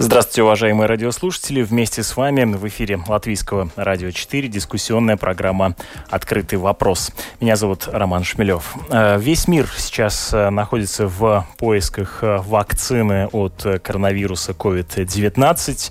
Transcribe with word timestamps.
Здравствуйте, 0.00 0.44
уважаемые 0.44 0.86
радиослушатели. 0.86 1.60
Вместе 1.60 2.04
с 2.04 2.16
вами 2.16 2.44
в 2.44 2.68
эфире 2.68 3.00
Латвийского 3.08 3.68
радио 3.74 4.12
4 4.12 4.46
дискуссионная 4.46 5.16
программа 5.16 5.74
«Открытый 6.08 6.56
вопрос». 6.56 7.10
Меня 7.40 7.56
зовут 7.56 7.88
Роман 7.90 8.22
Шмелев. 8.22 8.76
Э, 8.90 9.18
весь 9.18 9.48
мир 9.48 9.68
сейчас 9.76 10.32
э, 10.32 10.50
находится 10.50 11.08
в 11.08 11.44
поисках 11.56 12.22
э, 12.22 12.36
вакцины 12.36 13.26
от 13.32 13.66
коронавируса 13.82 14.52
COVID-19. 14.52 15.90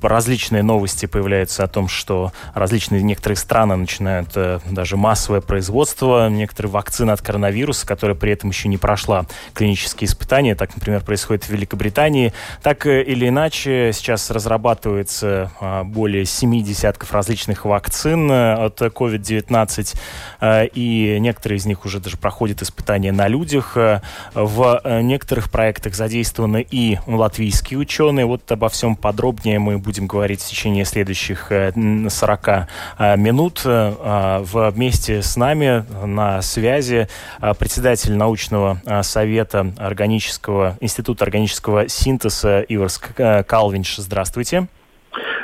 Различные 0.00 0.62
новости 0.62 1.06
появляются 1.06 1.64
о 1.64 1.66
том, 1.66 1.88
что 1.88 2.30
различные 2.54 3.02
некоторые 3.02 3.36
страны 3.36 3.74
начинают 3.74 4.28
даже 4.70 4.96
массовое 4.96 5.40
производство 5.40 6.28
некоторых 6.28 6.70
вакцин 6.72 7.10
от 7.10 7.20
коронавируса, 7.20 7.88
которая 7.88 8.16
при 8.16 8.30
этом 8.30 8.50
еще 8.50 8.68
не 8.68 8.78
прошла 8.78 9.26
клинические 9.52 10.06
испытания. 10.06 10.54
Так, 10.54 10.76
например, 10.76 11.00
происходит 11.00 11.42
в 11.42 11.48
Великобритании. 11.48 12.32
Так 12.62 12.86
или 12.86 13.31
иначе, 13.32 13.92
сейчас 13.94 14.30
разрабатывается 14.30 15.50
а, 15.58 15.84
более 15.84 16.26
семи 16.26 16.62
десятков 16.62 17.12
различных 17.12 17.64
вакцин 17.64 18.30
э, 18.30 18.52
от 18.54 18.80
COVID-19, 18.80 19.96
э, 20.40 20.66
и 20.66 21.16
некоторые 21.18 21.56
из 21.56 21.64
них 21.64 21.84
уже 21.86 21.98
даже 21.98 22.18
проходят 22.18 22.62
испытания 22.62 23.10
на 23.10 23.28
людях. 23.28 23.76
Э, 23.76 24.00
в 24.34 24.80
некоторых 25.02 25.50
проектах 25.50 25.94
задействованы 25.94 26.64
и 26.70 26.98
латвийские 27.06 27.78
ученые. 27.78 28.26
Вот 28.26 28.50
обо 28.52 28.68
всем 28.68 28.96
подробнее 28.96 29.58
мы 29.58 29.78
будем 29.78 30.06
говорить 30.06 30.42
в 30.42 30.48
течение 30.48 30.84
следующих 30.84 31.50
40 31.50 32.68
минут. 33.16 33.62
Вместе 33.64 35.22
с 35.22 35.36
нами 35.36 35.84
на 36.04 36.42
связи 36.42 37.08
председатель 37.58 38.14
научного 38.14 38.80
совета 39.02 39.72
органического, 39.78 40.76
Института 40.80 41.24
органического 41.24 41.88
синтеза 41.88 42.60
Иварск 42.68 43.12
Э, 43.22 43.44
Калвинш, 43.44 43.98
здравствуйте. 43.98 44.66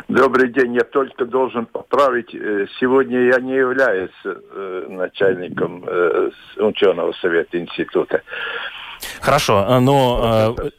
Добрый 0.08 0.48
день. 0.48 0.74
Я 0.74 0.82
только 0.82 1.24
должен 1.24 1.66
поправить. 1.66 2.34
Э, 2.34 2.66
сегодня 2.80 3.20
я 3.20 3.38
не 3.38 3.54
являюсь 3.54 4.10
э, 4.24 4.86
начальником 4.88 5.84
ученого 6.56 7.12
совета 7.20 7.56
института. 7.60 8.22
Хорошо, 9.20 9.66
э, 9.68 9.78
но 9.80 10.56
э, 10.58 10.70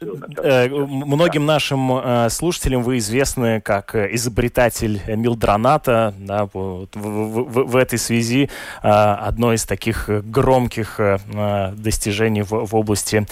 э, 0.42 0.68
многим 0.68 1.46
нашим 1.46 1.92
э, 1.92 2.28
слушателям 2.30 2.82
вы 2.82 2.98
известны 2.98 3.60
как 3.60 3.94
изобретатель 3.94 5.00
милдроната. 5.06 6.14
Да, 6.18 6.48
вот, 6.52 6.94
в, 6.94 7.00
в, 7.00 7.64
в 7.70 7.76
этой 7.76 7.98
связи 7.98 8.50
э, 8.82 8.88
одно 8.88 9.52
из 9.52 9.64
таких 9.64 10.08
громких 10.08 10.98
э, 10.98 11.72
достижений 11.74 12.42
в, 12.42 12.66
в 12.66 12.74
области 12.74 13.26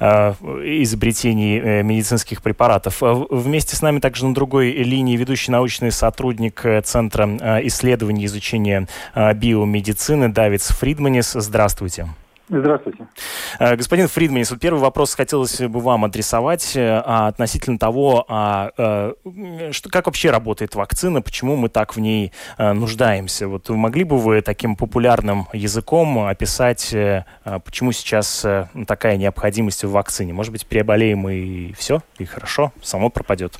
э, 0.00 0.34
изобретений 0.82 1.58
э, 1.58 1.82
медицинских 1.82 2.42
препаратов. 2.42 2.98
Вместе 3.00 3.76
с 3.76 3.82
нами 3.82 4.00
также 4.00 4.26
на 4.26 4.34
другой 4.34 4.72
линии 4.72 5.16
ведущий 5.16 5.50
научный 5.50 5.92
сотрудник 5.92 6.64
Центра 6.84 7.24
исследований 7.64 8.24
и 8.24 8.26
изучения 8.26 8.88
биомедицины 9.14 10.28
Давид 10.28 10.62
Фридманис. 10.62 11.32
Здравствуйте. 11.32 11.64
Здравствуйте. 11.74 12.23
Э, 13.58 13.74
господин 13.76 14.06
Фридманис, 14.06 14.50
вот 14.50 14.60
первый 14.60 14.80
вопрос 14.80 15.14
хотелось 15.14 15.60
бы 15.60 15.80
вам 15.80 16.04
адресовать 16.04 16.76
э, 16.76 17.02
а, 17.04 17.28
относительно 17.28 17.78
того, 17.78 18.26
а, 18.28 18.70
а, 18.76 19.72
что, 19.72 19.88
как 19.88 20.06
вообще 20.06 20.30
работает 20.30 20.74
вакцина, 20.74 21.22
почему 21.22 21.56
мы 21.56 21.70
так 21.70 21.96
в 21.96 22.00
ней 22.00 22.32
а, 22.58 22.74
нуждаемся. 22.74 23.48
Вот 23.48 23.68
могли 23.70 24.04
бы 24.04 24.18
вы 24.18 24.42
таким 24.42 24.76
популярным 24.76 25.48
языком 25.54 26.26
описать, 26.26 26.90
а, 26.94 27.24
почему 27.60 27.92
сейчас 27.92 28.44
такая 28.86 29.16
необходимость 29.16 29.84
в 29.84 29.90
вакцине? 29.90 30.32
Может 30.34 30.52
быть, 30.52 30.66
переболеем 30.66 31.28
и 31.28 31.72
все, 31.72 32.02
и 32.18 32.26
хорошо, 32.26 32.72
само 32.82 33.08
пропадет? 33.08 33.58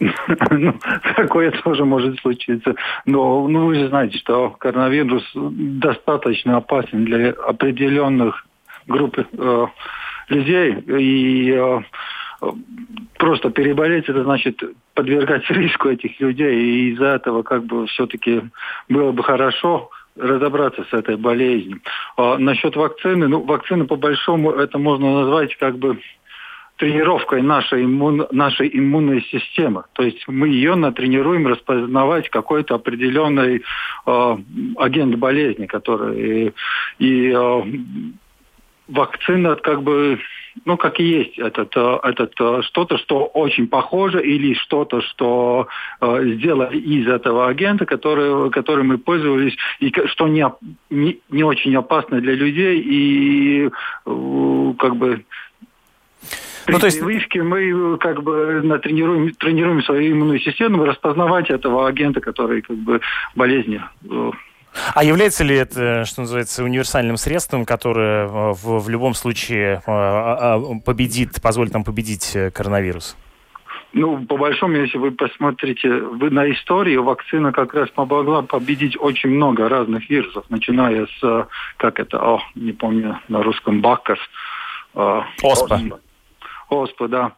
ну, 0.50 0.74
такое 1.16 1.50
тоже 1.50 1.84
может 1.84 2.18
случиться. 2.20 2.74
Но 3.06 3.46
ну, 3.48 3.66
вы 3.66 3.74
же 3.76 3.88
знаете, 3.88 4.18
что 4.18 4.50
коронавирус 4.50 5.24
достаточно 5.34 6.56
опасен 6.56 7.04
для 7.04 7.30
определенных 7.30 8.46
групп 8.86 9.18
э, 9.18 9.66
людей. 10.28 10.72
И 10.86 11.50
э, 11.52 11.80
просто 13.18 13.50
переболеть, 13.50 14.08
это 14.08 14.22
значит 14.22 14.62
подвергать 14.94 15.48
риску 15.50 15.88
этих 15.88 16.20
людей. 16.20 16.60
И 16.60 16.92
из-за 16.92 17.06
этого 17.06 17.42
как 17.42 17.64
бы 17.64 17.86
все-таки 17.86 18.42
было 18.88 19.12
бы 19.12 19.22
хорошо 19.22 19.90
разобраться 20.16 20.84
с 20.90 20.92
этой 20.92 21.16
болезнью. 21.16 21.80
А 22.16 22.38
насчет 22.38 22.74
вакцины, 22.76 23.28
ну, 23.28 23.40
вакцина 23.44 23.84
по 23.84 23.96
большому, 23.96 24.50
это 24.50 24.78
можно 24.78 25.20
назвать 25.20 25.56
как 25.56 25.78
бы 25.78 25.98
тренировкой 26.78 27.42
нашей, 27.42 27.84
иммун, 27.84 28.26
нашей 28.30 28.70
иммунной 28.72 29.22
системы. 29.30 29.84
То 29.92 30.02
есть 30.04 30.26
мы 30.28 30.48
ее 30.48 30.76
натренируем 30.76 31.46
распознавать 31.46 32.30
какой-то 32.30 32.76
определенный 32.76 33.62
э, 34.06 34.36
агент 34.76 35.16
болезни, 35.16 35.66
который 35.66 36.46
и, 36.46 36.52
и 36.98 37.32
э, 37.34 37.62
вакцина 38.88 39.56
как 39.56 39.82
бы 39.82 40.18
ну, 40.64 40.76
как 40.76 40.98
и 41.00 41.04
есть 41.04 41.38
этот, 41.38 41.76
э, 41.76 41.98
этот 42.02 42.32
э, 42.40 42.62
что-то, 42.62 42.98
что 42.98 43.26
очень 43.26 43.68
похоже, 43.68 44.24
или 44.24 44.54
что-то, 44.54 45.00
что 45.02 45.68
э, 46.00 46.24
сделали 46.34 46.78
из 46.78 47.06
этого 47.06 47.48
агента, 47.48 47.86
который, 47.86 48.50
который 48.50 48.84
мы 48.84 48.98
пользовались, 48.98 49.56
и 49.80 49.92
что 50.06 50.28
не, 50.28 50.44
не, 50.90 51.20
не 51.30 51.44
очень 51.44 51.76
опасно 51.76 52.20
для 52.20 52.34
людей, 52.34 52.80
и 52.80 53.66
э, 53.66 54.74
как 54.78 54.96
бы 54.96 55.24
ну, 56.68 56.78
то 56.78 56.86
есть... 56.86 56.98
привычке 56.98 57.42
мы 57.42 57.96
как 57.98 58.22
бы 58.22 58.62
тренируем, 58.82 59.32
тренируем 59.34 59.82
свою 59.82 60.12
иммунную 60.12 60.40
систему 60.40 60.84
распознавать 60.84 61.50
этого 61.50 61.88
агента, 61.88 62.20
который 62.20 62.62
как 62.62 62.76
бы 62.76 63.00
болезни 63.34 63.80
э, 64.10 64.30
а 64.94 65.04
является 65.04 65.44
ли 65.44 65.56
это, 65.56 66.04
что 66.04 66.22
называется, 66.22 66.64
универсальным 66.64 67.16
средством, 67.16 67.64
которое 67.64 68.26
э, 68.26 68.52
в, 68.52 68.78
в 68.80 68.88
любом 68.88 69.14
случае 69.14 69.76
э, 69.76 69.80
а, 69.86 70.56
а, 70.56 70.78
победит, 70.84 71.40
позволит 71.42 71.72
нам 71.72 71.84
победить 71.84 72.36
коронавирус? 72.54 73.16
Ну, 73.94 74.24
по 74.26 74.36
большому, 74.36 74.76
если 74.76 74.98
вы 74.98 75.12
посмотрите 75.12 75.88
вы 75.88 76.30
на 76.30 76.50
историю, 76.52 77.02
вакцина 77.02 77.52
как 77.52 77.72
раз 77.72 77.88
помогла 77.88 78.42
победить 78.42 78.96
очень 79.00 79.30
много 79.30 79.68
разных 79.68 80.08
вирусов, 80.10 80.44
начиная 80.50 81.06
с, 81.06 81.48
как 81.78 81.98
это, 81.98 82.18
о, 82.18 82.42
не 82.54 82.72
помню 82.72 83.18
на 83.28 83.42
русском, 83.42 83.80
Баккас. 83.80 84.18
Оспа. 84.94 85.24
оспа, 85.42 86.00
да 87.08 87.32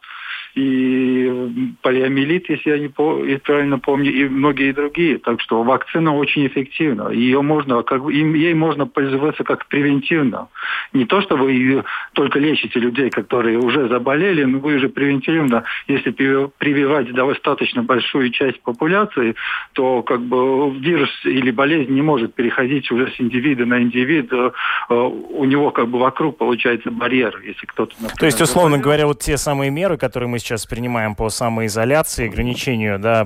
и 0.55 1.73
полиомиелит, 1.81 2.49
если 2.49 2.71
я 2.71 2.77
не 2.77 2.89
по, 2.89 3.23
если 3.23 3.41
правильно 3.41 3.79
помню, 3.79 4.11
и 4.11 4.27
многие 4.27 4.73
другие. 4.73 5.17
Так 5.17 5.39
что 5.41 5.63
вакцина 5.63 6.15
очень 6.15 6.45
эффективна. 6.47 7.09
Ее 7.09 7.41
можно, 7.41 7.83
как, 7.83 8.03
ей 8.09 8.53
можно 8.53 8.85
пользоваться 8.85 9.43
как 9.43 9.67
превентивно. 9.67 10.49
Не 10.93 11.05
то, 11.05 11.21
что 11.21 11.37
вы 11.37 11.83
только 12.13 12.39
лечите 12.39 12.79
людей, 12.79 13.09
которые 13.09 13.59
уже 13.59 13.87
заболели, 13.87 14.43
но 14.43 14.59
вы 14.59 14.79
же 14.79 14.89
превентивно, 14.89 15.63
если 15.87 16.11
прививать 16.11 17.13
достаточно 17.13 17.83
большую 17.83 18.31
часть 18.31 18.61
популяции, 18.61 19.35
то 19.73 20.03
как 20.03 20.21
бы 20.21 20.71
вирус 20.77 21.09
или 21.23 21.51
болезнь 21.51 21.93
не 21.93 22.01
может 22.01 22.33
переходить 22.33 22.91
уже 22.91 23.11
с 23.11 23.21
индивида 23.21 23.65
на 23.65 23.81
индивида. 23.81 24.53
Э, 24.89 24.93
у 24.93 25.45
него 25.45 25.71
как 25.71 25.87
бы 25.87 25.99
вокруг 25.99 26.37
получается 26.37 26.91
барьер, 26.91 27.39
если 27.45 27.65
кто-то... 27.65 27.95
То 28.19 28.25
есть, 28.25 28.41
условно 28.41 28.77
говоря, 28.77 29.07
вот 29.07 29.19
те 29.19 29.37
самые 29.37 29.71
меры, 29.71 29.97
которые 29.97 30.29
мы 30.29 30.40
сейчас 30.41 30.65
принимаем 30.65 31.15
по 31.15 31.29
самоизоляции, 31.29 32.27
ограничению 32.27 32.99
да, 32.99 33.25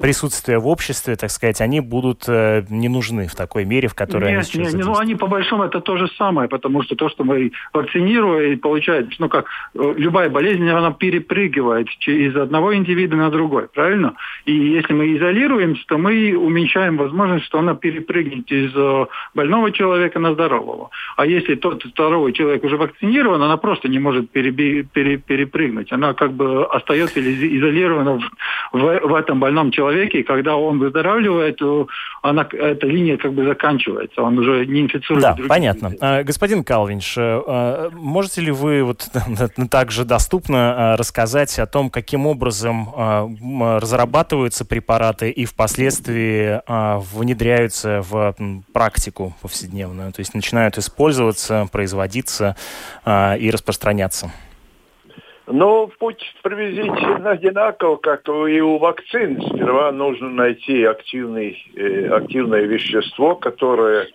присутствия 0.00 0.58
в 0.58 0.68
обществе, 0.68 1.16
так 1.16 1.30
сказать, 1.30 1.60
они 1.60 1.80
будут 1.80 2.24
э, 2.28 2.64
не 2.68 2.88
нужны 2.88 3.26
в 3.26 3.34
такой 3.34 3.64
мере, 3.64 3.88
в 3.88 3.94
которой 3.94 4.30
нет, 4.30 4.34
они 4.34 4.44
сейчас 4.44 4.74
нет, 4.74 4.84
ну 4.84 4.96
они 4.96 5.14
по 5.14 5.26
большому 5.26 5.64
это 5.64 5.80
то 5.80 5.96
же 5.96 6.08
самое, 6.16 6.48
потому 6.48 6.82
что 6.82 6.94
то, 6.96 7.08
что 7.08 7.24
мы 7.24 7.52
вакцинируем, 7.72 8.58
получается, 8.58 9.12
ну 9.18 9.28
как 9.28 9.46
э, 9.74 9.94
любая 9.96 10.30
болезнь, 10.30 10.68
она 10.68 10.92
перепрыгивает 10.92 11.88
из 12.06 12.36
одного 12.36 12.74
индивида 12.74 13.16
на 13.16 13.30
другой, 13.30 13.68
правильно? 13.68 14.14
И 14.44 14.52
если 14.52 14.92
мы 14.92 15.16
изолируемся, 15.16 15.82
то 15.86 15.98
мы 15.98 16.36
уменьшаем 16.36 16.96
возможность, 16.96 17.44
что 17.46 17.58
она 17.58 17.74
перепрыгнет 17.74 18.50
из 18.50 18.72
э, 18.74 19.06
больного 19.34 19.72
человека 19.72 20.18
на 20.18 20.34
здорового. 20.34 20.90
А 21.16 21.26
если 21.26 21.54
тот 21.54 21.82
здоровый 21.84 22.32
человек 22.32 22.64
уже 22.64 22.76
вакцинирован, 22.76 23.42
она 23.42 23.56
просто 23.56 23.88
не 23.88 23.98
может 23.98 24.30
переби- 24.32 24.86
пере- 24.92 25.18
перепрыгнуть. 25.18 25.92
Она 25.92 26.09
она 26.10 26.14
как 26.14 26.32
бы 26.32 26.66
остается 26.66 27.20
изолирована 27.20 28.18
в, 28.72 28.78
в, 28.78 29.00
в 29.08 29.14
этом 29.14 29.40
больном 29.40 29.70
человеке, 29.70 30.20
и 30.20 30.22
когда 30.22 30.56
он 30.56 30.78
выздоравливает, 30.78 31.56
то 31.56 31.88
она, 32.22 32.46
эта 32.52 32.86
линия 32.86 33.16
как 33.16 33.32
бы 33.32 33.44
заканчивается, 33.44 34.22
он 34.22 34.38
уже 34.38 34.66
не 34.66 34.82
инфицирует 34.82 35.22
Да, 35.22 35.36
понятно. 35.48 35.88
Людей. 35.88 36.24
Господин 36.24 36.64
Калвинш, 36.64 37.14
э, 37.16 37.90
можете 37.92 38.40
ли 38.40 38.50
вы 38.50 38.82
вот 38.82 39.08
также 39.70 40.04
доступно 40.04 40.96
рассказать 40.98 41.58
о 41.58 41.66
том, 41.66 41.90
каким 41.90 42.26
образом 42.26 42.88
разрабатываются 43.78 44.64
препараты 44.64 45.30
и 45.30 45.44
впоследствии 45.44 46.60
внедряются 47.14 48.02
в 48.02 48.34
практику 48.72 49.34
повседневную, 49.42 50.12
то 50.12 50.20
есть 50.20 50.34
начинают 50.34 50.78
использоваться, 50.78 51.68
производиться 51.72 52.56
и 53.06 53.50
распространяться? 53.52 54.30
Ну, 55.52 55.90
путь 55.98 56.22
приблизительно 56.42 57.30
одинаков, 57.30 58.00
как 58.00 58.28
и 58.28 58.60
у 58.60 58.78
вакцин. 58.78 59.42
Сперва 59.42 59.90
нужно 59.90 60.30
найти 60.30 60.84
активный, 60.84 61.56
э, 61.74 62.06
активное 62.08 62.62
вещество, 62.62 63.34
которое 63.34 64.06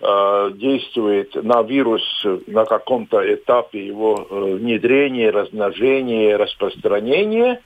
э, 0.00 0.50
действует 0.54 1.36
на 1.36 1.62
вирус 1.62 2.02
на 2.48 2.64
каком-то 2.64 3.22
этапе 3.32 3.86
его 3.86 4.26
э, 4.28 4.54
внедрения, 4.56 5.30
размножения, 5.30 6.36
распространения 6.36 7.60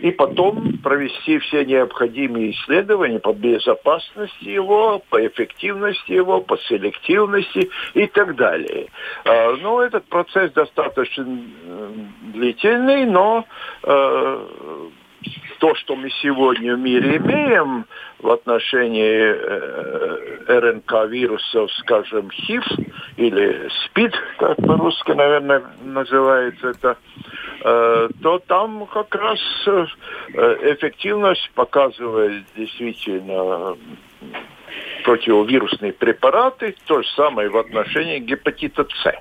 и 0.00 0.10
потом 0.10 0.78
провести 0.78 1.38
все 1.38 1.64
необходимые 1.64 2.52
исследования 2.52 3.18
по 3.18 3.32
безопасности 3.32 4.44
его, 4.44 5.02
по 5.08 5.26
эффективности 5.26 6.12
его, 6.12 6.40
по 6.40 6.56
селективности 6.58 7.70
и 7.94 8.06
так 8.06 8.36
далее. 8.36 8.88
А, 9.24 9.56
ну, 9.56 9.80
этот 9.80 10.04
процесс 10.06 10.52
достаточно 10.52 11.26
длительный, 12.32 13.06
но 13.06 13.44
э, 13.82 14.48
то, 15.58 15.74
что 15.76 15.94
мы 15.96 16.10
сегодня 16.10 16.74
в 16.74 16.78
мире 16.78 17.18
имеем 17.18 17.84
в 18.18 18.30
отношении 18.30 19.04
э, 19.06 20.58
РНК 20.58 21.08
вирусов, 21.08 21.70
скажем, 21.74 22.30
ХИВ 22.30 22.64
или 23.16 23.68
СПИД, 23.84 24.14
как 24.38 24.56
по-русски, 24.56 25.12
наверное, 25.12 25.62
называется 25.82 26.70
это, 26.70 26.96
э, 27.64 28.08
то 28.22 28.38
там 28.40 28.86
как 28.86 29.14
раз 29.14 29.38
э, 29.66 29.86
эффективность 30.34 31.50
показывает 31.54 32.44
действительно 32.56 33.76
противовирусные 35.04 35.92
препараты, 35.92 36.74
то 36.86 37.02
же 37.02 37.08
самое 37.10 37.48
в 37.48 37.56
отношении 37.56 38.18
гепатита 38.18 38.86
С. 39.02 39.14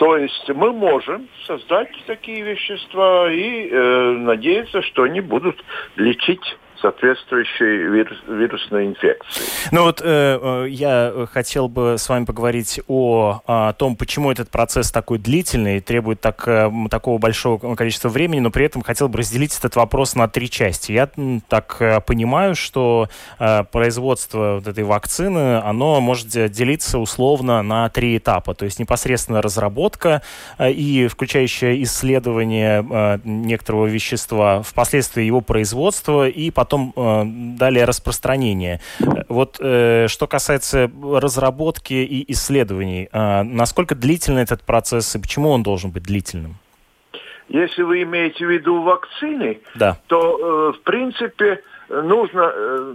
То 0.00 0.16
есть 0.16 0.48
мы 0.48 0.72
можем 0.72 1.28
создать 1.46 1.90
такие 2.06 2.40
вещества 2.40 3.30
и 3.30 3.68
э, 3.68 4.12
надеяться, 4.12 4.80
что 4.80 5.02
они 5.02 5.20
будут 5.20 5.62
лечить 5.96 6.56
соответствующей 6.80 7.88
вирус, 7.88 8.18
вирусной 8.26 8.86
инфекции. 8.86 9.44
Ну 9.70 9.84
вот 9.84 10.00
э, 10.02 10.04
э, 10.04 10.68
я 10.68 11.26
хотел 11.32 11.68
бы 11.68 11.96
с 11.98 12.08
вами 12.08 12.24
поговорить 12.24 12.80
о, 12.88 13.40
о 13.46 13.72
том, 13.72 13.96
почему 13.96 14.30
этот 14.30 14.50
процесс 14.50 14.90
такой 14.90 15.18
длительный, 15.18 15.80
требует 15.80 16.20
так, 16.20 16.46
э, 16.46 16.70
такого 16.90 17.18
большого 17.18 17.74
количества 17.74 18.08
времени, 18.08 18.40
но 18.40 18.50
при 18.50 18.66
этом 18.66 18.82
хотел 18.82 19.08
бы 19.08 19.18
разделить 19.18 19.56
этот 19.58 19.76
вопрос 19.76 20.14
на 20.14 20.28
три 20.28 20.50
части. 20.50 20.92
Я 20.92 21.10
так 21.48 21.76
э, 21.80 22.00
понимаю, 22.00 22.54
что 22.54 23.08
э, 23.38 23.64
производство 23.64 24.56
вот 24.56 24.66
этой 24.66 24.84
вакцины, 24.84 25.60
оно 25.60 26.00
может 26.00 26.28
делиться 26.28 26.98
условно 26.98 27.62
на 27.62 27.88
три 27.88 28.16
этапа, 28.16 28.54
то 28.54 28.64
есть 28.64 28.78
непосредственно 28.78 29.42
разработка 29.42 30.22
э, 30.58 30.70
и 30.70 31.08
включающая 31.08 31.82
исследование 31.82 32.86
э, 32.88 33.18
некоторого 33.24 33.86
вещества, 33.86 34.62
впоследствии 34.62 35.24
его 35.24 35.40
производство 35.40 36.28
и 36.28 36.50
потом 36.50 36.69
потом 36.70 36.92
э, 36.96 37.22
далее 37.58 37.84
распространение. 37.84 38.80
Вот 39.28 39.56
э, 39.60 40.06
что 40.08 40.26
касается 40.26 40.90
разработки 41.02 41.94
и 41.94 42.32
исследований, 42.32 43.08
э, 43.12 43.42
насколько 43.42 43.94
длительный 43.94 44.42
этот 44.42 44.62
процесс 44.62 45.16
и 45.16 45.20
почему 45.20 45.50
он 45.50 45.62
должен 45.62 45.90
быть 45.90 46.04
длительным? 46.04 46.56
Если 47.48 47.82
вы 47.82 48.02
имеете 48.02 48.46
в 48.46 48.50
виду 48.50 48.82
вакцины, 48.82 49.58
да. 49.74 49.98
то 50.06 50.18
э, 50.18 50.78
в 50.78 50.82
принципе 50.82 51.60
нужно 51.88 52.52
э, 52.54 52.94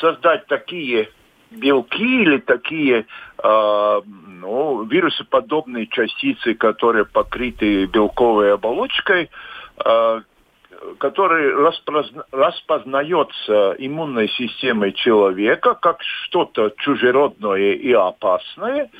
создать 0.00 0.46
такие 0.46 1.08
белки 1.50 2.22
или 2.22 2.38
такие 2.38 3.04
э, 3.44 4.00
ну, 4.40 4.84
вирусоподобные 4.84 5.86
частицы, 5.86 6.54
которые 6.54 7.04
покрыты 7.04 7.84
белковой 7.84 8.54
оболочкой, 8.54 9.28
э, 9.84 10.20
который 10.98 11.54
распознается 12.32 13.74
иммунной 13.78 14.28
системой 14.28 14.92
человека 14.92 15.74
как 15.74 16.02
что-то 16.02 16.72
чужеродное 16.78 17.72
и 17.72 17.92
опасное, 17.92 18.90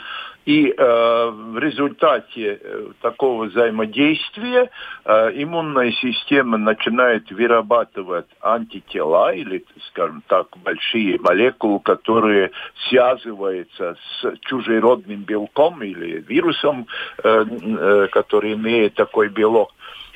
и 0.44 0.75
э, 0.76 1.31
в 1.31 1.58
результате 1.58 2.58
э, 2.61 2.87
такого 3.00 3.44
взаимодействия 3.44 4.70
э, 5.05 5.31
иммунная 5.34 5.93
система 5.93 6.58
начинает 6.58 7.31
вырабатывать 7.31 8.26
антитела 8.40 9.32
или, 9.32 9.64
скажем 9.88 10.23
так, 10.26 10.49
большие 10.64 11.20
молекулы, 11.20 11.79
которые 11.81 12.50
связываются 12.88 13.96
с 14.20 14.37
чужеродным 14.40 15.23
белком 15.23 15.81
или 15.82 16.20
вирусом, 16.20 16.88
э, 17.23 17.44
э, 17.44 18.08
который 18.11 18.55
имеет 18.55 18.94
такой 18.94 19.29
белок 19.29 19.70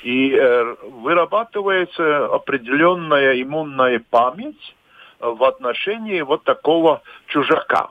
и 0.07 0.33
э, 0.33 0.77
вырабатывается 1.03 2.27
определенная 2.27 3.43
иммунная 3.43 4.01
память 4.09 4.77
э, 5.19 5.29
в 5.29 5.43
отношении 5.43 6.21
вот 6.21 6.45
такого 6.45 7.03
чужака. 7.27 7.89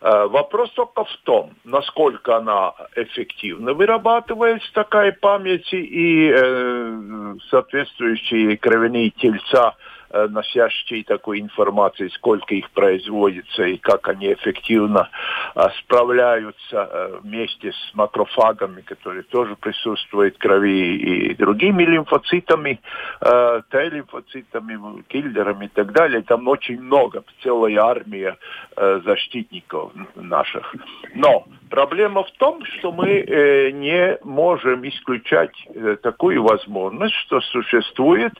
Э, 0.00 0.26
вопрос 0.26 0.72
только 0.72 1.04
в 1.04 1.16
том, 1.22 1.52
насколько 1.62 2.38
она 2.38 2.72
эффективно 2.96 3.74
вырабатывается 3.74 4.68
такая 4.72 5.12
память 5.12 5.72
и 5.72 6.32
э, 6.34 7.34
соответствующие 7.48 8.56
кровяные 8.56 9.10
тельца 9.10 9.76
носящие 10.10 11.04
такой 11.04 11.40
информации, 11.40 12.08
сколько 12.08 12.54
их 12.54 12.70
производится 12.70 13.64
и 13.64 13.76
как 13.76 14.08
они 14.08 14.32
эффективно 14.32 15.08
э, 15.54 15.60
справляются 15.80 16.88
э, 16.90 17.18
вместе 17.22 17.72
с 17.72 17.94
макрофагами, 17.94 18.82
которые 18.82 19.22
тоже 19.24 19.56
присутствуют 19.56 20.36
в 20.36 20.38
крови, 20.38 20.96
и 20.96 21.34
другими 21.34 21.84
лимфоцитами, 21.84 22.80
Т-лимфоцитами, 23.20 25.02
киллерами 25.08 25.66
и 25.66 25.68
так 25.68 25.92
далее. 25.92 26.22
Там 26.22 26.46
очень 26.48 26.80
много, 26.80 27.24
целая 27.42 27.78
армия 27.78 28.36
защитников 28.76 29.92
наших. 30.14 30.74
Но 31.14 31.46
проблема 31.70 32.24
в 32.24 32.30
том, 32.32 32.64
что 32.64 32.92
мы 32.92 33.72
не 33.74 34.18
можем 34.24 34.86
исключать 34.88 35.52
такую 36.02 36.42
возможность, 36.42 37.14
что 37.14 37.40
существует 37.40 38.32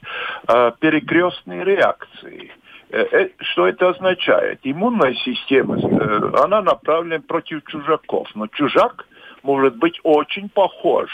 перекрестный 0.81 1.63
реакции. 1.67 2.53
Э, 2.91 3.05
э, 3.11 3.29
что 3.41 3.67
это 3.67 3.91
означает? 3.91 4.61
Иммунная 4.63 5.15
система, 5.15 5.77
э, 5.79 6.31
она 6.45 6.63
направлена 6.63 7.21
против 7.21 7.65
чужаков, 7.65 8.29
но 8.35 8.47
чужак 8.47 9.07
может 9.43 9.77
быть 9.77 10.01
очень 10.03 10.49
похож 10.49 11.09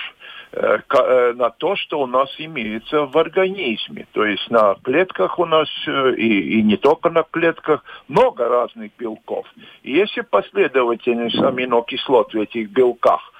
на 0.54 1.48
то, 1.56 1.76
что 1.76 2.00
у 2.00 2.06
нас 2.06 2.28
имеется 2.36 3.06
в 3.06 3.16
организме. 3.16 4.06
То 4.12 4.26
есть 4.26 4.50
на 4.50 4.74
клетках 4.82 5.38
у 5.38 5.46
нас, 5.46 5.68
и, 5.86 6.58
и 6.58 6.62
не 6.62 6.76
только 6.76 7.08
на 7.08 7.22
клетках, 7.22 7.82
много 8.08 8.48
разных 8.48 8.92
белков. 8.98 9.46
И 9.82 9.92
если 9.92 10.20
последовательность 10.20 11.38
аминокислот 11.38 12.34
в 12.34 12.40
этих 12.40 12.68
белках 12.68 13.32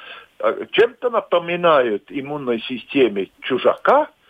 чем-то 0.71 1.11
напоминают 1.11 2.04
иммунной 2.09 2.61
системе 2.61 3.28
чужака– 3.42 4.09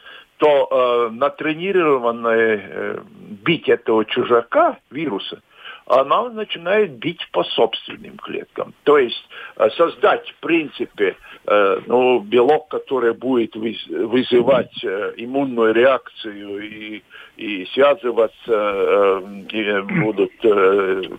то 0.42 0.66
э, 0.68 1.14
натренированная 1.14 2.60
э, 2.64 2.98
бить 3.44 3.68
этого 3.68 4.04
чужака, 4.04 4.76
вируса, 4.90 5.40
она 5.86 6.28
начинает 6.30 6.94
бить 6.98 7.28
по 7.30 7.44
собственным 7.44 8.16
клеткам. 8.16 8.74
То 8.82 8.98
есть 8.98 9.24
э, 9.56 9.70
создать, 9.76 10.28
в 10.30 10.40
принципе, 10.40 11.14
э, 11.46 11.80
ну, 11.86 12.18
белок, 12.18 12.66
который 12.68 13.14
будет 13.14 13.54
вызывать 13.54 14.72
э, 14.82 15.12
иммунную 15.16 15.72
реакцию 15.74 16.58
и, 16.58 17.02
и 17.36 17.64
связываться, 17.66 19.22
и 19.48 19.80
будут 20.02 20.32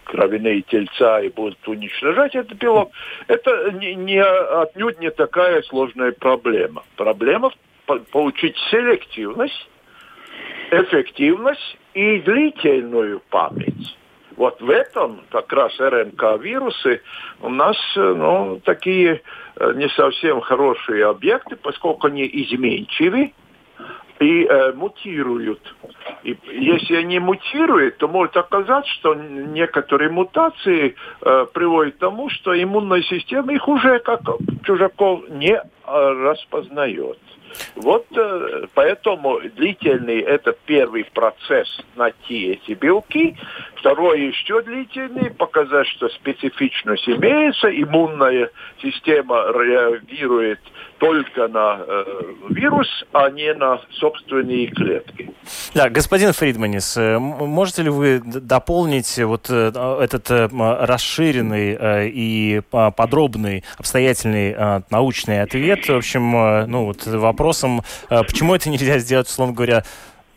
кровяные 0.03 0.63
тельца 0.63 1.21
и 1.21 1.29
будут 1.29 1.65
уничтожать 1.65 2.35
этот 2.35 2.57
белок, 2.57 2.91
это 3.27 3.71
не, 3.71 3.95
не, 3.95 4.21
отнюдь 4.21 4.99
не 4.99 5.11
такая 5.11 5.61
сложная 5.61 6.11
проблема. 6.11 6.83
Проблема 6.97 7.51
в 7.51 7.55
получить 8.11 8.57
селективность, 8.69 9.69
эффективность 10.71 11.77
и 11.93 12.19
длительную 12.19 13.21
память. 13.29 13.97
Вот 14.35 14.59
в 14.61 14.69
этом 14.69 15.21
как 15.29 15.53
раз 15.53 15.79
РНК-вирусы 15.79 17.01
у 17.41 17.49
нас 17.49 17.77
ну, 17.95 18.59
такие 18.63 19.21
не 19.75 19.87
совсем 19.89 20.41
хорошие 20.41 21.05
объекты, 21.05 21.55
поскольку 21.55 22.07
они 22.07 22.23
изменчивы, 22.25 23.31
и 24.19 24.45
э, 24.45 24.73
мутируют. 24.73 25.75
И 26.23 26.37
если 26.51 26.95
они 26.95 27.19
мутируют, 27.19 27.97
то 27.97 28.07
может 28.07 28.37
оказаться, 28.37 28.91
что 28.93 29.13
некоторые 29.15 30.09
мутации 30.09 30.95
э, 31.21 31.45
приводят 31.53 31.95
к 31.95 31.99
тому, 31.99 32.29
что 32.29 32.51
иммунная 32.61 33.01
система 33.01 33.53
их 33.53 33.67
уже 33.67 33.99
как 33.99 34.21
чужаков 34.63 35.27
не 35.29 35.53
э, 35.53 35.61
распознает. 35.85 37.19
Вот 37.75 38.05
э, 38.15 38.67
поэтому 38.73 39.39
длительный 39.55 40.19
это 40.19 40.55
первый 40.65 41.05
процесс 41.05 41.67
найти 41.95 42.53
эти 42.53 42.73
белки. 42.73 43.35
Второй 43.75 44.27
еще 44.27 44.61
длительный, 44.61 45.31
показать, 45.31 45.87
что 45.87 46.09
специфичность 46.09 47.07
имеется, 47.07 47.69
иммунная 47.69 48.49
система 48.81 49.35
реагирует 49.51 50.59
только 50.99 51.47
на 51.49 51.81
э, 51.85 52.03
вирус, 52.49 52.87
а 53.11 53.29
не 53.29 53.53
на 53.53 53.81
собственные 53.91 54.67
клетки. 54.67 55.33
Да, 55.73 55.89
господин 55.89 56.31
Фридманис, 56.31 56.95
э, 56.95 57.17
можете 57.19 57.83
ли 57.83 57.89
вы 57.89 58.21
дополнить 58.23 59.17
вот 59.19 59.47
э, 59.49 59.71
этот 60.01 60.31
э, 60.31 60.47
расширенный 60.51 62.09
и 62.09 62.61
подробный, 62.69 63.63
обстоятельный 63.77 64.55
научный 64.89 65.41
ответ, 65.41 65.87
в 65.87 65.95
общем, 65.95 66.31
ну 66.69 66.85
вот 66.85 67.05
вопросом, 67.43 67.81
почему 68.09 68.55
это 68.55 68.69
нельзя 68.69 68.99
сделать, 68.99 69.27
условно 69.27 69.53
говоря, 69.53 69.83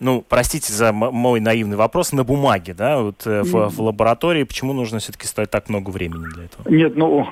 ну, 0.01 0.25
простите 0.29 0.73
за 0.73 0.93
мой 0.93 1.41
наивный 1.41 1.77
вопрос, 1.77 2.13
на 2.13 2.25
бумаге, 2.25 2.75
да, 2.75 3.01
вот 3.01 3.25
в, 3.25 3.69
в 3.69 3.81
лаборатории, 3.81 4.43
почему 4.43 4.73
нужно 4.73 4.99
все-таки 4.99 5.27
стоять 5.27 5.51
так 5.51 5.69
много 5.69 5.91
времени 5.91 6.25
для 6.35 6.45
этого? 6.45 6.69
Нет, 6.69 6.97
ну, 6.97 7.29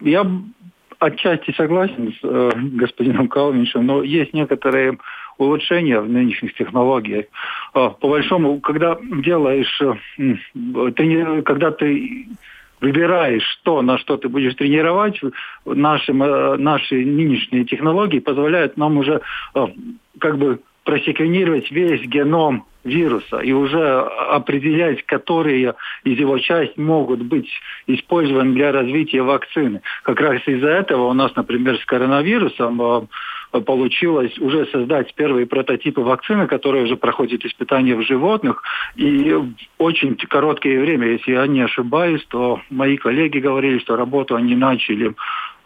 я 0.00 0.26
отчасти 1.00 1.52
согласен 1.52 2.12
с 2.12 2.18
э, 2.22 2.50
господином 2.54 3.28
Калвиншем, 3.28 3.86
но 3.86 4.02
есть 4.02 4.34
некоторые 4.34 4.98
улучшения 5.38 5.98
в 6.00 6.08
нынешних 6.08 6.54
технологиях. 6.54 7.24
Э, 7.74 7.90
по 7.98 8.08
большому, 8.08 8.60
когда 8.60 8.98
делаешь, 9.22 9.80
э, 9.80 9.94
трени... 10.92 11.42
когда 11.42 11.70
ты 11.70 12.28
выбираешь, 12.80 13.44
что, 13.60 13.82
на 13.82 13.98
что 13.98 14.16
ты 14.16 14.28
будешь 14.28 14.54
тренировать, 14.54 15.20
наши, 15.64 16.12
э, 16.12 16.56
наши 16.56 17.04
нынешние 17.04 17.64
технологии 17.64 18.18
позволяют 18.18 18.76
нам 18.76 18.98
уже 18.98 19.20
э, 19.54 19.66
как 20.18 20.38
бы 20.38 20.60
просеквенировать 20.84 21.70
весь 21.70 22.02
геном 22.02 22.64
вируса 22.84 23.38
и 23.40 23.52
уже 23.52 24.00
определять, 24.00 25.04
которые 25.04 25.74
из 26.04 26.18
его 26.18 26.38
части 26.38 26.80
могут 26.80 27.20
быть 27.22 27.48
использованы 27.86 28.54
для 28.54 28.72
развития 28.72 29.22
вакцины. 29.22 29.82
Как 30.02 30.18
раз 30.20 30.40
из-за 30.46 30.68
этого 30.68 31.08
у 31.08 31.12
нас, 31.12 31.34
например, 31.36 31.76
с 31.76 31.84
коронавирусом 31.84 32.80
э, 32.80 33.02
получилось 33.50 34.38
уже 34.38 34.66
создать 34.66 35.12
первые 35.14 35.46
прототипы 35.46 36.00
вакцины, 36.00 36.46
которые 36.46 36.84
уже 36.84 36.96
проходят 36.96 37.44
испытания 37.44 37.96
в 37.96 38.02
животных. 38.02 38.62
И 38.96 39.34
очень 39.78 40.16
короткое 40.16 40.80
время, 40.80 41.08
если 41.08 41.32
я 41.32 41.46
не 41.46 41.62
ошибаюсь, 41.62 42.24
то 42.28 42.60
мои 42.70 42.96
коллеги 42.96 43.38
говорили, 43.38 43.78
что 43.78 43.96
работу 43.96 44.36
они 44.36 44.54
начали 44.54 45.14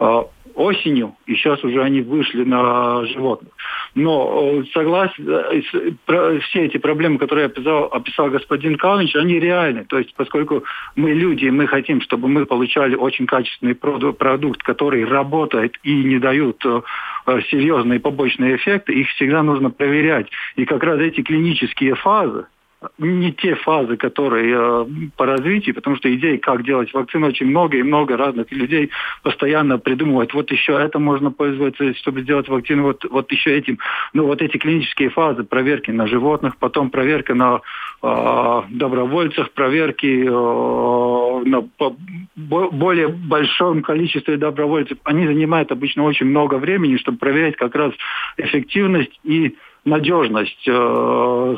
э, 0.01 0.23
осенью, 0.55 1.17
и 1.27 1.35
сейчас 1.35 1.63
уже 1.65 1.83
они 1.83 2.01
вышли 2.01 2.45
на 2.45 3.05
животных. 3.07 3.53
Но 3.95 4.41
э, 4.43 4.65
согласен, 4.73 5.29
э, 5.29 6.41
все 6.41 6.65
эти 6.65 6.79
проблемы, 6.79 7.19
которые 7.19 7.47
описал, 7.47 7.85
описал 7.85 8.31
господин 8.31 8.77
Калвинч, 8.77 9.15
они 9.17 9.39
реальны. 9.39 9.85
То 9.85 9.99
есть, 9.99 10.15
поскольку 10.15 10.65
мы 10.97 11.13
люди, 11.13 11.49
мы 11.49 11.67
хотим, 11.67 12.01
чтобы 12.01 12.29
мы 12.29 12.47
получали 12.47 12.95
очень 12.95 13.27
качественный 13.27 13.75
продукт, 13.75 14.63
который 14.63 15.05
работает 15.05 15.77
и 15.83 16.05
не 16.05 16.19
дают 16.19 16.65
э, 16.65 16.83
серьезные 17.51 18.01
побочные 18.01 18.57
эффекты, 18.57 18.93
их 18.93 19.09
всегда 19.11 19.43
нужно 19.43 19.71
проверять. 19.71 20.29
И 20.57 20.65
как 20.65 20.83
раз 20.83 21.01
эти 21.01 21.23
клинические 21.23 21.95
фазы, 21.95 22.47
не 22.99 23.33
те 23.33 23.55
фазы, 23.55 23.97
которые 23.97 24.55
э, 24.57 24.87
по 25.17 25.27
развитию, 25.27 25.75
потому 25.75 25.97
что 25.97 26.15
идей, 26.15 26.39
как 26.39 26.65
делать 26.65 26.93
вакцину, 26.93 27.29
очень 27.29 27.47
много, 27.47 27.77
и 27.77 27.83
много 27.83 28.17
разных 28.17 28.51
людей 28.53 28.91
постоянно 29.23 29.79
придумывают, 29.79 30.35
вот 30.35 30.51
еще 30.51 30.73
это 30.73 30.99
можно 30.99 31.31
пользоваться, 31.31 31.95
чтобы 31.95 32.23
сделать 32.23 32.49
вакцину, 32.49 32.85
вот, 32.85 33.05
вот 33.11 33.31
еще 33.33 33.57
этим. 33.57 33.79
Ну, 34.13 34.27
вот 34.27 34.43
эти 34.43 34.57
клинические 34.57 35.11
фазы, 35.11 35.45
проверки 35.45 35.91
на 35.91 36.07
животных, 36.07 36.57
потом 36.57 36.91
проверка 36.91 37.35
на 37.35 37.61
э, 38.03 38.63
добровольцах, 38.71 39.51
проверки 39.53 40.25
э, 40.27 41.49
на 41.49 41.63
по, 41.63 41.97
более 42.37 43.09
большом 43.09 43.83
количестве 43.83 44.37
добровольцев, 44.37 44.99
они 45.05 45.27
занимают 45.27 45.73
обычно 45.73 46.05
очень 46.05 46.27
много 46.27 46.57
времени, 46.57 46.97
чтобы 46.97 47.19
проверять 47.19 47.57
как 47.57 47.75
раз 47.75 47.93
эффективность 48.37 49.19
и 49.25 49.57
надежность 49.85 50.67
э, 50.67 51.57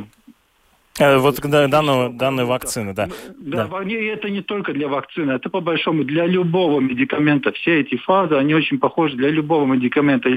вот 0.99 1.41
данного, 1.41 2.11
данной 2.11 2.45
вакцины, 2.45 2.95
да. 2.95 3.09
Да, 3.39 3.67
да. 3.67 3.85
это 3.85 4.31
не 4.31 4.43
только 4.43 4.73
для 4.73 4.89
вакцины, 4.89 5.33
это 5.33 5.51
по 5.51 5.61
большому 5.61 6.05
для 6.05 6.27
любого 6.27 6.81
медикамента. 6.81 7.53
Все 7.53 7.81
эти 7.81 7.97
фазы, 7.97 8.35
они 8.35 8.55
очень 8.55 8.79
похожи 8.79 9.17
для 9.17 9.29
любого 9.29 9.67
медикамента. 9.67 10.31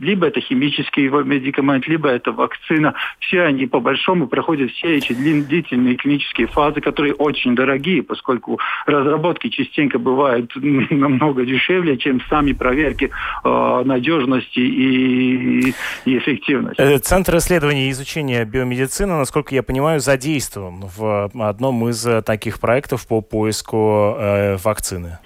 Либо 0.00 0.26
это 0.26 0.40
химический 0.40 1.08
медикамент, 1.08 1.86
либо 1.86 2.08
это 2.08 2.32
вакцина. 2.32 2.94
Все 3.20 3.42
они 3.42 3.66
по 3.66 3.80
большому 3.80 4.26
проходят 4.26 4.70
все 4.72 4.96
эти 4.96 5.12
длительные 5.12 5.96
клинические 5.96 6.46
фазы, 6.46 6.80
которые 6.80 7.14
очень 7.14 7.54
дорогие, 7.54 8.02
поскольку 8.02 8.58
разработки 8.86 9.48
частенько 9.48 9.98
бывают 9.98 10.52
намного 10.56 11.44
дешевле, 11.44 11.96
чем 11.96 12.20
сами 12.28 12.52
проверки 12.52 13.10
э, 13.44 13.82
надежности 13.84 14.60
и, 14.60 15.74
и 16.04 16.18
эффективности. 16.18 16.80
Э, 16.80 16.98
Центр 16.98 17.36
исследований 17.36 17.88
и 17.88 17.90
изучения 17.90 18.44
биомедицины, 18.44 19.14
насколько 19.16 19.54
я 19.54 19.62
понимаю, 19.62 20.00
задействован 20.06 20.84
в 20.96 21.30
одном 21.38 21.88
из 21.88 22.06
э, 22.06 22.22
таких 22.22 22.60
проектов 22.60 23.06
по 23.06 23.20
поиску 23.20 24.16
э, 24.18 24.56
вакцины? 24.56 25.18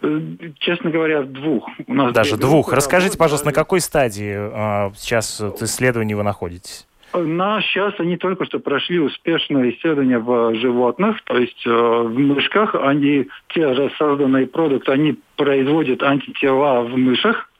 Э, 0.00 0.20
честно 0.58 0.90
говоря, 0.90 1.22
двух. 1.22 1.68
У 1.86 1.94
нас 1.94 2.12
Даже 2.12 2.36
двух. 2.36 2.72
Расскажите, 2.72 3.18
пожалуйста, 3.18 3.48
на 3.48 3.52
какой 3.52 3.80
стадии 3.80 4.34
сейчас 4.96 5.40
исследований 5.60 6.14
вы 6.14 6.22
находитесь? 6.22 6.88
На 7.14 7.62
сейчас 7.62 7.94
они 7.98 8.16
только 8.16 8.44
что 8.44 8.58
прошли 8.58 8.98
успешное 8.98 9.70
исследование 9.70 10.18
в 10.18 10.54
животных, 10.56 11.22
то 11.24 11.38
есть 11.38 11.66
э, 11.66 11.70
в 11.70 12.18
мышках. 12.18 12.74
Они, 12.74 13.28
те 13.48 13.74
же 13.74 13.90
созданные 13.96 14.46
продукты, 14.46 14.92
они 14.92 15.16
производят 15.36 16.02
антитела 16.02 16.82
в 16.82 16.96
мышах, 16.98 17.50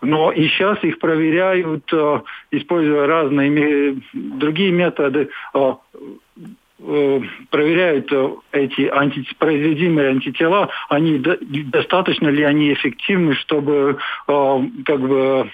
но 0.00 0.32
и 0.32 0.48
сейчас 0.48 0.82
их 0.82 0.98
проверяют, 0.98 1.84
э, 1.92 2.20
используя 2.50 3.06
разные 3.06 3.98
другие 4.14 4.72
методы. 4.72 5.28
Э, 5.52 5.74
проверяют 7.50 8.12
э, 8.12 8.30
эти 8.52 8.82
антипроизводимые 8.82 10.10
антитела, 10.10 10.68
они 10.88 11.18
достаточно 11.18 12.28
ли 12.28 12.42
они 12.42 12.72
эффективны, 12.72 13.34
чтобы 13.34 13.98
э, 14.28 14.60
как 14.84 15.00
бы 15.00 15.50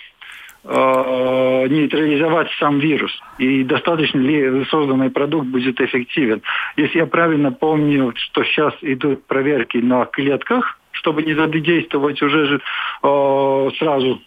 нейтрализовать 0.63 2.51
сам 2.59 2.81
вирус 2.81 3.19
и 3.39 3.65
достаточно 3.65 4.19
ли 4.19 4.63
созданный 4.67 5.09
продукт 5.09 5.47
будет 5.47 5.81
эффективен. 5.81 6.43
Если 6.77 6.99
я 6.99 7.07
правильно 7.07 7.51
помню, 7.51 8.13
что 8.15 8.45
сейчас 8.45 8.75
идут 8.83 9.25
проверки 9.25 9.79
на 9.79 10.05
клетках, 10.05 10.79
чтобы 10.93 11.23
не 11.23 11.35
задействовать 11.35 12.21
уже 12.23 12.47
же, 12.47 12.61
э, 13.03 13.71
сразу 13.79 14.21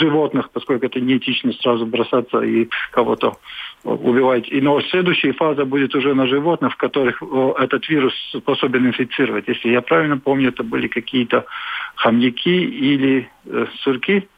животных, 0.00 0.50
поскольку 0.52 0.86
это 0.86 1.00
неэтично 1.00 1.52
сразу 1.52 1.86
бросаться 1.86 2.40
и 2.40 2.68
кого-то 2.90 3.36
убивать. 3.82 4.48
И, 4.48 4.60
но 4.60 4.80
следующая 4.82 5.32
фаза 5.32 5.64
будет 5.64 5.94
уже 5.94 6.14
на 6.14 6.26
животных, 6.26 6.72
в 6.72 6.76
которых 6.76 7.22
этот 7.58 7.88
вирус 7.88 8.14
способен 8.36 8.86
инфицировать. 8.86 9.48
Если 9.48 9.70
я 9.70 9.82
правильно 9.82 10.18
помню, 10.18 10.48
это 10.48 10.62
были 10.62 10.88
какие-то 10.88 11.44
хомяки 11.96 12.64
или 12.64 13.28
э, 13.46 13.66
сурки, 13.82 14.28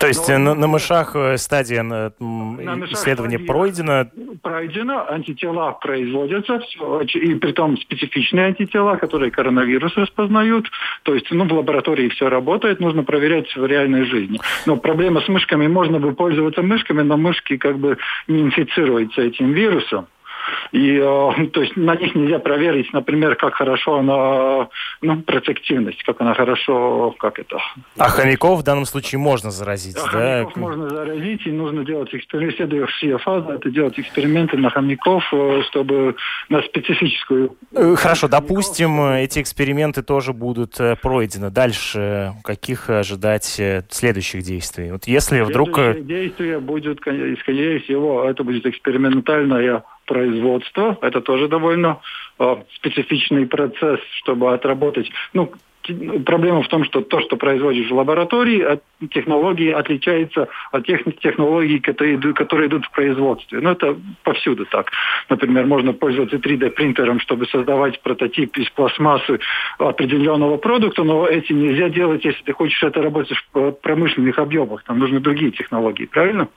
то 0.00 0.06
есть 0.06 0.28
Но, 0.28 0.38
на, 0.38 0.54
на 0.54 0.66
мышах 0.66 1.14
э, 1.14 1.36
стадия 1.36 1.82
на, 1.82 2.12
на 2.18 2.86
исследования 2.86 3.36
стадия 3.36 3.46
пройдена? 3.46 4.10
Пройдена, 4.42 5.06
антитела 5.10 5.72
производятся, 5.72 6.58
все, 6.60 7.02
и 7.02 7.34
при 7.34 7.52
том 7.52 7.76
специфичные 7.76 8.46
антитела, 8.46 8.96
которые 8.96 9.30
коронавирус 9.30 9.94
распознают. 9.96 10.70
То 11.02 11.14
есть 11.14 11.30
ну, 11.30 11.44
в 11.46 11.52
лаборатории 11.52 12.08
все 12.08 12.30
работает, 12.30 12.80
нужно 12.80 13.02
проверять 13.02 13.54
в 13.54 13.66
реальной 13.66 14.04
жизни. 14.06 14.40
Но 14.64 14.76
проблема 14.76 15.20
с 15.20 15.28
мышками, 15.28 15.66
можно 15.66 15.98
бы 15.98 16.12
пользоваться 16.12 16.62
мышками, 16.62 17.02
но 17.02 17.18
мышки 17.18 17.58
как 17.58 17.78
бы 17.78 17.98
не 18.26 18.40
инфицируются 18.40 19.20
этим 19.20 19.52
вирусом. 19.52 20.06
И, 20.72 20.96
э, 20.96 21.46
то 21.52 21.62
есть 21.62 21.76
на 21.76 21.96
них 21.96 22.14
нельзя 22.14 22.38
проверить, 22.38 22.92
например, 22.92 23.36
как 23.36 23.54
хорошо 23.54 23.98
она, 23.98 24.68
ну, 25.02 25.22
протективность, 25.22 26.02
как 26.04 26.20
она 26.20 26.34
хорошо, 26.34 27.14
как 27.18 27.38
это... 27.38 27.58
А 27.98 28.08
хомяков 28.08 28.60
в 28.60 28.62
данном 28.62 28.86
случае 28.86 29.18
можно 29.18 29.50
заразить, 29.50 29.96
да? 29.96 30.02
да? 30.04 30.10
Хомяков 30.10 30.56
можно 30.56 30.88
заразить, 30.88 31.46
и 31.46 31.52
нужно 31.52 31.84
делать 31.84 32.14
эксперименты, 32.14 32.56
следующая 32.56 33.18
фаза, 33.18 33.54
это 33.54 33.70
делать 33.70 33.98
эксперименты 33.98 34.56
на 34.56 34.70
хомяков, 34.70 35.24
э, 35.32 35.62
чтобы 35.68 36.16
на 36.48 36.62
специфическую... 36.62 37.56
Э, 37.74 37.94
хорошо, 37.96 38.28
допустим, 38.28 39.00
эти 39.00 39.40
эксперименты 39.40 40.02
тоже 40.02 40.32
будут 40.32 40.78
пройдены. 41.02 41.50
Дальше 41.50 42.32
каких 42.44 42.90
ожидать 42.90 43.60
следующих 43.90 44.42
действий? 44.42 44.92
Вот 44.92 45.06
если 45.06 45.40
вдруг... 45.40 45.74
Следующие 45.74 46.04
действия 46.04 46.58
будет, 46.58 47.00
скорее 47.00 47.80
всего, 47.80 48.24
это 48.24 48.44
будет 48.44 48.66
экспериментальная 48.66 49.84
производства. 50.10 50.98
Это 51.02 51.20
тоже 51.20 51.46
довольно 51.46 52.00
э, 52.40 52.56
специфичный 52.74 53.46
процесс, 53.46 54.00
чтобы 54.18 54.52
отработать. 54.52 55.08
Ну, 55.32 55.52
проблема 56.26 56.62
в 56.62 56.68
том, 56.68 56.84
что 56.84 57.00
то, 57.00 57.20
что 57.20 57.36
производишь 57.36 57.88
в 57.88 57.94
лаборатории, 57.94 58.60
от 58.60 58.82
технологии 59.12 59.70
отличается 59.70 60.48
от 60.72 60.84
тех 60.84 61.02
технологий, 61.20 61.78
которые 61.78 62.16
идут, 62.16 62.36
которые 62.36 62.66
идут 62.68 62.86
в 62.86 62.90
производстве. 62.90 63.60
Ну, 63.60 63.70
это 63.70 63.96
повсюду 64.24 64.66
так. 64.66 64.90
Например, 65.28 65.64
можно 65.66 65.92
пользоваться 65.92 66.38
3D-принтером, 66.38 67.20
чтобы 67.20 67.46
создавать 67.46 68.02
прототип 68.02 68.56
из 68.56 68.68
пластмассы 68.70 69.38
определенного 69.78 70.56
продукта, 70.56 71.04
но 71.04 71.24
этим 71.28 71.62
нельзя 71.62 71.88
делать, 71.88 72.24
если 72.24 72.42
ты 72.42 72.52
хочешь 72.52 72.82
это 72.82 73.00
работать 73.00 73.38
в 73.54 73.70
промышленных 73.70 74.40
объемах. 74.40 74.82
Там 74.82 74.98
нужны 74.98 75.20
другие 75.20 75.52
технологии, 75.52 76.06
правильно? 76.06 76.48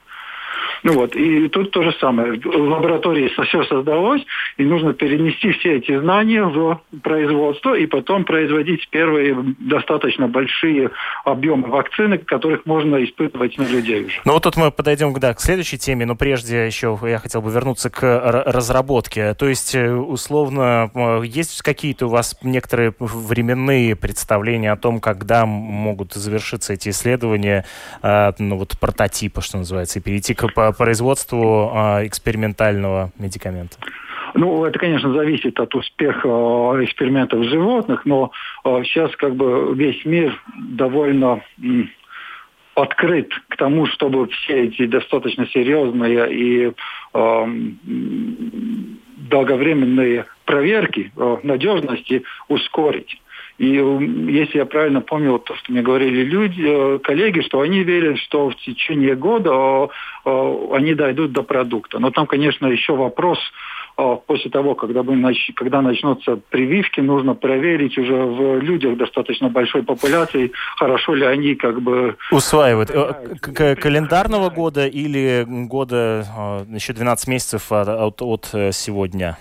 Ну 0.82 0.94
вот, 0.94 1.16
и 1.16 1.48
тут 1.50 1.72
то 1.72 1.84
же 1.84 1.94
самое. 2.00 2.34
В 2.34 2.46
лаборатории 2.46 3.30
все 3.30 3.64
создалось, 3.66 4.22
и 4.58 4.64
нужно 4.64 4.94
перенести 4.94 5.52
все 5.52 5.78
эти 5.78 5.98
знания 5.98 6.44
в 6.44 6.82
производство 7.02 7.74
и 7.76 7.86
потом 7.86 8.26
производить 8.26 8.88
первые 8.90 9.36
достаточно 9.60 10.28
большие 10.28 10.92
объемы 11.26 11.70
вакцины, 11.70 12.18
которых 12.18 12.66
можно 12.66 13.04
испытывать 13.04 13.58
на 13.58 13.64
людей 13.64 14.06
уже. 14.06 14.22
Ну 14.26 14.34
вот 14.34 14.44
тут 14.44 14.58
мы 14.58 14.72
подойдем 14.72 15.14
да, 15.14 15.34
к 15.34 15.42
следующей 15.42 15.78
теме, 15.78 16.06
но 16.06 16.16
прежде 16.16 16.66
еще 16.66 16.98
я 17.04 17.20
хотел 17.20 17.42
бы 17.42 17.52
вернуться 17.52 17.90
к 17.90 18.44
разработке. 18.46 19.34
То 19.34 19.48
есть, 19.48 19.76
э, 19.76 19.94
условно, 19.94 20.92
есть 21.24 21.62
какие-то 21.62 22.08
у 22.08 22.10
вас 22.10 22.36
некоторые 22.42 22.94
временные 23.00 23.96
представления 23.96 24.72
о 24.72 24.78
том, 24.78 25.00
когда 25.00 25.46
могут 25.46 26.14
завершиться 26.14 26.74
эти 26.74 26.90
исследования, 26.90 27.66
а, 28.02 28.34
ну 28.40 28.58
вот 28.58 28.78
прототипа, 28.80 29.42
что 29.42 29.58
называется, 29.58 30.00
и 30.00 30.02
перейти 30.02 30.34
к 30.34 30.44
по 30.72 30.78
производству 30.78 31.72
а, 31.74 32.06
экспериментального 32.06 33.12
медикамента? 33.20 33.78
Ну, 34.36 34.66
это, 34.66 34.80
конечно, 34.80 35.14
зависит 35.14 35.60
от 35.60 35.76
успеха 35.76 36.28
а, 36.28 36.84
экспериментов 36.84 37.44
животных, 37.44 38.06
но 38.06 38.32
сейчас 38.64 39.16
как 39.16 39.36
бы 39.36 39.74
весь 39.76 40.04
мир 40.06 40.42
довольно 40.58 41.42
открыт 42.76 43.32
к 43.50 43.58
тому, 43.58 43.86
чтобы 43.88 44.28
все 44.28 44.66
эти 44.66 44.86
достаточно 44.86 45.48
серьезные 45.48 46.34
и 46.34 46.72
э, 47.14 47.46
долговременные 49.30 50.26
проверки 50.46 51.12
э, 51.16 51.38
надежности 51.44 52.24
ускорить. 52.48 53.20
И 53.58 53.68
если 53.68 54.58
я 54.58 54.66
правильно 54.66 55.02
помню 55.02 55.38
то, 55.40 55.56
что 55.56 55.72
мне 55.72 55.82
говорили 55.82 56.24
люди, 56.24 56.64
э, 56.66 57.00
коллеги, 57.00 57.42
что 57.42 57.62
они 57.62 57.84
верят, 57.84 58.18
что 58.20 58.50
в 58.50 58.56
течение 58.58 59.16
года 59.16 59.90
они 60.26 60.94
дойдут 60.94 61.34
до 61.34 61.44
продукта. 61.44 62.00
Но 62.00 62.10
там, 62.10 62.28
конечно, 62.28 62.68
еще 62.68 62.96
вопрос 62.96 63.38
после 63.96 64.50
того, 64.50 64.76
когда, 64.76 65.04
мы 65.04 65.16
нач... 65.16 65.52
когда 65.56 65.82
начнутся 65.82 66.40
прививки, 66.50 67.00
нужно 67.00 67.36
проверить 67.36 67.98
уже 67.98 68.14
в 68.14 68.60
людях 68.60 68.98
достаточно 68.98 69.50
большой 69.50 69.84
популяции, 69.84 70.52
хорошо 70.78 71.14
ли 71.14 71.26
они 71.26 71.56
как 71.56 71.82
бы... 71.82 72.16
Усваивают. 72.32 72.90
Э, 72.90 73.36
к 73.40 73.76
календарного 73.76 74.50
года 74.50 74.88
или 74.88 75.46
года 75.48 76.66
еще 76.70 76.94
12 76.94 77.28
месяцев 77.28 77.72
от, 77.72 78.22
от 78.22 78.50
э, 78.54 78.72
сегодня? 78.72 79.38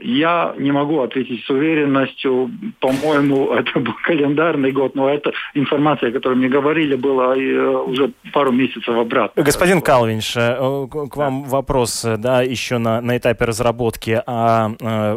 Я 0.00 0.54
не 0.58 0.70
могу 0.70 1.00
ответить 1.00 1.44
с 1.44 1.50
уверенностью. 1.50 2.50
По-моему, 2.80 3.52
это 3.52 3.80
был 3.80 3.94
календарный 4.04 4.70
год, 4.72 4.94
но 4.94 5.08
эта 5.08 5.32
информация, 5.54 6.10
о 6.10 6.12
которой 6.12 6.36
мне 6.36 6.48
говорили, 6.48 6.94
была 6.94 7.36
э, 7.36 7.76
уже 7.86 8.12
пару 8.32 8.52
месяцев 8.52 8.88
обратно. 8.88 9.42
Господин 9.42 9.80
Калвинш, 9.80 10.36
э, 10.36 10.86
к 10.88 11.16
вам 11.16 11.44
вопрос, 11.44 12.04
э, 12.04 12.16
да, 12.16 12.42
еще 12.42 12.78
на, 12.78 13.00
на 13.00 13.16
этапе 13.16 13.44
разработки. 13.44 14.22
А 14.26 14.68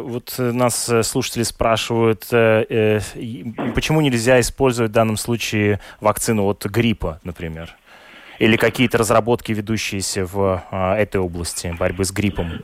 вот 0.02 0.34
нас 0.38 0.90
слушатели 1.02 1.42
спрашивают, 1.42 2.24
почему 3.74 4.00
нельзя 4.00 4.40
использовать 4.40 4.90
в 4.90 4.94
данном 4.94 5.16
случае 5.16 5.80
вакцину 6.00 6.44
от 6.46 6.64
гриппа, 6.64 7.20
например? 7.24 7.70
Или 8.38 8.56
какие-то 8.56 8.98
разработки, 8.98 9.52
ведущиеся 9.52 10.26
в 10.26 10.62
этой 10.70 11.20
области 11.20 11.74
борьбы 11.78 12.04
с 12.04 12.12
гриппом? 12.12 12.62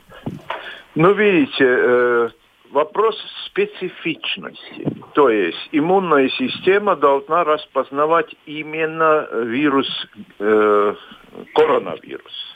Ну, 0.95 1.13
видите, 1.13 1.65
э, 1.65 2.29
вопрос 2.71 3.15
специфичности. 3.45 4.87
То 5.13 5.29
есть 5.29 5.69
иммунная 5.71 6.29
система 6.29 6.95
должна 6.95 7.43
распознавать 7.43 8.35
именно 8.45 9.27
вирус, 9.31 9.87
э, 10.39 10.95
коронавирус. 11.53 12.55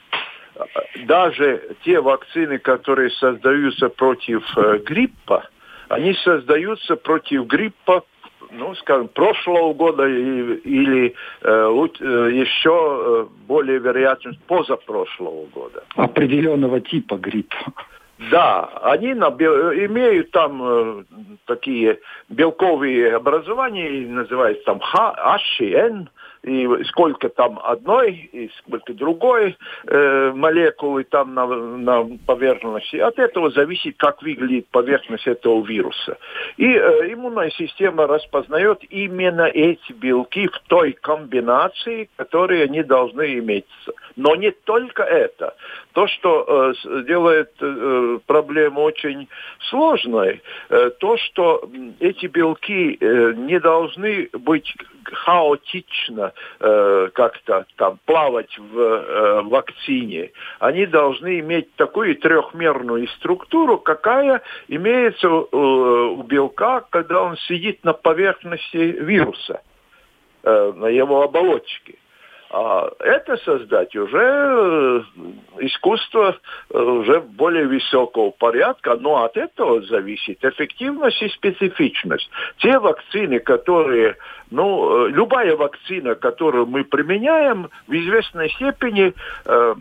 Даже 1.06 1.76
те 1.84 2.00
вакцины, 2.00 2.60
которые 2.60 3.10
создаются 3.12 3.90
против 3.90 4.44
э, 4.58 4.80
гриппа, 4.80 5.48
они 5.90 6.14
создаются 6.16 6.96
против 6.96 7.46
гриппа 7.46 8.04
ну, 8.52 8.76
скажем, 8.76 9.08
прошлого 9.08 9.74
года 9.74 10.08
или, 10.08 11.16
э, 11.42 11.88
э, 12.00 12.30
еще 12.34 12.70
э, 12.70 13.26
более 13.48 13.80
вероятность 13.80 14.40
позапрошлого 14.44 15.46
года. 15.48 15.84
Определенного 15.96 16.80
типа 16.80 17.16
гриппа. 17.16 17.74
Да, 18.18 18.70
они 18.84 19.14
на, 19.16 19.30
имеют 19.30 20.32
там 20.32 20.62
э, 20.64 21.04
такие 21.46 22.00
белковые 22.30 23.16
образования, 23.16 24.08
называется 24.08 24.64
там 24.66 24.80
H, 24.82 25.16
H 25.18 25.62
N, 25.62 26.10
и 26.44 26.68
сколько 26.86 27.30
там 27.30 27.60
одной, 27.64 28.30
и 28.32 28.52
сколько 28.60 28.94
другой 28.94 29.58
э, 29.88 30.32
молекулы 30.36 31.06
там 31.06 31.34
на, 31.34 31.46
на 31.48 32.18
поверхности. 32.26 32.98
От 32.98 33.18
этого 33.18 33.50
зависит, 33.52 33.96
как 33.98 34.22
выглядит 34.22 34.68
поверхность 34.68 35.26
этого 35.26 35.66
вируса. 35.66 36.18
И 36.58 36.66
э, 36.66 37.14
иммунная 37.14 37.50
система 37.52 38.08
распознает 38.08 38.84
именно 38.90 39.44
эти 39.44 39.94
белки 39.94 40.48
в 40.48 40.60
той 40.68 40.92
комбинации, 40.92 42.10
которые 42.18 42.66
они 42.66 42.84
должны 42.84 43.40
иметь. 43.40 43.66
Но 44.18 44.36
не 44.36 44.52
только 44.52 45.04
это. 45.04 45.56
То, 45.94 46.08
что 46.08 46.74
э, 46.84 47.04
делает 47.08 47.52
э, 47.62 48.20
проблему 48.28 48.82
очень 48.82 49.30
сложной, 49.70 50.42
э, 50.70 50.90
то, 51.00 51.16
что 51.18 51.70
эти 52.02 52.26
белки 52.26 52.98
э, 53.00 53.34
не 53.34 53.60
должны 53.62 54.30
быть 54.34 54.74
хаотично 55.06 56.33
э, 56.60 57.10
как-то 57.14 57.66
там 57.76 58.00
плавать 58.06 58.58
в 58.58 58.80
э, 58.80 59.42
вакцине. 59.44 60.32
Они 60.60 60.86
должны 60.86 61.40
иметь 61.40 61.74
такую 61.76 62.16
трехмерную 62.16 63.08
структуру, 63.10 63.78
какая 63.78 64.42
имеется 64.68 65.28
э, 65.28 65.56
у 65.56 66.24
белка, 66.24 66.82
когда 66.90 67.24
он 67.24 67.38
сидит 67.38 67.84
на 67.84 67.94
поверхности 67.94 68.78
вируса, 68.78 69.62
э, 70.44 70.74
на 70.76 70.88
его 70.88 71.24
оболочке. 71.24 71.96
А 72.56 72.88
это 73.00 73.36
создать 73.38 73.96
уже 73.96 74.20
э, 74.20 75.02
искусство 75.62 76.38
э, 76.70 76.80
уже 76.80 77.20
более 77.20 77.66
высокого 77.66 78.30
порядка, 78.30 78.96
но 78.96 79.24
от 79.24 79.36
этого 79.38 79.82
зависит 79.82 80.46
эффективность 80.46 81.20
и 81.24 81.30
специфичность. 81.30 82.30
Те 82.60 82.78
вакцины, 82.78 83.40
которые, 83.40 84.18
ну, 84.52 85.08
э, 85.08 85.10
любая 85.10 85.56
вакцина, 85.56 86.14
которую 86.14 86.68
мы 86.68 86.84
применяем, 86.84 87.72
в 87.88 87.92
известной 87.92 88.52
степени 88.52 89.16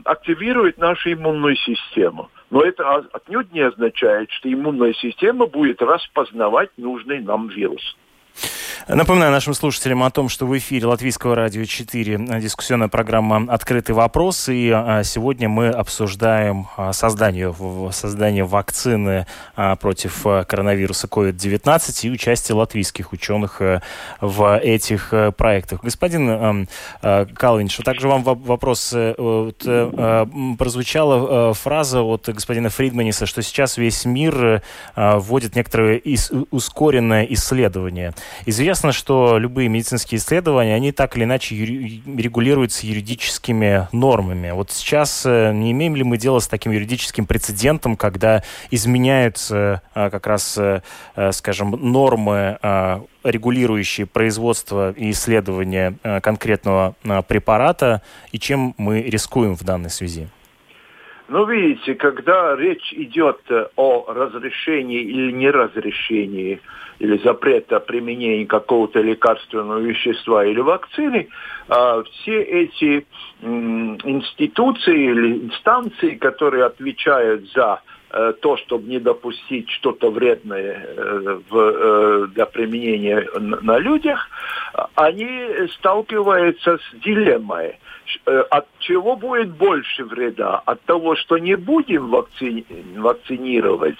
активирует 0.04 0.78
нашу 0.78 1.12
иммунную 1.12 1.56
систему. 1.56 2.30
Но 2.48 2.62
это 2.62 3.04
отнюдь 3.12 3.52
не 3.52 3.60
означает, 3.60 4.30
что 4.30 4.50
иммунная 4.50 4.94
система 4.94 5.44
будет 5.44 5.82
распознавать 5.82 6.70
нужный 6.78 7.20
нам 7.20 7.48
вирус. 7.48 7.96
Напоминаю 8.88 9.30
нашим 9.30 9.54
слушателям 9.54 10.02
о 10.02 10.10
том, 10.10 10.28
что 10.28 10.44
в 10.44 10.58
эфире 10.58 10.86
Латвийского 10.86 11.36
радио 11.36 11.64
4 11.64 12.40
дискуссионная 12.40 12.88
программа 12.88 13.52
«Открытый 13.52 13.94
вопрос». 13.94 14.48
И 14.48 14.70
а, 14.74 15.04
сегодня 15.04 15.48
мы 15.48 15.68
обсуждаем 15.68 16.66
а, 16.76 16.92
создание, 16.92 17.54
создание 17.92 18.44
вакцины 18.44 19.26
против 19.80 20.22
коронавируса 20.48 21.06
COVID-19 21.06 22.06
и 22.08 22.10
участие 22.10 22.56
латвийских 22.56 23.12
ученых 23.12 23.62
в 24.20 24.58
этих 24.58 25.14
проектах. 25.36 25.84
Господин 25.84 26.66
Калвинч, 27.00 27.76
также 27.78 28.08
вам 28.08 28.22
вопрос. 28.24 28.92
Э, 28.94 29.14
вот, 29.16 29.62
э, 29.64 30.26
прозвучала 30.58 31.54
фраза 31.54 32.02
от 32.02 32.28
господина 32.28 32.68
Фридманиса, 32.68 33.26
что 33.26 33.42
сейчас 33.42 33.76
весь 33.76 34.04
мир 34.04 34.62
вводит 34.96 35.54
некоторое 35.54 36.00
ускоренное 36.50 37.24
исследование. 37.30 38.14
Известно, 38.46 38.71
Известно, 38.72 38.92
что 38.92 39.36
любые 39.36 39.68
медицинские 39.68 40.18
исследования, 40.18 40.74
они 40.74 40.92
так 40.92 41.14
или 41.14 41.24
иначе 41.24 41.54
регулируются 41.54 42.86
юридическими 42.86 43.86
нормами. 43.92 44.50
Вот 44.52 44.70
сейчас 44.70 45.26
э, 45.26 45.52
не 45.52 45.72
имеем 45.72 45.94
ли 45.94 46.04
мы 46.04 46.16
дело 46.16 46.38
с 46.38 46.48
таким 46.48 46.72
юридическим 46.72 47.26
прецедентом, 47.26 47.98
когда 47.98 48.42
изменяются 48.70 49.82
э, 49.94 50.08
как 50.08 50.26
раз, 50.26 50.56
э, 50.56 50.80
скажем, 51.32 51.72
нормы 51.72 52.58
регулирующие 53.22 54.06
производство 54.06 54.92
и 54.92 55.10
исследование 55.10 55.98
конкретного 56.22 56.96
препарата, 57.28 58.00
и 58.32 58.38
чем 58.38 58.74
мы 58.78 59.02
рискуем 59.02 59.54
в 59.54 59.64
данной 59.64 59.90
связи? 59.90 60.28
Ну, 61.28 61.44
видите, 61.44 61.94
когда 61.94 62.56
речь 62.56 62.92
идет 62.94 63.38
о 63.76 64.12
разрешении 64.12 65.02
или 65.02 65.30
неразрешении 65.30 66.60
или 67.02 67.18
запрета 67.24 67.80
применения 67.80 68.46
какого-то 68.46 69.00
лекарственного 69.00 69.80
вещества 69.80 70.44
или 70.44 70.60
вакцины, 70.60 71.28
а, 71.68 72.04
все 72.04 72.40
эти 72.40 73.04
институции 73.42 75.10
или 75.10 75.46
инстанции, 75.46 76.14
которые 76.14 76.64
отвечают 76.64 77.50
за 77.52 77.80
э, 78.10 78.34
то, 78.40 78.56
чтобы 78.56 78.88
не 78.88 79.00
допустить 79.00 79.68
что-то 79.68 80.10
вредное 80.12 80.86
э, 80.86 81.40
э, 81.50 82.26
для 82.34 82.46
применения 82.46 83.26
на 83.40 83.78
людях, 83.78 84.28
они 84.94 85.28
сталкиваются 85.78 86.78
с 86.78 87.04
дилеммой. 87.04 87.80
От 88.26 88.66
чего 88.78 89.16
будет 89.16 89.50
больше 89.50 90.04
вреда? 90.04 90.62
От 90.66 90.82
того, 90.82 91.16
что 91.16 91.38
не 91.38 91.56
будем 91.56 92.10
вакци... 92.10 92.64
вакцинировать 92.96 93.98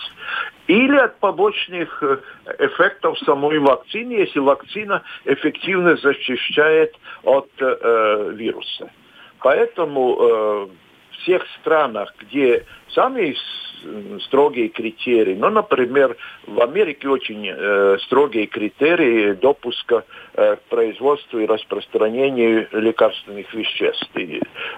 или 0.66 0.96
от 0.96 1.18
побочных 1.18 2.02
э, 2.02 2.18
эффектов 2.58 3.18
самой 3.20 3.58
вакцины, 3.58 4.12
если 4.12 4.38
вакцина 4.38 5.02
эффективно 5.24 5.96
защищает 5.96 6.94
от 7.22 7.50
э, 7.58 8.30
вируса. 8.34 8.90
Поэтому 9.40 10.16
э, 10.16 10.66
в 10.66 11.22
всех 11.22 11.44
странах, 11.60 12.14
где 12.18 12.64
самые 12.90 13.34
строгие 14.26 14.68
критерии, 14.68 15.34
ну, 15.34 15.50
например, 15.50 16.16
в 16.46 16.60
Америке 16.60 17.08
очень 17.08 17.48
э, 17.48 17.98
строгие 18.02 18.46
критерии 18.46 19.32
допуска 19.32 20.04
э, 20.34 20.56
производству 20.68 21.38
и 21.38 21.46
распространению 21.46 22.68
лекарственных 22.72 23.52
веществ. 23.54 24.08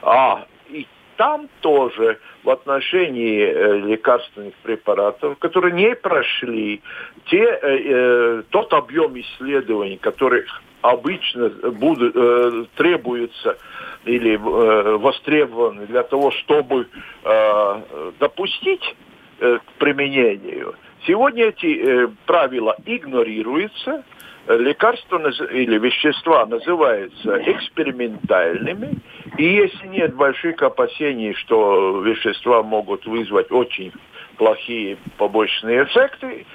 А 0.03 0.47
и 0.71 0.87
там 1.17 1.49
тоже 1.61 2.19
в 2.43 2.51
отношении 2.51 3.41
э, 3.41 3.79
лекарственных 3.79 4.55
препаратов, 4.63 5.39
которые 5.39 5.73
не 5.73 5.95
прошли 5.95 6.83
те, 7.27 7.43
э, 7.43 7.59
э, 7.63 8.43
тот 8.51 8.73
объем 8.73 9.19
исследований, 9.19 9.97
который 9.97 10.45
обычно 10.83 11.49
будут, 11.49 12.15
э, 12.15 12.65
требуется 12.77 13.57
или 14.05 14.35
э, 14.35 14.97
востребованы 14.97 15.87
для 15.87 16.03
того, 16.03 16.31
чтобы 16.31 16.89
э, 17.25 18.11
допустить 18.19 18.95
э, 19.41 19.59
к 19.59 19.73
применению. 19.79 20.75
Сегодня 21.07 21.47
эти 21.47 21.67
э, 21.67 22.09
правила 22.27 22.77
игнорируются, 22.87 24.05
лекарства 24.49 25.19
или 25.51 25.79
вещества 25.79 26.47
называются 26.47 27.43
экспериментальными, 27.51 28.99
и 29.39 29.45
если 29.45 29.87
нет 29.89 30.15
больших 30.15 30.63
опасений, 30.63 31.35
что 31.35 32.01
вещества 32.03 32.63
могут 32.63 33.07
вызвать 33.07 33.51
очень 33.51 33.93
плохие 34.37 34.99
побочные 35.17 35.85
эффекты, 35.85 36.47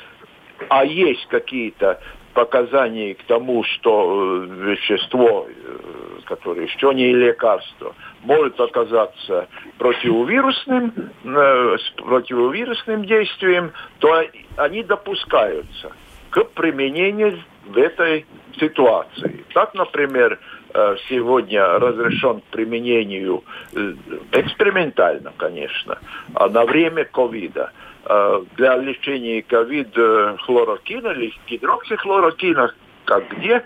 а 0.69 0.84
есть 0.86 1.25
какие-то 1.28 1.99
показания 2.34 3.15
к 3.15 3.23
тому, 3.23 3.63
что 3.63 4.43
э, 4.43 4.45
вещество, 4.71 5.47
э, 5.49 6.19
которое 6.25 6.67
еще 6.67 6.93
не 6.93 7.12
лекарство, 7.12 7.95
может 8.21 8.60
оказаться 8.60 9.47
противовирусным, 9.78 10.93
э, 11.23 11.78
с 11.78 11.89
противовирусным 12.02 13.06
действием, 13.06 13.71
то 13.99 14.23
они 14.58 14.84
допускаются 14.84 15.91
к 16.30 16.43
применению 16.52 17.39
в 17.69 17.77
этой 17.77 18.25
ситуации. 18.60 19.45
Так, 19.53 19.73
например, 19.73 20.39
э, 20.73 20.95
сегодня 21.08 21.79
разрешен 21.79 22.41
к 22.41 22.43
применению 22.45 23.43
э, 23.73 23.93
экспериментально, 24.34 25.32
конечно, 25.38 25.99
а 26.34 26.49
на 26.49 26.65
время 26.65 27.05
ковида. 27.05 27.71
Э, 28.05 28.41
для 28.58 28.77
лечения 28.77 29.41
ковида 29.41 30.38
хлорокина 30.41 31.10
или 31.10 31.34
гидроксихлорокина, 31.47 32.73
как 33.05 33.27
где, 33.38 33.65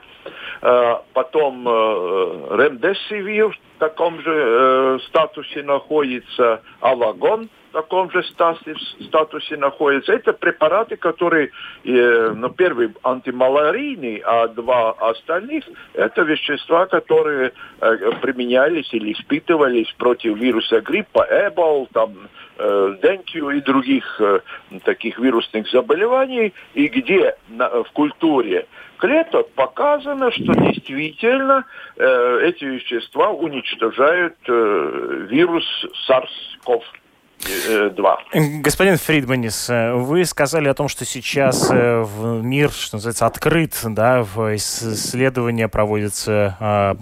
потом 0.62 1.66
ремдесивир 1.68 3.50
в 3.50 3.80
таком 3.80 4.22
же 4.22 5.02
статусе 5.08 5.64
находится, 5.64 6.62
авагон– 6.80 7.50
таком 7.74 8.10
же 8.12 8.24
статусе 8.24 9.58
находятся. 9.58 10.14
Это 10.14 10.32
препараты, 10.32 10.96
которые, 10.96 11.50
э, 11.84 12.34
ну, 12.36 12.50
первый 12.50 12.94
антималарийный, 13.04 14.22
а 14.26 14.48
два 14.48 14.92
остальных– 14.92 15.66
это 15.94 16.22
вещества, 16.22 16.86
которые 16.86 17.52
э, 17.82 18.12
применялись 18.22 18.94
или 18.94 19.12
испытывались 19.12 19.92
против 19.98 20.38
вируса 20.38 20.82
гриппа, 20.82 21.28
эбол, 21.30 21.90
там, 21.92 22.30
э, 22.58 22.96
денкью 23.02 23.50
и 23.50 23.60
других 23.62 24.22
э, 24.22 24.40
таких 24.86 25.18
вирусных 25.20 25.70
заболеваний, 25.70 26.54
и 26.76 26.88
где 26.88 27.36
в 27.50 27.92
культуре 27.94 28.68
клеток 28.98 29.50
показано, 29.52 30.32
что 30.32 30.54
действительно 30.54 31.66
эти 31.98 32.66
вещества 32.66 33.30
уничтожают 33.30 34.36
вирус 34.48 35.66
SARS-CoV-2. 36.08 37.03
2. 37.44 38.20
Господин 38.62 38.98
Фридманис, 38.98 39.70
э, 39.70 39.94
вы 39.94 40.26
сказали 40.26 40.68
о 40.68 40.74
том, 40.74 40.88
что 40.88 41.06
сейчас 41.06 41.70
э, 41.72 42.02
в 42.02 42.42
мир, 42.44 42.72
что 42.72 42.98
называется, 42.98 43.26
открыт, 43.26 43.80
да, 43.84 44.24
в 44.24 44.56
исследования 44.56 45.68
проводятся. 45.68 46.58
А, 46.60 46.96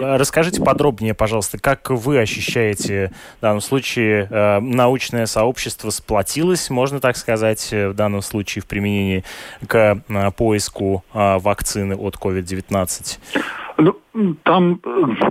расскажите 0.00 0.62
подробнее, 0.62 1.14
пожалуйста, 1.14 1.58
как 1.58 1.90
вы 1.90 2.18
ощущаете 2.18 3.12
в 3.38 3.40
данном 3.40 3.60
случае 3.60 4.28
э, 4.30 4.60
научное 4.60 5.26
сообщество 5.26 5.90
сплотилось, 5.90 6.70
можно 6.70 7.00
так 7.00 7.16
сказать, 7.16 7.72
в 7.72 7.94
данном 7.94 8.22
случае 8.22 8.62
в 8.62 8.66
применении 8.66 9.24
к 9.66 10.02
поиску 10.36 11.04
вакцины 11.12 11.94
от 11.94 12.16
COVID-19? 12.16 13.18
Ну, 13.78 13.96
там, 14.42 14.80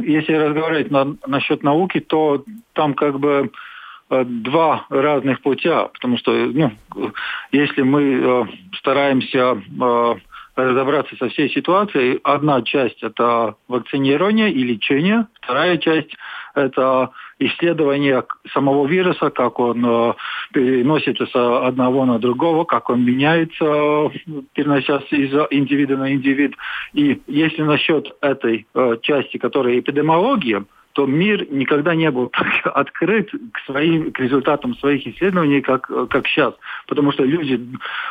если 0.01 0.33
разговаривать 0.33 0.91
на, 0.91 1.15
насчет 1.25 1.63
науки, 1.63 1.99
то 1.99 2.43
там 2.73 2.93
как 2.93 3.19
бы 3.19 3.49
Э, 3.49 3.49
два 4.09 4.85
разных 4.89 5.41
путя, 5.41 5.85
потому 5.85 6.17
что 6.17 6.31
ну, 6.31 6.71
если 7.51 7.81
мы 7.81 8.03
э, 8.03 8.45
стараемся 8.77 9.57
э, 9.81 10.15
разобраться 10.55 11.15
со 11.17 11.29
всей 11.29 11.49
ситуацией, 11.49 12.19
одна 12.23 12.61
часть 12.61 13.03
это 13.03 13.55
вакцинирование 13.67 14.51
и 14.51 14.63
лечение, 14.63 15.27
вторая 15.41 15.77
часть 15.77 16.15
это 16.53 17.11
исследование 17.39 18.23
самого 18.53 18.87
вируса, 18.87 19.29
как 19.29 19.59
он 19.59 19.85
э, 19.85 20.13
переносится 20.53 21.25
с 21.25 21.35
одного 21.67 22.05
на 22.05 22.17
другого, 22.17 22.63
как 22.63 22.89
он 22.89 23.03
меняется, 23.03 24.11
переносясь 24.53 25.11
из 25.11 25.33
индивида 25.49 25.97
на 25.97 26.13
индивид. 26.13 26.55
И 26.93 27.21
если 27.27 27.63
насчет 27.63 28.15
этой 28.21 28.65
э, 28.73 28.97
части, 29.01 29.37
которая 29.37 29.79
эпидемиология, 29.79 30.63
то 30.95 31.05
мир 31.05 31.45
никогда 31.51 31.93
не 31.93 32.09
был 32.09 32.27
так 32.33 32.47
открыт 32.73 33.29
к, 33.29 33.59
своим, 33.65 34.11
к 34.11 34.19
результатам 34.19 34.75
своих 34.75 35.05
исследований, 35.05 35.61
как, 35.61 35.87
как 36.09 36.27
сейчас. 36.27 36.53
Потому 36.87 37.11
что 37.11 37.23
люди 37.23 37.59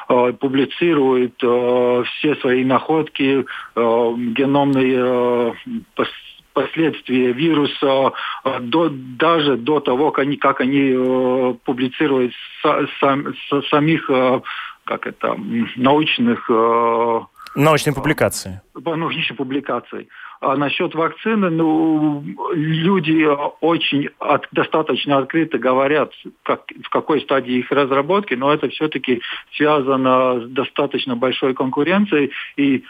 э, 0.08 0.32
публицируют 0.34 1.34
э, 1.42 2.04
все 2.04 2.34
свои 2.36 2.62
находки, 2.64 3.44
э, 3.74 4.14
геномные 4.36 5.54
э, 5.96 6.04
последствия 6.52 7.32
вируса, 7.32 8.12
э, 8.44 8.60
до, 8.60 8.90
даже 8.90 9.56
до 9.56 9.80
того, 9.80 10.10
как 10.10 10.26
они, 10.26 10.36
как 10.36 10.60
они 10.60 10.92
э, 10.94 11.54
публицируют 11.64 12.34
са, 12.60 12.86
сам, 13.00 13.34
са, 13.48 13.62
самих 13.62 14.10
э, 14.10 14.42
как 14.84 15.06
это, 15.06 15.36
научных 15.76 16.50
э, 16.50 17.20
Научные 17.54 17.94
публикации. 17.94 18.60
По 18.84 18.96
научной 18.96 19.36
публикации. 19.36 20.08
А 20.44 20.56
насчет 20.58 20.94
вакцины, 20.94 21.48
ну, 21.48 22.22
люди 22.52 23.26
очень 23.62 24.10
от, 24.18 24.46
достаточно 24.52 25.16
открыто 25.16 25.56
говорят, 25.56 26.12
как, 26.42 26.64
в 26.82 26.90
какой 26.90 27.22
стадии 27.22 27.60
их 27.60 27.72
разработки, 27.72 28.34
но 28.34 28.52
это 28.52 28.68
все-таки 28.68 29.22
связано 29.56 30.42
с 30.42 30.50
достаточно 30.50 31.16
большой 31.16 31.54
конкуренцией, 31.54 32.30
и 32.56 32.84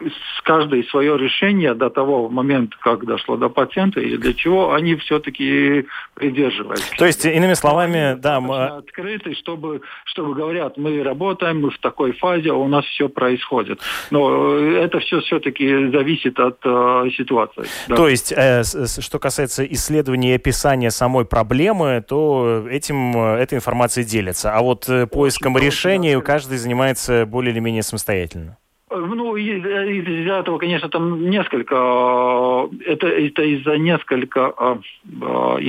с 0.00 0.42
каждой 0.42 0.84
свое 0.84 1.18
решение 1.18 1.74
до 1.74 1.90
того 1.90 2.28
момента, 2.28 2.76
как 2.80 3.04
дошло 3.04 3.36
до 3.36 3.48
пациента, 3.48 4.00
и 4.00 4.16
для 4.16 4.32
чего 4.32 4.72
они 4.72 4.96
все-таки 4.96 5.86
придерживаются. 6.14 6.90
То 6.96 7.06
есть, 7.06 7.24
иными 7.24 7.54
словами, 7.54 8.16
да, 8.18 8.40
мы... 8.40 8.64
Открыты, 8.66 9.34
чтобы, 9.34 9.82
чтобы 10.04 10.34
говорят, 10.34 10.76
мы 10.76 11.02
работаем, 11.02 11.62
мы 11.62 11.70
в 11.70 11.78
такой 11.78 12.12
фазе, 12.12 12.52
у 12.52 12.68
нас 12.68 12.84
все 12.86 13.08
происходит. 13.08 13.80
Но 14.10 14.54
это 14.56 15.00
все 15.00 15.20
все-таки 15.20 15.90
зависит 15.90 16.38
от 16.38 16.58
э, 16.64 17.10
ситуации. 17.16 17.64
Да. 17.88 17.96
То 17.96 18.08
есть, 18.08 18.32
э, 18.32 18.62
что 18.62 19.18
касается 19.18 19.64
исследования 19.64 20.32
и 20.32 20.36
описания 20.36 20.90
самой 20.90 21.24
проблемы, 21.24 22.04
то 22.06 22.66
этим, 22.70 23.16
э, 23.16 23.38
этой 23.38 23.56
информацией 23.56 24.06
делится. 24.06 24.54
А 24.54 24.60
вот 24.62 24.88
э, 24.88 25.06
поиском 25.06 25.54
Очень 25.54 25.66
решения 25.66 26.20
каждый 26.20 26.58
занимается 26.58 27.26
более 27.26 27.52
или 27.52 27.60
менее 27.60 27.82
самостоятельно. 27.82 28.58
Ну, 28.90 29.36
из-за 29.36 30.34
этого, 30.34 30.58
конечно, 30.58 30.88
там 30.88 31.28
несколько, 31.28 31.74
э, 31.74 32.68
это, 32.86 33.06
это 33.06 33.42
из-за 33.42 33.76
несколько, 33.76 34.54
э, 34.58 34.76
э, 35.22 35.60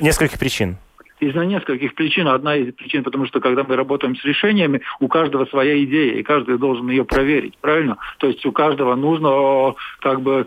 нескольких 0.00 0.38
причин 0.38 0.76
из-за 1.28 1.44
нескольких 1.44 1.94
причин. 1.94 2.28
Одна 2.28 2.56
из 2.56 2.74
причин, 2.74 3.02
потому 3.04 3.26
что 3.26 3.40
когда 3.40 3.64
мы 3.64 3.76
работаем 3.76 4.16
с 4.16 4.24
решениями, 4.24 4.82
у 5.00 5.08
каждого 5.08 5.46
своя 5.46 5.82
идея, 5.84 6.14
и 6.14 6.22
каждый 6.22 6.58
должен 6.58 6.88
ее 6.88 7.04
проверить, 7.04 7.54
правильно? 7.60 7.96
То 8.18 8.26
есть 8.26 8.44
у 8.46 8.52
каждого 8.52 8.94
нужно 8.94 9.74
как 10.00 10.20
бы 10.20 10.46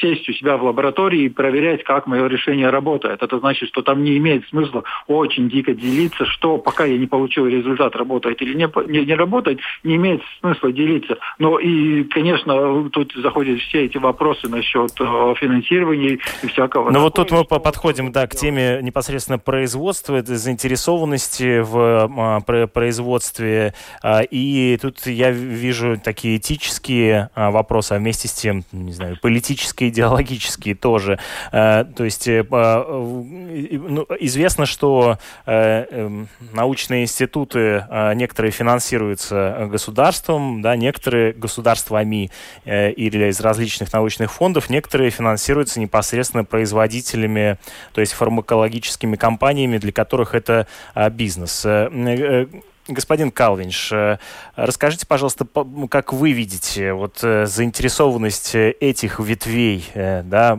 сесть 0.00 0.28
у 0.28 0.32
себя 0.32 0.56
в 0.56 0.64
лаборатории 0.64 1.22
и 1.22 1.28
проверять, 1.28 1.84
как 1.84 2.06
мое 2.06 2.26
решение 2.26 2.70
работает. 2.70 3.22
Это 3.22 3.38
значит, 3.38 3.68
что 3.68 3.82
там 3.82 4.02
не 4.02 4.16
имеет 4.18 4.46
смысла 4.48 4.84
очень 5.06 5.48
дико 5.48 5.74
делиться, 5.74 6.24
что 6.26 6.58
пока 6.58 6.84
я 6.84 6.98
не 6.98 7.06
получил 7.06 7.46
результат, 7.46 7.96
работает 7.96 8.40
или 8.42 8.54
не, 8.54 8.68
не, 8.90 9.04
не 9.04 9.14
работает, 9.14 9.60
не 9.82 9.96
имеет 9.96 10.22
смысла 10.40 10.72
делиться. 10.72 11.18
Но 11.38 11.58
и, 11.58 12.04
конечно, 12.04 12.88
тут 12.90 13.12
заходят 13.16 13.60
все 13.60 13.84
эти 13.84 13.98
вопросы 13.98 14.48
насчет 14.48 14.92
финансирования 14.92 16.18
и 16.42 16.46
всякого. 16.46 16.90
Но 16.90 17.00
вот 17.00 17.14
тут 17.14 17.30
мы 17.30 17.44
подходим, 17.44 18.12
да, 18.12 18.26
к 18.26 18.34
теме 18.34 18.80
непосредственно 18.82 19.38
производства 19.38 19.73
производства, 19.74 20.16
это 20.16 20.38
заинтересованности 20.38 21.58
в 21.58 22.08
а, 22.16 22.66
производстве. 22.68 23.74
А, 24.02 24.20
и 24.20 24.78
тут 24.80 25.04
я 25.06 25.32
вижу 25.32 25.98
такие 25.98 26.36
этические 26.36 27.30
а, 27.34 27.50
вопросы, 27.50 27.94
а 27.94 27.98
вместе 27.98 28.28
с 28.28 28.32
тем, 28.32 28.64
не 28.70 28.92
знаю, 28.92 29.18
политические, 29.20 29.90
идеологические 29.90 30.76
тоже. 30.76 31.18
То 31.50 31.86
есть 31.98 32.28
э, 32.28 32.44
ну, 32.48 34.06
известно, 34.20 34.66
что 34.66 35.18
э, 35.46 35.86
эм, 35.90 36.28
научные 36.52 37.02
институты 37.02 37.86
некоторые 38.14 38.52
финансируются 38.52 39.68
государством, 39.70 40.62
да, 40.62 40.76
некоторые 40.76 41.32
государствами 41.32 42.30
э, 42.64 42.92
или 42.92 43.28
из 43.28 43.40
различных 43.40 43.92
научных 43.92 44.32
фондов, 44.32 44.70
некоторые 44.70 45.10
финансируются 45.10 45.80
непосредственно 45.80 46.44
производителями, 46.44 47.58
то 47.92 48.00
есть 48.00 48.12
фармакологическими 48.12 49.16
компаниями, 49.16 49.63
компаниями, 49.64 49.78
для 49.78 49.92
которых 49.92 50.34
это 50.34 50.66
а, 50.94 51.10
бизнес. 51.10 51.64
Э, 51.64 51.88
э, 51.90 52.46
господин 52.88 53.30
Калвинш, 53.30 53.92
э, 53.92 54.18
расскажите, 54.56 55.06
пожалуйста, 55.06 55.46
как 55.88 56.12
вы 56.12 56.32
видите 56.32 56.92
вот 56.92 57.18
заинтересованность 57.20 58.54
этих 58.54 59.20
ветвей 59.20 59.84
да, 59.94 60.54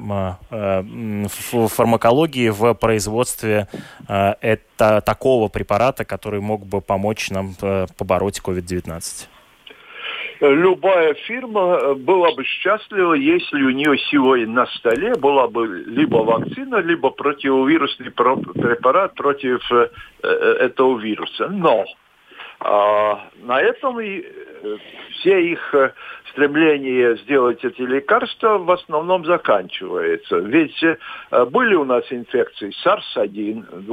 в 0.50 1.68
фармакологии, 1.68 2.50
в 2.50 2.74
производстве 2.74 3.68
это, 4.08 5.02
такого 5.02 5.50
препарата, 5.50 6.04
который 6.04 6.42
мог 6.42 6.66
бы 6.66 6.82
помочь 6.82 7.30
нам 7.30 7.56
побороть 7.98 8.42
COVID-19? 8.44 9.28
Любая 10.40 11.14
фирма 11.14 11.78
э, 11.80 11.94
была 11.96 12.32
бы 12.34 12.44
счастлива, 12.44 13.14
если 13.14 13.62
у 13.62 13.70
нее 13.70 13.98
сегодня 14.10 14.48
на 14.48 14.66
столе 14.68 15.16
была 15.16 15.48
бы 15.48 15.68
либо 15.86 16.18
вакцина, 16.18 16.78
либо 16.78 17.10
противовирусный 17.10 18.12
препарат 18.12 19.16
против 19.16 19.62
э, 19.72 19.90
э, 20.24 20.28
этого 20.28 20.98
вируса. 21.00 21.48
Но 21.48 21.86
а, 22.60 23.30
на 23.42 23.62
этом 23.62 24.00
и 24.00 24.24
все 25.12 25.52
их 25.52 25.74
стремление 26.36 27.16
сделать 27.18 27.64
эти 27.64 27.82
лекарства 27.82 28.58
в 28.58 28.70
основном 28.70 29.26
заканчивается. 29.26 30.38
Ведь 30.38 30.84
э, 30.84 30.98
были 31.46 31.76
у 31.76 31.86
нас 31.86 32.04
инфекции 32.12 32.74
SARS-1, 32.86 33.88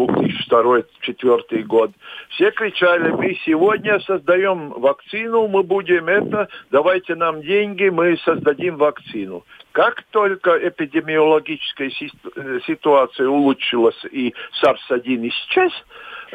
2002-2004 0.50 1.62
год. 1.62 1.92
Все 2.30 2.50
кричали, 2.50 3.10
мы 3.10 3.38
сегодня 3.46 4.00
создаем 4.00 4.70
вакцину, 4.70 5.46
мы 5.46 5.62
будем 5.62 6.08
это, 6.08 6.48
давайте 6.72 7.14
нам 7.14 7.42
деньги, 7.42 7.88
мы 7.88 8.18
создадим 8.24 8.76
вакцину. 8.76 9.44
Как 9.72 10.02
только 10.10 10.50
эпидемиологическая 10.68 11.88
э, 11.88 12.60
ситуация 12.66 13.28
улучшилась 13.28 14.04
и 14.10 14.34
SARS-1 14.62 15.28
исчез, 15.28 15.72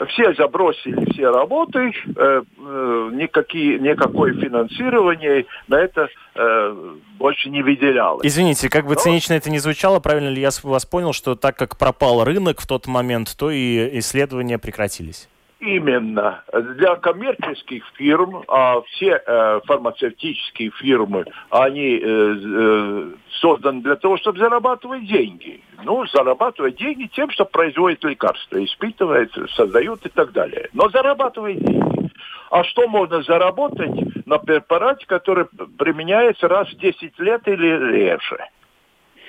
все 0.06 0.34
забросили 0.34 1.12
все 1.12 1.30
работы, 1.30 1.92
э, 2.16 2.42
э, 2.58 3.10
никакие, 3.14 3.80
никакое 3.80 4.34
финансирование 4.34 5.46
на 5.68 5.76
это 5.76 6.10
э, 6.36 6.96
больше 7.18 7.50
не 7.50 7.64
выделялось. 7.64 8.26
Извините, 8.26 8.70
как 8.70 8.86
бы 8.86 8.94
Но... 8.94 9.00
цинично 9.00 9.34
это 9.34 9.50
не 9.50 9.60
звучало, 9.60 10.00
правильно 10.00 10.30
ли 10.30 10.42
я 10.42 10.50
вас 10.64 10.86
понял, 10.86 11.14
что 11.14 11.36
так 11.36 11.58
как 11.58 11.78
пропал 11.78 12.24
рынок 12.24 12.62
в 12.62 12.68
тот 12.68 12.88
момент, 12.88 13.36
то 13.38 13.50
и 13.50 14.00
исследования 14.00 14.60
прекратились? 14.60 15.28
Именно. 15.60 16.44
Для 16.76 16.96
коммерческих 16.98 17.84
фирм, 17.96 18.44
а 18.48 18.82
все 18.82 19.22
э, 19.26 19.60
фармацевтические 19.66 20.70
фирмы, 20.72 21.26
они 21.50 21.98
э, 21.98 22.02
э, 22.04 23.12
созданы 23.42 23.82
для 23.82 23.96
того, 23.96 24.18
чтобы 24.18 24.38
зарабатывать 24.38 25.08
деньги. 25.08 25.62
Ну, 25.84 26.06
зарабатывать 26.08 26.78
деньги 26.78 27.08
тем, 27.08 27.32
что 27.32 27.46
производят 27.46 28.04
лекарства, 28.04 28.64
испытывают, 28.64 29.32
создают 29.56 30.06
и 30.06 30.10
так 30.10 30.32
далее. 30.32 30.70
Но 30.74 30.90
зарабатывать 30.90 31.58
деньги. 31.60 32.12
А 32.52 32.64
что 32.64 32.88
можно 32.88 33.24
заработать 33.24 34.26
на 34.28 34.38
препарате, 34.38 35.06
который 35.08 35.46
применяется 35.78 36.48
раз 36.48 36.70
в 36.70 36.78
10 36.78 37.18
лет 37.20 37.48
или 37.48 37.92
реже? 37.92 38.38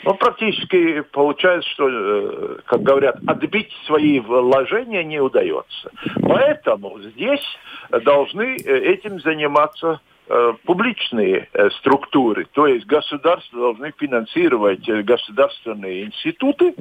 Ну, 0.05 0.15
практически 0.15 1.01
получается, 1.01 1.69
что, 1.71 1.89
э, 1.89 2.57
как 2.65 2.83
говорят, 2.83 3.17
отбить 3.27 3.73
свои 3.87 4.21
вложения 4.21 5.03
не 5.03 5.21
удается. 5.21 5.91
Поэтому 6.23 6.99
здесь 7.01 7.45
должны 7.91 8.57
э, 8.57 8.79
этим 8.79 9.21
заниматься 9.21 10.01
Э, 10.01 10.18
публичные 10.65 11.49
э, 11.53 11.71
структуры, 11.79 12.47
то 12.53 12.67
есть 12.67 12.87
государство 12.87 13.59
должны 13.59 13.93
финансировать 13.97 14.87
э, 14.89 15.03
государственные 15.03 16.05
институты 16.05 16.75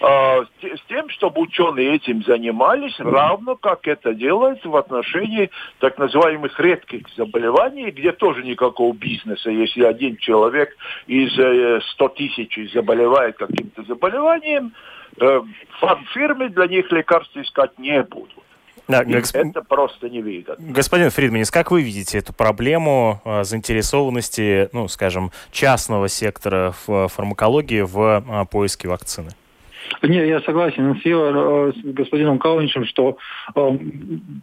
с 0.00 0.88
тем, 0.88 1.08
чтобы 1.08 1.40
ученые 1.40 1.94
этим 1.94 2.22
занимались, 2.24 2.98
равно 2.98 3.56
как 3.56 3.88
это 3.88 4.14
делается 4.14 4.68
в 4.68 4.76
отношении 4.76 5.50
так 5.78 5.98
называемых 5.98 6.58
редких 6.60 7.08
заболеваний, 7.16 7.90
где 7.90 8.12
тоже 8.12 8.42
никакого 8.42 8.92
бизнеса, 8.92 9.50
если 9.50 9.84
один 9.84 10.16
человек 10.16 10.76
из 11.06 11.32
100 11.92 12.08
тысяч 12.08 12.72
заболевает 12.72 13.36
каким-то 13.36 13.82
заболеванием, 13.84 14.72
фармфирмы 15.80 16.50
для 16.50 16.66
них 16.66 16.90
лекарства 16.92 17.40
искать 17.40 17.78
не 17.78 18.02
будут. 18.02 18.43
Да, 18.88 19.04
госп... 19.04 19.34
Это 19.34 19.62
просто 19.62 20.08
невыгодно. 20.08 20.72
Господин 20.72 21.10
Фридманис, 21.10 21.50
как 21.50 21.70
вы 21.70 21.82
видите 21.82 22.18
эту 22.18 22.32
проблему 22.32 23.20
э, 23.24 23.44
заинтересованности, 23.44 24.68
ну, 24.72 24.88
скажем, 24.88 25.32
частного 25.50 26.08
сектора 26.08 26.74
в 26.86 27.08
фармакологии 27.08 27.80
в 27.80 28.24
э, 28.26 28.44
поиске 28.50 28.88
вакцины? 28.88 29.30
Не, 30.02 30.26
я 30.26 30.40
согласен 30.40 30.96
с, 31.00 31.04
его, 31.04 31.72
с 31.72 31.76
господином 31.84 32.38
Калничем, 32.38 32.84
что 32.84 33.16
э, 33.54 33.78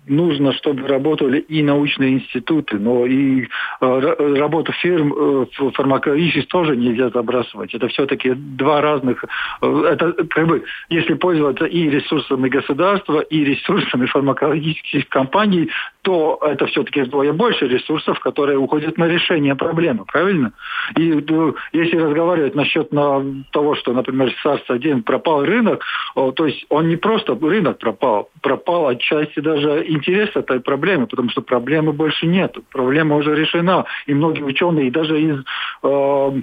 нужно, 0.07 0.53
чтобы 0.53 0.87
работали 0.87 1.39
и 1.39 1.63
научные 1.63 2.13
институты, 2.13 2.77
но 2.77 3.05
и 3.05 3.47
э, 3.81 4.35
работу 4.37 4.71
фирм 4.73 5.13
э, 5.13 5.45
фармакологических 5.73 6.47
тоже 6.47 6.75
нельзя 6.75 7.09
забрасывать. 7.09 7.73
Это 7.73 7.87
все-таки 7.87 8.33
два 8.33 8.81
разных... 8.81 9.25
Э, 9.61 9.83
это 9.91 10.13
как 10.29 10.47
бы, 10.47 10.63
если 10.89 11.13
пользоваться 11.13 11.65
и 11.65 11.89
ресурсами 11.89 12.49
государства, 12.49 13.19
и 13.19 13.43
ресурсами 13.43 14.05
фармакологических 14.05 15.07
компаний, 15.09 15.69
то 16.01 16.39
это 16.41 16.65
все-таки 16.67 17.01
вдвое 17.01 17.33
больше 17.33 17.67
ресурсов, 17.67 18.19
которые 18.19 18.57
уходят 18.57 18.97
на 18.97 19.07
решение 19.07 19.55
проблемы, 19.55 20.05
правильно? 20.05 20.53
И 20.97 21.11
э, 21.11 21.53
если 21.73 21.97
разговаривать 21.97 22.55
насчет 22.55 22.91
на 22.91 23.23
того, 23.51 23.75
что, 23.75 23.93
например, 23.93 24.33
SARS-1 24.43 25.03
пропал 25.03 25.40
рынок, 25.45 25.83
то 26.15 26.45
есть 26.45 26.65
он 26.69 26.89
не 26.89 26.97
просто 26.97 27.37
рынок 27.41 27.77
пропал, 27.79 28.29
пропал 28.41 28.87
отчасти 28.87 29.39
даже 29.39 29.85
интерес 29.87 30.29
этой 30.35 30.59
проблемы, 30.59 31.07
потому 31.07 31.29
что 31.29 31.41
проблемы 31.41 31.93
больше 31.93 32.27
нет, 32.27 32.57
проблема 32.71 33.15
уже 33.15 33.35
решена, 33.35 33.85
и 34.05 34.13
многие 34.13 34.43
ученые, 34.43 34.87
и 34.87 34.91
даже 34.91 35.21
из 35.21 35.43
э, 35.83 36.41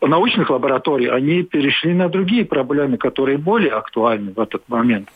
научных 0.00 0.50
лабораторий, 0.50 1.08
они 1.08 1.42
перешли 1.42 1.94
на 1.94 2.08
другие 2.08 2.44
проблемы, 2.44 2.96
которые 2.96 3.38
более 3.38 3.72
актуальны 3.72 4.32
в 4.32 4.40
этот 4.40 4.68
момент. 4.68 5.08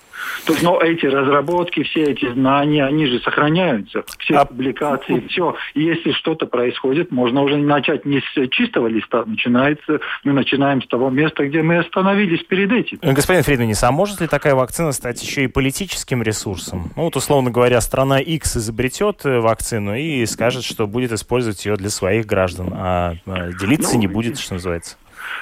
То 0.46 0.52
есть, 0.52 0.64
но 0.64 0.80
эти 0.80 1.06
разработки, 1.06 1.82
все 1.85 2.04
эти 2.04 2.30
знания, 2.32 2.85
они 2.85 3.06
же 3.06 3.20
сохраняются, 3.20 4.04
все 4.18 4.37
а... 4.37 4.44
публикации, 4.44 5.24
все. 5.28 5.54
И 5.74 5.82
если 5.82 6.12
что-то 6.12 6.46
происходит, 6.46 7.11
можно 7.12 7.42
уже 7.42 7.56
начать 7.56 8.04
не 8.04 8.20
с 8.20 8.48
чистого 8.50 8.88
листа, 8.88 9.24
начинается, 9.24 10.00
мы 10.24 10.32
начинаем 10.32 10.82
с 10.82 10.87
того 10.88 11.11
места, 11.11 11.46
где 11.46 11.62
мы 11.62 11.78
остановились 11.78 12.42
перед 12.44 12.72
этим. 12.72 12.98
Господин 13.02 13.42
Фридманис, 13.42 13.82
а 13.82 13.92
может 13.92 14.20
ли 14.20 14.26
такая 14.26 14.54
вакцина 14.54 14.92
стать 14.92 15.22
еще 15.22 15.44
и 15.44 15.46
политическим 15.46 16.22
ресурсом? 16.22 16.90
Ну 16.96 17.04
вот, 17.04 17.16
условно 17.16 17.50
говоря, 17.50 17.80
страна 17.80 18.18
X 18.18 18.56
изобретет 18.56 19.24
э, 19.24 19.40
вакцину 19.40 19.94
и 19.94 20.26
скажет, 20.26 20.64
что 20.64 20.87
будет 20.87 21.12
использовать 21.12 21.64
ее 21.64 21.76
для 21.76 21.90
своих 21.90 22.26
граждан, 22.26 22.70
а, 22.72 23.14
а 23.26 23.52
делиться 23.52 23.94
ну, 23.94 24.00
не 24.00 24.06
будет, 24.06 24.38
что 24.38 24.54
называется. 24.54 24.96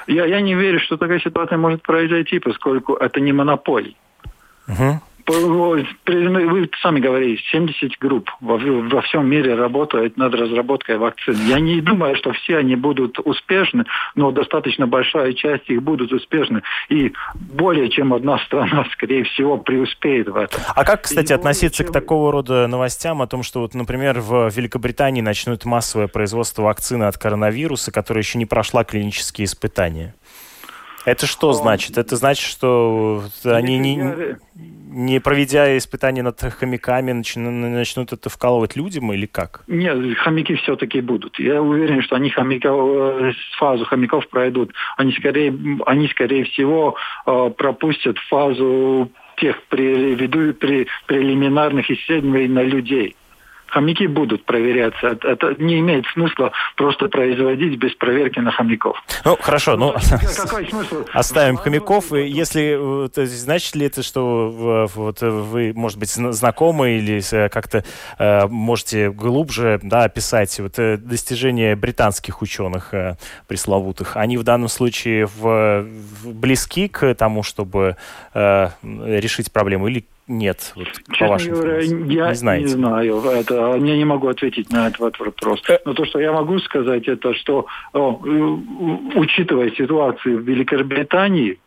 Я, 0.07 0.27
я 0.27 0.41
не 0.41 0.55
верю, 0.55 0.81
что 0.81 0.97
такая 0.97 1.21
ситуация 1.21 1.59
может 1.59 1.83
произойти, 1.83 2.39
поскольку 2.39 2.95
это 2.95 3.21
не 3.21 3.33
монополия. 3.33 3.95
Угу. 4.71 5.01
Вы 5.31 6.69
сами 6.83 6.99
говорите, 6.99 7.41
70 7.53 7.99
групп 8.01 8.31
во, 8.41 8.57
во 8.59 9.03
всем 9.03 9.29
мире 9.29 9.55
работают 9.55 10.17
над 10.17 10.35
разработкой 10.35 10.99
вакцин. 10.99 11.37
Я 11.47 11.61
не 11.61 11.81
думаю, 11.81 12.17
что 12.17 12.33
все 12.33 12.59
они 12.59 12.75
будут 12.75 13.19
успешны, 13.21 13.85
но 14.15 14.33
достаточно 14.33 14.87
большая 14.87 15.33
часть 15.35 15.69
их 15.69 15.83
будут 15.83 16.13
успешны. 16.13 16.63
И 16.89 17.13
более 17.35 17.91
чем 17.91 18.13
одна 18.13 18.39
страна, 18.41 18.87
скорее 18.93 19.25
всего, 19.25 19.57
преуспеет 19.59 20.29
в 20.29 20.37
этом. 20.37 20.61
А 20.75 20.85
как, 20.85 21.03
кстати, 21.03 21.31
И 21.33 21.35
относиться 21.35 21.85
чем... 21.85 21.89
к 21.89 21.93
такого 21.93 22.33
рода 22.33 22.67
новостям 22.67 23.23
о 23.23 23.27
том, 23.27 23.43
что, 23.43 23.61
вот, 23.61 23.75
например, 23.75 24.21
в 24.21 24.49
Великобритании 24.49 25.21
начнут 25.21 25.65
массовое 25.65 26.09
производство 26.09 26.63
вакцины 26.63 27.05
от 27.05 27.19
коронавируса, 27.19 27.93
которая 27.93 28.23
еще 28.23 28.39
не 28.39 28.47
прошла 28.47 28.85
клинические 28.85 29.45
испытания? 29.45 30.15
Это 31.05 31.27
что 31.27 31.53
значит? 31.53 31.99
Это 31.99 32.17
значит, 32.17 32.47
что 32.47 33.23
они 33.45 33.79
не, 33.79 34.37
не 34.91 35.21
проведя 35.21 35.79
испытания 35.79 36.23
над 36.23 36.41
хомяками, 36.41 37.13
начнут 37.13 38.13
это 38.13 38.29
вкалывать 38.29 38.77
людям 38.77 39.13
или 39.13 39.27
как? 39.27 39.65
Нет, 39.67 40.17
хомяки 40.19 40.55
все-таки 40.57 41.01
будут. 41.01 41.39
Я 41.39 41.63
уверен, 41.63 42.03
что 42.03 42.17
они 42.17 42.29
хомяков, 42.31 43.23
э, 43.23 43.33
фазу 43.59 43.85
хомяков 43.85 44.27
пройдут. 44.29 44.73
Они 44.97 45.13
скорее, 45.13 45.57
они 45.87 46.09
скорее 46.09 46.43
всего 46.45 46.97
э, 47.27 47.51
пропустят 47.57 48.19
фазу 48.29 49.13
тех 49.37 49.63
прелиминарных 49.69 51.89
исследований 51.91 52.49
на 52.49 52.63
людей 52.63 53.15
хомяки 53.71 54.07
будут 54.07 54.45
проверяться. 54.45 55.19
Это 55.23 55.55
не 55.59 55.81
имеет 55.81 56.07
смысла 56.07 56.53
просто 56.77 57.09
производить 57.09 57.79
без 57.79 57.95
проверки 57.95 58.39
на 58.41 58.51
хомяков. 58.51 59.03
Ну, 59.25 59.37
хорошо, 59.41 59.77
ну, 59.77 59.95
оставим 61.13 61.57
хомяков. 61.57 62.13
Если, 62.13 62.79
значит 63.27 63.75
ли 63.77 63.87
это, 63.87 64.03
что 64.03 64.89
вот 64.95 65.21
вы, 65.21 65.73
может 65.75 65.99
быть, 65.99 66.11
знакомы 66.11 66.99
или 66.99 67.21
как-то 67.49 67.85
э, 68.19 68.47
можете 68.49 69.11
глубже 69.11 69.81
да, 69.83 70.05
описать 70.05 70.59
вот, 70.61 70.79
э, 70.79 70.97
достижения 70.97 71.77
британских 71.77 72.43
ученых 72.43 72.93
э, 72.95 73.17
пресловутых? 73.47 74.17
Они 74.17 74.37
в 74.37 74.43
данном 74.43 74.69
случае 74.69 75.27
в, 75.27 75.87
близки 76.25 76.89
к 76.89 77.15
тому, 77.15 77.43
чтобы 77.43 77.97
решить 78.33 79.53
проблему 79.53 79.89
или 79.89 80.05
нет? 80.31 80.73
Вот, 80.77 80.89
Честно 81.13 81.53
говоря, 81.53 81.81
я 81.81 82.29
не, 82.29 82.35
знаете. 82.35 82.65
не 82.65 82.71
знаю. 82.71 83.21
Это, 83.21 83.77
я 83.77 83.97
не 83.97 84.05
могу 84.05 84.29
ответить 84.29 84.71
на 84.71 84.89
этот 84.89 85.19
вопрос. 85.19 85.63
Э. 85.69 85.79
Но 85.85 85.93
то, 85.95 86.05
что 86.05 86.21
я 86.21 86.33
могу 86.33 86.59
сказать, 86.61 87.09
это 87.09 87.35
что, 87.35 87.67
учитывая 87.93 89.71
ситуацию 89.73 90.39
в 90.39 90.43
Великобритании, 90.43 91.59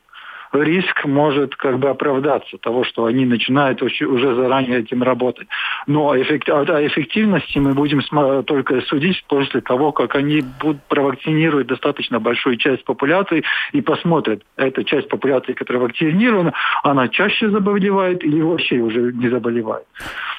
риск 0.53 1.05
может 1.05 1.55
как 1.55 1.79
бы 1.79 1.89
оправдаться 1.89 2.57
того, 2.57 2.83
что 2.83 3.05
они 3.05 3.25
начинают 3.25 3.81
уже 3.81 4.35
заранее 4.35 4.79
этим 4.79 5.03
работать. 5.03 5.47
Но 5.87 6.11
о 6.11 6.17
эффективности 6.17 7.57
мы 7.57 7.73
будем 7.73 8.01
только 8.43 8.81
судить 8.81 9.23
после 9.27 9.61
того, 9.61 9.91
как 9.91 10.15
они 10.15 10.43
будут 10.61 10.83
провакцинировать 10.83 11.67
достаточно 11.67 12.19
большую 12.19 12.57
часть 12.57 12.83
популяции 12.83 13.43
и 13.71 13.81
посмотрят, 13.81 14.43
эта 14.57 14.83
часть 14.83 15.07
популяции, 15.09 15.53
которая 15.53 15.83
вакцинирована, 15.83 16.53
она 16.83 17.07
чаще 17.07 17.49
заболевает 17.49 18.23
или 18.23 18.41
вообще 18.41 18.77
уже 18.77 19.11
не 19.13 19.29
заболевает. 19.29 19.85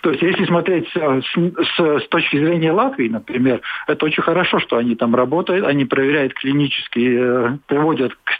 То 0.02 0.10
есть 0.10 0.22
если 0.22 0.44
смотреть 0.44 0.86
с, 0.88 0.94
с, 0.94 2.04
с 2.04 2.08
точки 2.08 2.36
зрения 2.36 2.72
Латвии, 2.72 3.08
например, 3.08 3.62
это 3.86 4.04
очень 4.04 4.22
хорошо, 4.22 4.58
что 4.58 4.76
они 4.76 4.94
там 4.94 5.14
работают, 5.14 5.66
они 5.66 5.86
проверяют 5.86 6.34
клинические, 6.34 7.20
э, 7.20 7.56
приводят 7.66 8.12
к, 8.24 8.32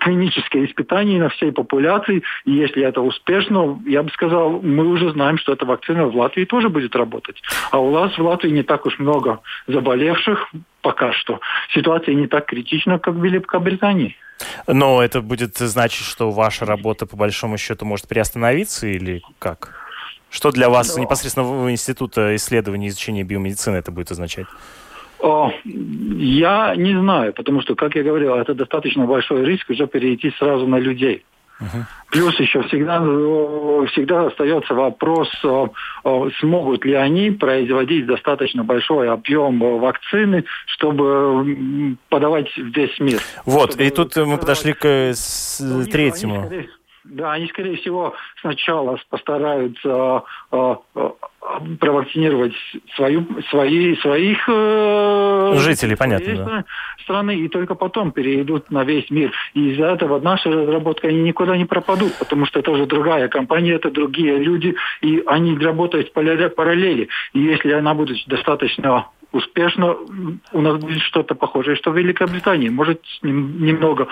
клинические 0.00 0.66
испытания 0.66 1.18
на 1.18 1.28
всей 1.30 1.52
популяции. 1.52 2.22
И 2.44 2.52
если 2.52 2.82
это 2.84 3.00
успешно, 3.00 3.80
я 3.86 4.02
бы 4.02 4.10
сказал, 4.10 4.60
мы 4.62 4.86
уже 4.86 5.10
знаем, 5.12 5.38
что 5.38 5.52
эта 5.52 5.66
вакцина 5.66 6.06
в 6.06 6.16
Латвии 6.16 6.44
тоже 6.44 6.68
будет 6.68 6.94
работать. 6.94 7.42
А 7.70 7.78
у 7.78 7.92
нас 7.92 8.16
в 8.16 8.22
Латвии 8.22 8.50
не 8.50 8.62
так 8.62 8.86
уж 8.86 8.98
много 8.98 9.40
заболевших 9.66 10.52
пока 10.82 11.12
что. 11.12 11.40
Ситуация 11.74 12.14
не 12.14 12.26
так 12.26 12.46
критична, 12.46 12.98
как 12.98 13.14
в 13.14 13.24
Великобритании. 13.24 14.16
Но 14.66 15.02
это 15.02 15.20
будет 15.20 15.56
значить, 15.56 16.04
что 16.04 16.30
ваша 16.30 16.64
работа 16.64 17.06
по 17.06 17.16
большому 17.16 17.56
счету 17.58 17.84
может 17.84 18.08
приостановиться 18.08 18.86
или 18.86 19.22
как? 19.38 19.74
Что 20.30 20.50
для 20.50 20.68
вас 20.68 20.94
да. 20.94 21.00
непосредственно 21.00 21.46
в 21.46 21.70
Института 21.70 22.34
исследований 22.36 22.86
и 22.86 22.88
изучения 22.88 23.22
биомедицины 23.22 23.76
это 23.76 23.92
будет 23.92 24.10
означать? 24.10 24.46
Я 25.22 26.74
не 26.76 26.98
знаю, 26.98 27.32
потому 27.32 27.62
что, 27.62 27.74
как 27.74 27.94
я 27.94 28.02
говорил, 28.02 28.34
это 28.34 28.54
достаточно 28.54 29.06
большой 29.06 29.44
риск 29.44 29.70
уже 29.70 29.86
перейти 29.86 30.32
сразу 30.38 30.66
на 30.66 30.78
людей. 30.78 31.24
Uh-huh. 31.60 31.84
Плюс 32.10 32.40
еще 32.40 32.62
всегда, 32.64 32.98
всегда 33.92 34.26
остается 34.26 34.74
вопрос, 34.74 35.28
смогут 36.40 36.84
ли 36.84 36.94
они 36.94 37.30
производить 37.30 38.06
достаточно 38.06 38.64
большой 38.64 39.08
объем 39.08 39.60
вакцины, 39.78 40.44
чтобы 40.66 41.96
подавать 42.08 42.50
в 42.56 42.76
весь 42.76 42.98
мир. 42.98 43.20
Вот, 43.46 43.70
чтобы 43.70 43.84
и 43.84 43.90
тут 43.90 44.16
мы 44.16 44.38
подошли 44.38 44.72
к 44.72 45.14
третьему. 45.92 46.48
Они, 46.50 46.68
да, 47.04 47.32
они, 47.32 47.46
скорее 47.48 47.76
всего, 47.76 48.14
сначала 48.40 48.98
постараются 49.10 50.22
э, 50.52 50.74
э, 50.94 51.10
провакцинировать 51.80 52.54
свою, 52.94 53.26
свои, 53.50 53.96
своих 53.96 54.38
э, 54.48 55.54
жителей, 55.56 55.96
понятно, 55.96 56.44
да. 56.44 56.64
страны, 57.02 57.36
и 57.36 57.48
только 57.48 57.74
потом 57.74 58.12
перейдут 58.12 58.70
на 58.70 58.84
весь 58.84 59.10
мир. 59.10 59.32
И 59.54 59.72
из-за 59.72 59.86
этого 59.86 60.20
наша 60.20 60.50
разработка 60.50 61.08
они 61.08 61.22
никуда 61.22 61.56
не 61.56 61.64
пропадут, 61.64 62.12
потому 62.18 62.46
что 62.46 62.60
это 62.60 62.70
уже 62.70 62.86
другая 62.86 63.28
компания, 63.28 63.72
это 63.72 63.90
другие 63.90 64.38
люди, 64.38 64.76
и 65.00 65.22
они 65.26 65.58
работают 65.58 66.10
в 66.10 66.12
параллели. 66.12 67.08
И 67.32 67.40
если 67.40 67.72
она 67.72 67.94
будет 67.94 68.18
достаточно 68.28 69.06
успешно 69.32 69.96
у 70.52 70.60
нас 70.60 70.78
будет 70.78 71.00
что-то 71.00 71.34
похожее, 71.34 71.76
что 71.76 71.90
в 71.90 71.96
Великобритании. 71.96 72.68
Может, 72.68 73.02
немного... 73.22 74.08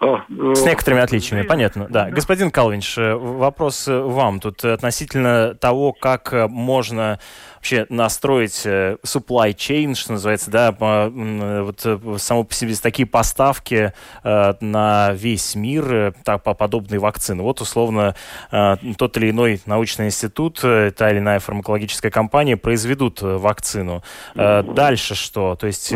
А, 0.00 0.24
э, 0.28 0.54
С 0.54 0.64
некоторыми 0.64 1.02
отличиями, 1.02 1.42
понятно. 1.42 1.86
Да. 1.90 2.04
да. 2.04 2.10
Господин 2.10 2.50
Калвинш, 2.50 2.96
э, 2.98 3.14
вопрос 3.14 3.88
э, 3.88 3.98
вам 3.98 4.40
тут 4.40 4.64
относительно 4.64 5.54
того, 5.54 5.92
как 5.92 6.32
можно 6.48 7.18
вообще 7.60 7.84
настроить 7.90 8.62
э, 8.64 8.96
supply 9.04 9.54
chain, 9.54 9.94
что 9.94 10.12
называется, 10.12 10.50
да, 10.50 10.72
вот 10.72 11.82
э, 11.84 12.16
само 12.16 12.44
по 12.44 12.54
себе 12.54 12.74
такие 12.74 13.06
поставки 13.06 13.92
э, 14.24 14.54
на 14.60 15.12
весь 15.12 15.54
мир 15.54 16.14
так, 16.24 16.42
по 16.42 16.54
подобной 16.54 16.98
вакцины. 16.98 17.42
Вот 17.42 17.60
условно 17.60 18.14
тот 18.50 19.16
или 19.18 19.30
иной 19.30 19.60
научный 19.66 20.06
институт, 20.06 20.60
та 20.60 21.10
или 21.10 21.18
иная 21.18 21.38
фармакологическая 21.38 22.10
компания 22.10 22.56
произведут 22.56 23.20
вакцину. 23.20 24.02
Дальше 24.34 25.14
что? 25.14 25.56
То 25.56 25.66
есть 25.66 25.92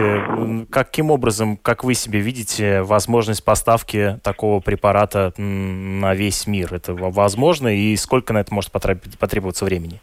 каким 0.71 1.11
образом, 1.11 1.57
как 1.57 1.85
вы 1.85 1.95
себе 1.95 2.21
видите, 2.21 2.83
возможность 2.83 3.45
поставки 3.45 4.19
такого 4.23 4.61
препарата 4.61 5.33
на 5.39 6.15
весь 6.15 6.47
мир? 6.47 6.75
Это 6.75 6.95
возможно 6.95 7.69
и 7.69 7.97
сколько 7.97 8.33
на 8.33 8.39
это 8.39 8.53
может 8.53 8.71
потребоваться 8.71 9.65
времени? 9.65 10.01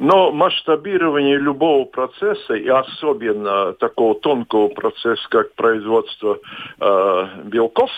Но 0.00 0.32
масштабирование 0.32 1.36
любого 1.36 1.84
процесса, 1.84 2.54
и 2.54 2.66
особенно 2.68 3.74
такого 3.74 4.14
тонкого 4.14 4.68
процесса, 4.68 5.22
как 5.28 5.52
производство 5.52 6.38
э, 6.80 7.26
белков, 7.44 7.90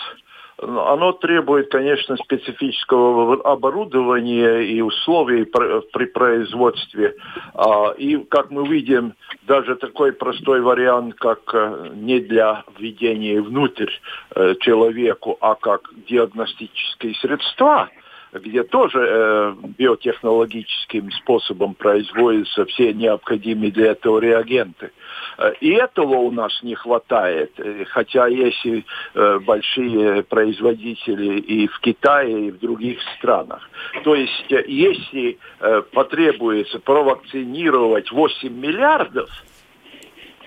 оно 0.57 1.13
требует, 1.13 1.71
конечно, 1.71 2.17
специфического 2.17 3.41
оборудования 3.49 4.63
и 4.63 4.81
условий 4.81 5.45
при 5.45 6.05
производстве. 6.05 7.15
А, 7.53 7.91
и, 7.97 8.17
как 8.17 8.51
мы 8.51 8.67
видим, 8.67 9.13
даже 9.43 9.75
такой 9.77 10.11
простой 10.11 10.59
вариант, 10.59 11.15
как 11.15 11.39
э, 11.53 11.89
не 11.95 12.19
для 12.19 12.65
введения 12.77 13.41
внутрь 13.41 13.91
э, 14.35 14.55
человеку, 14.59 15.37
а 15.39 15.55
как 15.55 15.89
диагностические 16.05 17.15
средства– 17.15 17.89
где 18.39 18.63
тоже 18.63 18.99
э, 18.99 19.53
биотехнологическим 19.77 21.11
способом 21.11 21.73
производятся 21.75 22.65
все 22.65 22.93
необходимые 22.93 23.71
для 23.71 23.91
этого 23.91 24.19
реагенты. 24.19 24.91
Э, 25.37 25.53
и 25.59 25.71
этого 25.71 26.15
у 26.15 26.31
нас 26.31 26.51
не 26.63 26.75
хватает, 26.75 27.51
э, 27.57 27.85
хотя 27.85 28.27
есть 28.27 28.65
и, 28.65 28.85
э, 29.13 29.39
большие 29.39 30.23
производители 30.23 31.39
и 31.39 31.67
в 31.67 31.79
Китае, 31.79 32.47
и 32.47 32.51
в 32.51 32.59
других 32.59 32.99
странах. 33.17 33.69
То 34.03 34.15
есть, 34.15 34.51
э, 34.51 34.63
если 34.67 35.37
э, 35.59 35.81
потребуется 35.91 36.79
провакцинировать 36.79 38.11
8 38.11 38.53
миллиардов, 38.53 39.29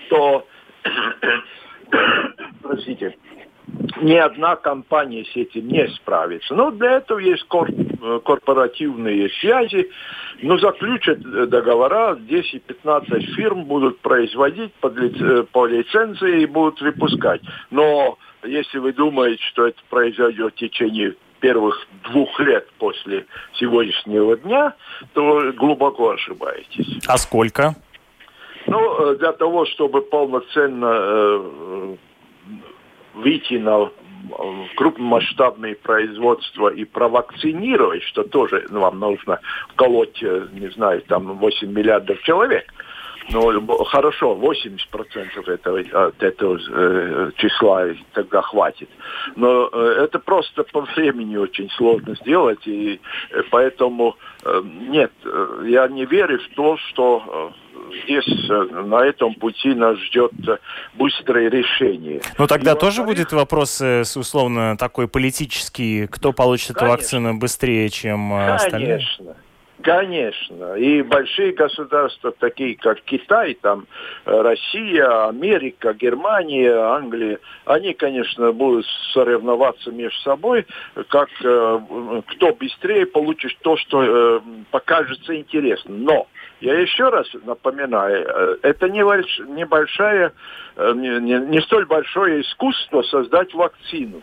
то, 0.09 0.45
простите, 2.61 3.15
ни 4.01 4.15
одна 4.15 4.55
компания 4.55 5.25
с 5.25 5.35
этим 5.35 5.67
не 5.67 5.87
справится. 5.89 6.53
Но 6.53 6.71
для 6.71 6.97
этого 6.97 7.19
есть 7.19 7.45
э, 7.51 8.19
корпоративные 8.23 9.29
связи. 9.39 9.89
Но 10.41 10.57
заключат 10.57 11.19
э, 11.19 11.45
договора, 11.47 12.15
10-15 12.15 13.19
фирм 13.35 13.65
будут 13.65 13.99
производить 13.99 14.73
под 14.75 14.97
лиц, 14.97 15.15
э, 15.19 15.43
по 15.51 15.65
лицензии 15.65 16.41
и 16.41 16.45
будут 16.45 16.81
выпускать. 16.81 17.41
Но 17.71 18.17
если 18.43 18.79
вы 18.79 18.93
думаете, 18.93 19.41
что 19.51 19.67
это 19.67 19.79
произойдет 19.89 20.53
в 20.53 20.57
течение 20.57 21.15
первых 21.39 21.87
двух 22.09 22.39
лет 22.39 22.67
после 22.79 23.25
сегодняшнего 23.53 24.37
дня, 24.37 24.73
то 25.13 25.51
глубоко 25.55 26.11
ошибаетесь. 26.11 26.99
А 27.07 27.17
сколько? 27.17 27.75
Ну, 28.65 29.15
для 29.15 29.31
того, 29.31 29.65
чтобы 29.65 30.01
полноценно 30.01 31.97
выйти 33.17 33.55
на 33.55 33.89
крупномасштабные 34.75 35.75
производства 35.75 36.69
и 36.69 36.83
провакцинировать, 36.85 38.03
что 38.03 38.23
тоже 38.23 38.65
вам 38.69 38.99
нужно 38.99 39.39
колоть, 39.75 40.21
э, 40.21 40.47
не 40.53 40.69
знаю, 40.69 41.01
там 41.03 41.37
8 41.37 41.71
миллиардов 41.71 42.21
человек. 42.23 42.65
Ну, 43.29 43.83
хорошо, 43.83 44.35
80% 44.35 45.49
этого, 45.49 46.07
от 46.07 46.23
этого 46.23 46.57
э, 46.57 47.31
числа 47.35 47.87
тогда 48.13 48.41
хватит. 48.41 48.89
Но 49.35 49.69
э, 49.71 50.03
это 50.03 50.19
просто 50.19 50.63
по 50.63 50.81
времени 50.81 51.35
очень 51.35 51.69
сложно 51.71 52.15
сделать, 52.15 52.65
и 52.65 53.01
э, 53.31 53.43
поэтому 53.49 54.15
э, 54.45 54.61
нет, 54.63 55.11
э, 55.25 55.63
я 55.65 55.87
не 55.89 56.05
верю 56.05 56.39
в 56.39 56.55
то, 56.55 56.77
что 56.77 57.53
э, 57.53 57.66
здесь 58.03 58.49
э, 58.49 58.83
на 58.83 59.05
этом 59.05 59.33
пути 59.35 59.73
нас 59.73 59.97
ждет 59.99 60.31
быстрое 60.95 61.49
решение. 61.49 62.21
Но 62.37 62.47
тогда 62.47 62.73
и 62.73 62.79
тоже 62.79 63.03
будет 63.03 63.31
вопрос, 63.31 63.81
условно, 64.15 64.77
такой 64.77 65.07
политический, 65.07 66.07
кто 66.07 66.33
получит 66.33 66.75
Конечно. 66.75 66.85
эту 66.85 66.91
вакцину 66.91 67.37
быстрее, 67.37 67.89
чем 67.89 68.33
остальные? 68.33 68.97
Конечно. 68.97 69.35
Конечно. 69.83 70.73
И 70.73 71.01
большие 71.03 71.53
государства, 71.53 72.31
такие 72.31 72.75
как 72.75 72.99
Китай, 73.01 73.53
там, 73.53 73.85
э, 74.25 74.41
Россия, 74.41 75.27
Америка, 75.27 75.93
Германия, 75.93 76.73
Англия, 76.73 77.39
они, 77.65 77.93
конечно, 77.93 78.51
будут 78.51 78.85
соревноваться 79.13 79.91
между 79.91 80.19
собой, 80.21 80.65
как 81.09 81.29
э, 81.43 81.79
кто 82.25 82.53
быстрее 82.55 83.05
получит 83.05 83.57
то, 83.61 83.77
что 83.77 84.03
э, 84.03 84.41
покажется 84.71 85.35
интересным. 85.37 86.03
Но 86.03 86.27
я 86.59 86.79
еще 86.79 87.09
раз 87.09 87.27
напоминаю, 87.45 88.25
э, 88.25 88.57
это 88.63 88.89
не 88.89 88.99
небольшая, 88.99 90.33
э, 90.75 90.93
не, 90.95 91.39
не, 91.39 91.61
столь 91.61 91.85
большое 91.85 92.41
искусство 92.41 93.03
создать 93.03 93.53
вакцину. 93.53 94.21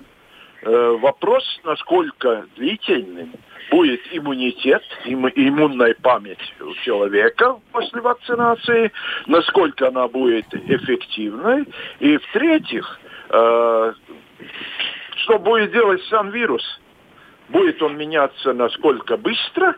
Э, 0.62 0.96
вопрос, 1.00 1.44
насколько 1.62 2.44
длительным 2.56 3.32
будет 3.70 4.00
иммунитет, 4.10 4.82
иммунная 5.04 5.94
память 6.02 6.54
у 6.60 6.74
человека 6.84 7.56
после 7.72 8.00
вакцинации, 8.00 8.90
насколько 9.26 9.88
она 9.88 10.08
будет 10.08 10.52
эффективной. 10.52 11.66
И 12.00 12.16
в-третьих, 12.16 13.00
что 13.28 13.94
будет 15.38 15.72
делать 15.72 16.02
сам 16.10 16.30
вирус? 16.30 16.62
Будет 17.48 17.82
он 17.82 17.96
меняться 17.96 18.52
насколько 18.52 19.16
быстро, 19.16 19.76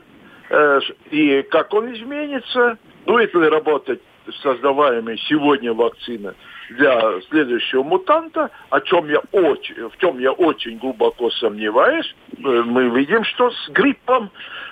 и 1.11 1.43
как 1.51 1.75
он 1.75 1.93
изменится, 1.93 2.79
будет 3.05 3.35
ли 3.35 3.49
работать 3.49 4.01
создаваемая 4.43 5.17
сегодня 5.29 5.73
вакцина 5.73 6.35
для 6.71 7.21
следующего 7.29 7.83
мутанта, 7.83 8.51
о 8.71 8.81
чем 8.81 9.09
я 9.09 9.21
очень, 9.33 9.89
в 9.89 9.97
чем 9.99 10.19
я 10.19 10.33
очень 10.33 10.79
глубоко 10.79 11.31
сомневаюсь. 11.31 12.15
Э, 12.33 12.63
мы 12.65 12.89
видим, 12.89 13.25
что 13.25 13.51
с 13.51 13.69
гриппом 13.69 14.31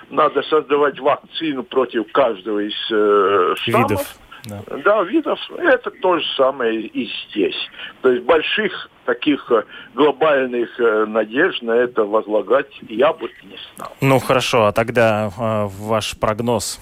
надо 0.09 0.41
создавать 0.43 0.99
вакцину 0.99 1.63
против 1.63 2.11
каждого 2.11 2.59
из 2.59 2.75
э, 2.91 3.53
штаммов. 3.57 3.91
Видов. 3.91 4.15
Да. 4.45 4.61
да, 4.83 5.03
видов. 5.03 5.39
Это 5.57 5.91
то 5.91 6.19
же 6.19 6.25
самое 6.35 6.81
и 6.81 7.09
здесь. 7.29 7.55
То 8.01 8.11
есть 8.11 8.23
больших 8.25 8.89
таких 9.05 9.51
э, 9.51 9.63
глобальных 9.93 10.79
э, 10.79 11.05
надежд 11.05 11.61
на 11.61 11.71
это 11.71 12.03
возлагать 12.03 12.69
я 12.81 13.13
бы 13.13 13.29
не 13.43 13.57
стал. 13.73 13.91
Ну 14.01 14.19
хорошо, 14.19 14.65
а 14.65 14.71
тогда 14.71 15.31
э, 15.37 15.67
ваш 15.79 16.17
прогноз? 16.17 16.79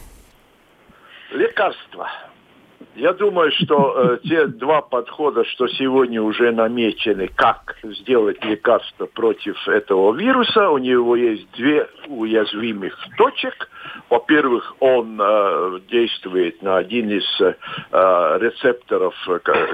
Лекарства. 1.31 2.09
Я 2.95 3.13
думаю, 3.13 3.51
что 3.51 4.19
э, 4.23 4.27
те 4.27 4.45
два 4.45 4.81
подхода, 4.81 5.43
что 5.45 5.67
сегодня 5.67 6.21
уже 6.21 6.51
намечены, 6.51 7.27
как 7.27 7.75
сделать 7.83 8.43
лекарство 8.45 9.07
против 9.07 9.67
этого 9.67 10.13
вируса, 10.15 10.69
у 10.69 10.77
него 10.77 11.15
есть 11.15 11.49
две 11.53 11.87
уязвимых 12.07 12.95
точек. 13.17 13.69
Во-первых, 14.09 14.75
он 14.79 15.19
э, 15.19 15.79
действует 15.89 16.61
на 16.61 16.77
один 16.77 17.09
из 17.09 17.25
э, 17.41 17.55
рецепторов, 18.39 19.15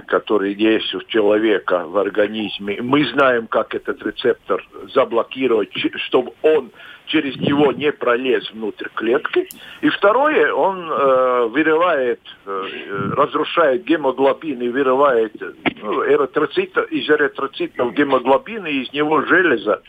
который 0.08 0.54
есть 0.54 0.96
у 0.96 1.02
человека 1.02 1.86
в 1.86 1.98
организме. 1.98 2.82
Мы 2.82 3.06
знаем, 3.08 3.48
как 3.48 3.76
этот 3.76 4.02
рецептор 4.02 4.66
заблокировать, 4.94 5.72
чтобы 6.08 6.32
он 6.42 6.72
через 7.10 7.36
него 7.38 7.72
не 7.72 7.92
пролез 7.92 8.50
внутрь 8.52 8.88
клетки. 8.94 9.48
И 9.82 9.90
второе, 9.90 10.54
он 10.54 10.90
э, 10.90 11.46
вырывает, 11.48 12.22
э, 12.46 13.12
разрушает 13.18 13.84
гемоглобин 13.84 14.62
и 14.62 14.70
вырывает 14.70 15.34
ну, 15.82 16.06
эритроцита, 16.06 16.82
из 16.82 17.10
эритроцитов 17.10 17.94
гемоглобин 17.94 18.66
и 18.66 18.84
из 18.84 18.94
него 18.94 19.22
железо. 19.24 19.82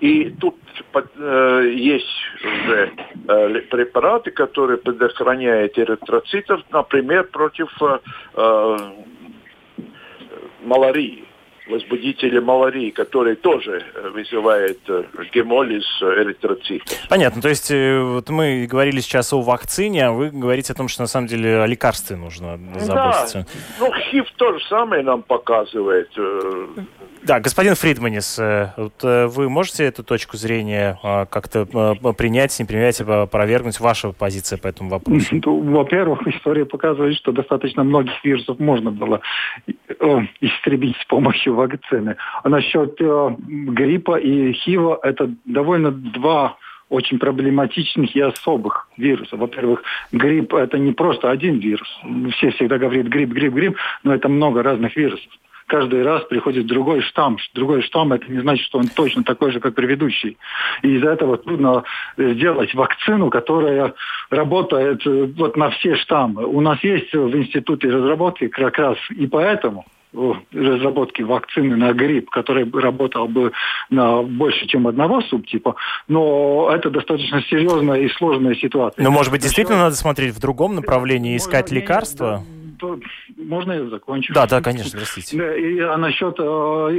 И 0.00 0.30
тут 0.40 0.56
э, 0.94 1.72
есть 1.74 2.06
уже 2.44 2.92
э, 3.26 3.60
препараты, 3.62 4.30
которые 4.30 4.78
предохраняют 4.78 5.76
эритроцитов, 5.78 6.60
например, 6.70 7.24
против 7.24 7.70
э, 7.82 7.98
э 8.34 8.76
малярии 10.64 11.27
возбудители 11.68 12.38
малярии, 12.38 12.90
который 12.90 13.36
тоже 13.36 13.84
э, 13.94 14.08
вызывает 14.10 14.78
э, 14.88 15.04
гемолиз 15.32 15.84
эритроцитов. 16.00 16.96
Понятно. 17.08 17.42
То 17.42 17.48
есть 17.48 17.70
вот 17.70 18.28
мы 18.30 18.66
говорили 18.66 19.00
сейчас 19.00 19.32
о 19.32 19.40
вакцине, 19.42 20.06
а 20.06 20.12
вы 20.12 20.30
говорите 20.30 20.72
о 20.72 20.76
том, 20.76 20.88
что 20.88 21.02
на 21.02 21.08
самом 21.08 21.26
деле 21.26 21.62
о 21.62 21.66
лекарстве 21.66 22.16
нужно 22.16 22.58
заботиться. 22.78 23.46
Да. 23.46 23.46
Ну, 23.80 23.92
ХИВ 23.92 24.26
то 24.36 24.58
же 24.58 24.64
самое 24.66 25.02
нам 25.02 25.22
показывает. 25.22 26.10
Э, 27.28 27.32
да, 27.32 27.40
господин 27.40 27.74
Фридманис, 27.74 28.40
вот 28.76 29.02
вы 29.02 29.48
можете 29.48 29.84
эту 29.84 30.02
точку 30.02 30.36
зрения 30.36 30.98
как-то 31.30 31.66
принять, 32.16 32.58
не 32.58 32.64
принять, 32.64 33.00
опровергнуть? 33.00 33.80
Ваша 33.80 34.12
позиция 34.12 34.58
по 34.58 34.68
этому 34.68 34.90
вопросу? 34.90 35.40
Ну, 35.44 35.60
во-первых, 35.72 36.26
история 36.26 36.64
показывает, 36.64 37.16
что 37.16 37.32
достаточно 37.32 37.84
многих 37.84 38.24
вирусов 38.24 38.58
можно 38.58 38.90
было 38.90 39.20
истребить 40.40 40.96
с 40.96 41.04
помощью 41.06 41.54
вакцины. 41.54 42.16
А 42.42 42.48
насчет 42.48 43.00
э, 43.00 43.36
гриппа 43.48 44.16
и 44.18 44.52
ХИВа 44.52 45.00
это 45.02 45.30
довольно 45.44 45.90
два 45.90 46.56
очень 46.88 47.18
проблематичных 47.18 48.14
и 48.16 48.20
особых 48.20 48.88
вирусов. 48.96 49.38
Во-первых, 49.38 49.82
грипп 50.12 50.54
это 50.54 50.78
не 50.78 50.92
просто 50.92 51.30
один 51.30 51.58
вирус. 51.58 51.88
Все 52.36 52.50
всегда 52.52 52.78
говорят 52.78 53.06
грипп, 53.06 53.30
грипп, 53.30 53.54
грипп, 53.54 53.76
но 54.04 54.14
это 54.14 54.28
много 54.28 54.62
разных 54.62 54.96
вирусов. 54.96 55.30
Каждый 55.68 56.02
раз 56.02 56.24
приходит 56.24 56.66
другой 56.66 57.02
штамм. 57.02 57.36
Другой 57.54 57.82
штамм 57.82 58.14
это 58.14 58.30
не 58.32 58.40
значит, 58.40 58.64
что 58.66 58.78
он 58.78 58.88
точно 58.88 59.22
такой 59.22 59.52
же, 59.52 59.60
как 59.60 59.74
предыдущий. 59.74 60.38
И 60.82 60.96
из-за 60.96 61.10
этого 61.10 61.36
трудно 61.36 61.84
сделать 62.16 62.74
вакцину, 62.74 63.28
которая 63.28 63.92
работает 64.30 65.06
э, 65.06 65.28
вот 65.36 65.58
на 65.58 65.68
все 65.70 65.96
штаммы. 65.96 66.46
У 66.46 66.60
нас 66.62 66.82
есть 66.82 67.12
в 67.12 67.36
институте 67.36 67.90
разработки 67.90 68.48
как 68.48 68.78
раз 68.78 68.96
и 69.10 69.26
поэтому 69.26 69.84
разработки 70.52 71.22
вакцины 71.22 71.76
на 71.76 71.92
грипп, 71.92 72.30
который 72.30 72.68
работал 72.70 73.28
бы 73.28 73.52
на 73.90 74.22
больше, 74.22 74.66
чем 74.66 74.86
одного 74.86 75.20
субтипа, 75.20 75.76
но 76.08 76.70
это 76.72 76.90
достаточно 76.90 77.42
серьезная 77.42 78.00
и 78.00 78.08
сложная 78.08 78.54
ситуация. 78.54 79.02
Но, 79.02 79.10
может 79.10 79.30
быть, 79.30 79.42
действительно 79.42 79.78
надо 79.78 79.96
смотреть 79.96 80.34
в 80.34 80.40
другом 80.40 80.74
направлении, 80.74 81.36
искать 81.36 81.70
лекарства? 81.70 82.42
Можно 83.36 83.72
я 83.72 83.84
закончу? 83.86 84.32
Да, 84.32 84.46
да, 84.46 84.60
конечно, 84.60 84.98
простите. 84.98 85.36
И, 85.36 85.80
а 85.80 85.96
насчет 85.96 86.34
э, 86.38 86.90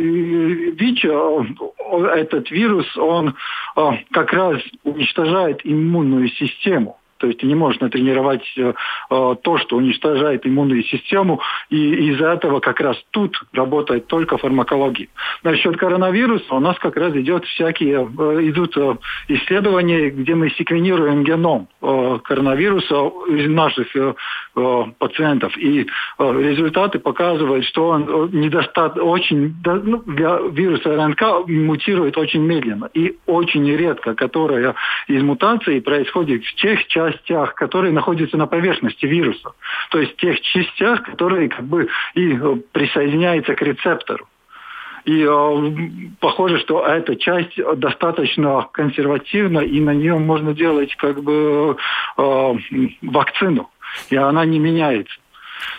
ВИЧ, 0.78 1.06
э, 1.06 2.06
этот 2.16 2.52
вирус, 2.52 2.86
он 2.98 3.36
э, 3.76 3.90
как 4.12 4.32
раз 4.34 4.62
уничтожает 4.84 5.62
иммунную 5.64 6.30
систему. 6.30 6.99
То 7.20 7.28
есть 7.28 7.44
не 7.44 7.56
можешь 7.56 7.82
натренировать 7.82 8.44
э, 8.58 8.74
э, 9.10 9.36
то, 9.42 9.58
что 9.58 9.76
уничтожает 9.76 10.48
иммунную 10.48 10.84
систему, 10.84 11.42
и 11.70 12.10
из-за 12.12 12.32
этого 12.32 12.60
как 12.60 12.80
раз 12.80 12.98
тут 13.12 13.40
работает 13.54 14.08
только 14.08 14.38
фармакология. 14.38 15.08
Насчет 15.44 15.78
коронавируса 15.78 16.56
у 16.56 16.60
нас 16.60 16.78
как 16.80 16.96
раз 16.98 17.14
идет 17.16 17.46
всякие, 17.46 18.08
э, 18.08 18.50
идут 18.50 18.78
э, 18.78 18.96
исследования, 19.28 20.10
где 20.10 20.34
мы 20.34 20.50
секвенируем 20.52 21.24
геном 21.24 21.68
э, 21.82 22.20
коронавируса 22.24 23.12
наших 23.28 23.96
э, 23.96 24.14
э, 24.56 24.84
пациентов, 24.98 25.58
и 25.58 25.88
э, 26.20 26.42
результаты 26.42 27.00
показывают, 27.00 27.66
что 27.66 27.90
он 27.90 28.04
э, 28.08 28.28
недостаточно, 28.32 29.04
очень, 29.04 29.56
ну, 29.66 29.98
для 30.06 30.40
вируса 30.52 30.96
РНК 30.96 31.48
мутирует 31.48 32.18
очень 32.18 32.44
медленно 32.44 32.90
и 32.94 33.18
очень 33.26 33.70
редко, 33.76 34.16
которая 34.16 34.76
из 35.08 35.22
мутации 35.22 35.80
происходит 35.80 36.44
в 36.46 36.56
тех 36.56 36.88
частях, 36.88 37.09
частях, 37.12 37.56
которые 37.56 37.94
находятся 37.94 38.38
на 38.38 38.48
поверхности 38.48 39.06
вируса. 39.06 39.52
То 39.92 40.00
есть 40.00 40.16
тех 40.18 40.40
частях, 40.42 41.04
которые 41.04 41.50
как 41.50 41.66
бы 41.66 41.88
и 42.14 42.34
э, 42.34 42.56
присоединяются 42.72 43.56
к 43.56 43.62
рецептору. 43.62 44.28
И 45.06 45.24
э, 45.24 46.12
похоже, 46.20 46.60
что 46.60 46.86
эта 46.86 47.16
часть 47.16 47.60
достаточно 47.78 48.68
консервативна, 48.72 49.60
и 49.60 49.80
на 49.80 49.94
нее 49.94 50.18
можно 50.18 50.54
делать 50.54 50.96
как 50.96 51.24
бы 51.24 51.78
э, 52.18 52.54
вакцину, 53.02 53.70
и 54.10 54.16
она 54.16 54.46
не 54.46 54.60
меняется. 54.60 55.20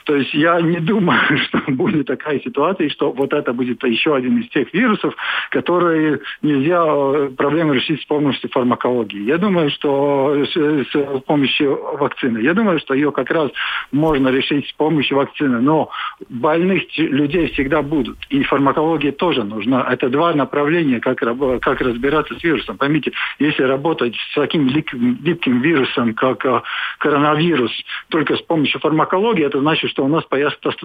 То 0.05 0.17
есть 0.17 0.35
я 0.35 0.61
не 0.61 0.79
думаю, 0.79 1.21
что 1.49 1.61
будет 1.69 2.07
такая 2.07 2.41
ситуация, 2.41 2.89
что 2.91 3.13
вот 3.13 3.33
это 3.33 3.53
будет 3.53 3.83
еще 3.85 4.15
один 4.15 4.39
из 4.39 4.49
тех 4.51 4.73
вирусов, 4.73 5.15
которые 5.51 6.21
нельзя 6.43 6.83
э, 6.85 7.31
проблемы 7.37 7.77
решить 7.77 8.03
с 8.03 8.05
помощью 8.05 8.51
фармакологии. 8.51 9.23
Я 9.23 9.39
думаю, 9.39 9.71
что 9.71 10.45
с, 10.45 10.55
с 10.55 11.21
помощью 11.27 11.79
вакцины. 11.99 12.39
Я 12.39 12.55
думаю, 12.55 12.79
что 12.81 12.95
ее 12.95 13.13
как 13.13 13.31
раз 13.31 13.51
можно 13.93 14.29
решить 14.29 14.69
с 14.69 14.73
помощью 14.73 15.17
вакцины. 15.17 15.61
Но 15.61 15.91
больных 16.29 16.83
людей 16.99 17.53
всегда 17.53 17.83
будут. 17.83 18.19
И 18.31 18.43
фармакология 18.43 19.13
тоже 19.13 19.45
нужна. 19.45 19.87
Это 19.91 20.09
два 20.09 20.33
направления, 20.35 21.01
как, 21.01 21.19
как 21.19 21.81
разбираться 21.81 22.35
с 22.35 22.43
вирусом. 22.43 22.77
Поймите, 22.77 23.13
если 23.39 23.63
работать 23.63 24.15
с 24.17 24.35
таким 24.35 24.69
липким 24.69 25.61
вирусом, 25.61 26.15
как 26.15 26.45
э, 26.45 26.63
коронавирус, 26.99 27.73
только 28.09 28.37
с 28.37 28.43
помощью 28.43 28.81
фармакологии, 28.81 29.45
это 29.45 29.61
значит, 29.61 29.70
что 29.79 30.05
у 30.05 30.09
нас 30.09 30.25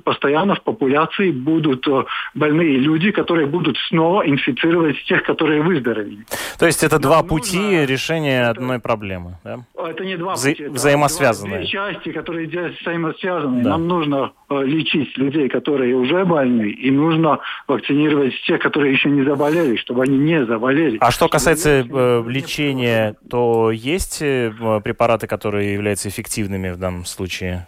постоянно 0.03 0.55
в 0.55 0.61
популяции 0.61 1.31
будут 1.31 1.87
э, 1.87 2.05
больные 2.33 2.77
люди, 2.77 3.11
которые 3.11 3.47
будут 3.47 3.77
снова 3.89 4.27
инфицировать 4.27 5.03
тех, 5.05 5.23
которые 5.23 5.61
выздоровели. 5.61 6.25
То 6.59 6.65
есть 6.65 6.83
это 6.83 6.95
Нам 6.95 7.01
два 7.01 7.23
пути 7.23 7.59
нужно... 7.59 7.85
решения 7.85 8.41
это... 8.41 8.51
одной 8.51 8.79
проблемы, 8.79 9.37
да? 9.43 9.59
Это 9.77 10.05
не 10.05 10.17
два 10.17 10.33
Вза... 10.33 10.49
пути. 10.49 10.65
Взаимосвязанные. 10.65 11.59
Две 11.59 11.67
части, 11.67 12.11
которые 12.11 12.47
взаимосвязаны. 12.47 13.63
Да. 13.63 13.71
Нам 13.71 13.87
нужно 13.87 14.31
э, 14.49 14.63
лечить 14.63 15.17
людей, 15.17 15.49
которые 15.49 15.95
уже 15.95 16.25
больны, 16.25 16.69
и 16.69 16.91
нужно 16.91 17.39
вакцинировать 17.67 18.33
тех, 18.45 18.61
которые 18.61 18.93
еще 18.93 19.09
не 19.09 19.23
заболели, 19.23 19.75
чтобы 19.77 20.03
они 20.03 20.17
не 20.17 20.45
заболели. 20.45 20.97
А 21.01 21.11
что 21.11 21.27
касается 21.27 21.85
э, 21.87 22.23
лечения, 22.27 23.15
то 23.29 23.71
есть 23.71 24.19
препараты, 24.19 25.27
которые 25.27 25.73
являются 25.73 26.09
эффективными 26.09 26.69
в 26.69 26.77
данном 26.77 27.05
случае? 27.05 27.67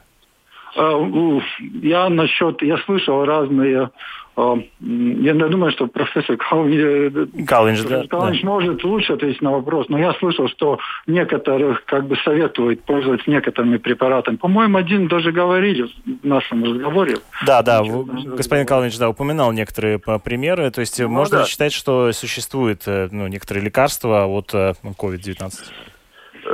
Э, 0.75 1.39
я 1.81 2.09
насчет, 2.09 2.61
я 2.61 2.77
слышал 2.79 3.25
разные 3.25 3.89
э, 4.35 4.55
я 4.79 5.33
думаю, 5.33 5.71
что 5.71 5.87
профессор 5.87 6.37
Калнич, 6.37 7.81
да, 7.83 8.03
да. 8.09 8.33
может 8.43 8.83
лучше 8.83 9.13
ответить 9.13 9.41
на 9.41 9.51
вопрос, 9.51 9.89
но 9.89 9.97
я 9.97 10.13
слышал, 10.15 10.47
что 10.47 10.77
некоторых 11.07 11.83
как 11.85 12.07
бы 12.07 12.15
советуют 12.17 12.83
пользоваться 12.83 13.29
некоторыми 13.29 13.77
препаратами. 13.77 14.35
По-моему, 14.35 14.77
один 14.77 15.07
даже 15.07 15.31
говорили 15.31 15.87
в 16.21 16.25
нашем 16.25 16.63
разговоре. 16.63 17.17
Да, 17.45 17.63
да, 17.63 17.81
господин 17.83 18.67
Калнич, 18.67 18.97
да, 18.99 19.09
упоминал 19.09 19.51
некоторые 19.51 19.97
примеры, 19.97 20.69
то 20.69 20.81
есть 20.81 20.99
ну, 20.99 21.07
можно 21.07 21.39
да. 21.39 21.45
считать, 21.45 21.73
что 21.73 22.11
существуют 22.11 22.83
э, 22.85 23.09
ну, 23.11 23.27
некоторые 23.27 23.65
лекарства 23.65 24.25
от 24.25 24.53
COVID-19? 24.53 25.51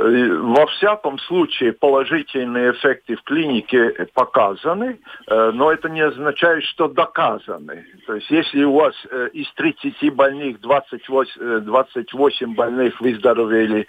Во 0.04 0.66
всяком 0.66 1.18
случае, 1.20 1.72
положительные 1.72 2.72
эффекты 2.72 3.16
в 3.16 3.22
клинике 3.22 4.06
показаны, 4.12 4.98
э, 5.26 5.50
но 5.54 5.72
это 5.72 5.88
не 5.88 6.02
означает, 6.02 6.62
что 6.64 6.88
доказаны. 6.88 7.86
То 8.06 8.16
есть, 8.16 8.30
если 8.30 8.64
у 8.64 8.74
вас 8.74 8.94
э, 9.10 9.28
из 9.32 9.50
30 9.54 10.12
больных 10.12 10.60
28, 10.60 11.60
28 11.60 12.52
э, 12.52 12.54
больных 12.54 13.00
выздоровели 13.00 13.86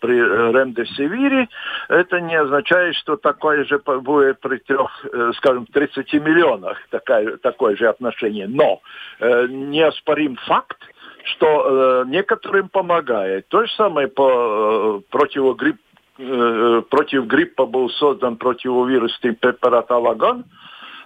при 0.00 0.16
ремдесивире, 0.16 1.48
это 1.90 2.20
не 2.20 2.36
означает, 2.36 2.94
что 2.96 3.16
такое 3.16 3.64
же 3.64 3.78
будет 3.78 4.40
при 4.40 4.56
трех, 4.58 4.90
скажем, 5.36 5.66
30 5.66 6.14
миллионах 6.14 6.78
такое, 6.88 7.36
такое 7.36 7.76
же 7.76 7.88
отношение. 7.88 8.48
Но 8.48 8.80
неоспорим 9.20 10.36
факт, 10.46 10.78
что 11.24 11.46
э, 11.46 12.04
некоторым 12.08 12.68
помогает. 12.68 13.48
То 13.48 13.64
же 13.64 13.72
самое 13.74 14.08
по 14.08 15.00
э, 15.00 15.00
противогрипп, 15.10 15.76
э, 16.18 16.82
против 16.88 17.26
гриппа 17.26 17.66
был 17.66 17.90
создан 17.90 18.36
противовирусный 18.36 19.34
препарат 19.34 19.90
Алаган, 19.90 20.44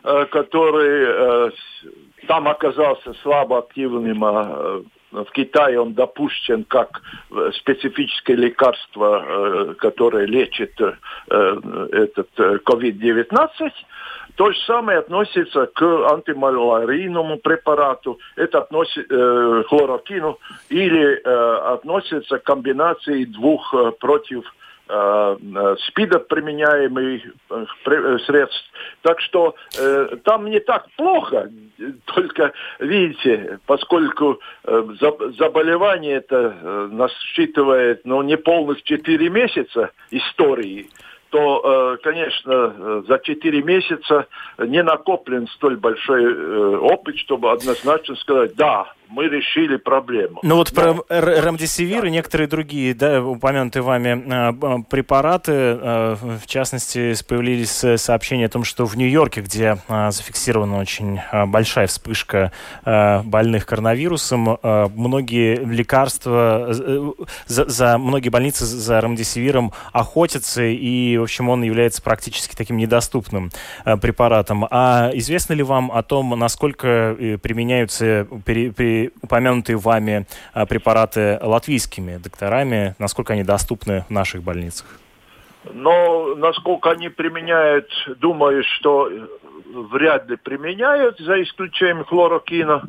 э, 0.04 0.26
который 0.26 1.04
э, 1.06 1.50
там 2.26 2.48
оказался 2.48 3.14
слабо 3.22 3.58
активным, 3.58 4.24
э, 4.24 4.82
в 5.12 5.30
Китае 5.32 5.78
он 5.80 5.92
допущен 5.92 6.64
как 6.64 7.02
э, 7.30 7.50
специфическое 7.54 8.36
лекарство, 8.36 9.24
э, 9.24 9.74
которое 9.74 10.26
лечит 10.26 10.80
этот 11.28 12.28
COVID-19. 12.38 13.72
То 14.36 14.50
же 14.50 14.58
самое 14.66 14.98
относится 14.98 15.66
к 15.66 15.82
антималярийному 15.82 17.38
препарату, 17.38 18.18
это 18.36 18.58
относится 18.58 19.02
э, 19.14 19.62
хлорокину, 19.68 20.38
или 20.70 21.20
э, 21.22 21.56
относится 21.74 22.38
к 22.38 22.42
комбинации 22.42 23.24
двух 23.24 23.74
э, 23.74 23.92
против 23.92 24.44
э, 24.88 25.36
СПИДа 25.88 26.20
применяемых 26.20 27.22
э, 27.50 27.66
э, 27.86 28.18
средств. 28.26 28.64
Так 29.02 29.20
что 29.20 29.54
э, 29.78 30.16
там 30.24 30.46
не 30.46 30.60
так 30.60 30.86
плохо, 30.96 31.50
только, 32.06 32.52
видите, 32.78 33.58
поскольку 33.66 34.40
э, 34.64 34.84
заболевание 35.38 36.16
это 36.16 36.56
э, 36.58 36.88
насчитывает 36.90 38.00
ну, 38.04 38.22
не 38.22 38.36
полных 38.38 38.82
4 38.82 39.28
месяца 39.28 39.90
истории, 40.10 40.88
то, 41.32 41.94
э, 41.94 41.96
конечно, 42.02 42.52
э, 42.52 43.02
за 43.08 43.18
4 43.18 43.62
месяца 43.62 44.26
не 44.58 44.82
накоплен 44.82 45.48
столь 45.48 45.78
большой 45.78 46.24
э, 46.24 46.76
опыт, 46.76 47.16
чтобы 47.16 47.50
однозначно 47.50 48.16
сказать, 48.16 48.54
да, 48.54 48.92
мы 49.12 49.28
решили 49.28 49.76
проблему. 49.76 50.40
Ну 50.42 50.57
вот 50.57 50.72
Но... 50.74 51.05
про 51.05 51.20
ремдесивир 51.20 52.07
и 52.07 52.11
некоторые 52.11 52.48
другие, 52.48 52.94
да, 52.94 53.22
упомянутые 53.22 53.82
вами 53.82 54.22
э, 54.26 54.82
препараты, 54.88 55.53
э, 55.53 56.16
в 56.42 56.46
частности, 56.46 57.14
появились 57.24 57.84
сообщения 58.00 58.46
о 58.46 58.48
том, 58.48 58.64
что 58.64 58.86
в 58.86 58.96
Нью-Йорке, 58.96 59.42
где 59.42 59.78
э, 59.86 60.11
зафиксирована 60.11 60.78
очень 60.78 61.20
большая 61.46 61.86
вспышка 61.86 62.53
больных 62.84 63.66
коронавирусом, 63.66 64.59
многие 64.62 65.57
лекарства, 65.57 66.68
за, 67.46 67.68
за 67.68 67.98
многие 67.98 68.28
больницы 68.28 68.64
за 68.64 69.00
ремдесивиром 69.00 69.72
охотятся, 69.92 70.62
и, 70.62 71.16
в 71.18 71.22
общем, 71.22 71.48
он 71.48 71.62
является 71.62 72.03
практически 72.03 72.57
таким 72.57 72.76
недоступным 72.76 73.50
препаратом. 74.00 74.66
А 74.70 75.11
известно 75.14 75.55
ли 75.55 75.62
вам 75.62 75.90
о 75.92 76.03
том, 76.03 76.30
насколько 76.38 77.16
применяются 77.42 78.26
при, 78.44 78.70
при 78.70 79.01
упомянутые 79.22 79.76
вами 79.76 80.26
а, 80.53 80.66
препараты 80.66 81.38
латвийскими 81.42 82.16
докторами, 82.18 82.94
насколько 82.98 83.32
они 83.32 83.42
доступны 83.42 84.05
в 84.09 84.11
наших 84.11 84.42
больницах? 84.42 84.86
Но 85.72 86.34
насколько 86.34 86.90
они 86.90 87.09
применяют, 87.09 87.88
думаю, 88.18 88.64
что 88.64 89.11
вряд 89.72 90.28
ли 90.28 90.36
применяют, 90.36 91.18
за 91.18 91.42
исключением 91.42 92.05
хлорокина, 92.05 92.82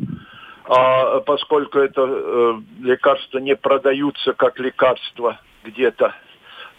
а, 0.66 1.20
поскольку 1.22 1.80
это 1.80 2.06
э, 2.08 2.54
лекарства 2.82 3.40
не 3.40 3.56
продаются 3.56 4.34
как 4.34 4.60
лекарства 4.60 5.40
где-то. 5.64 6.14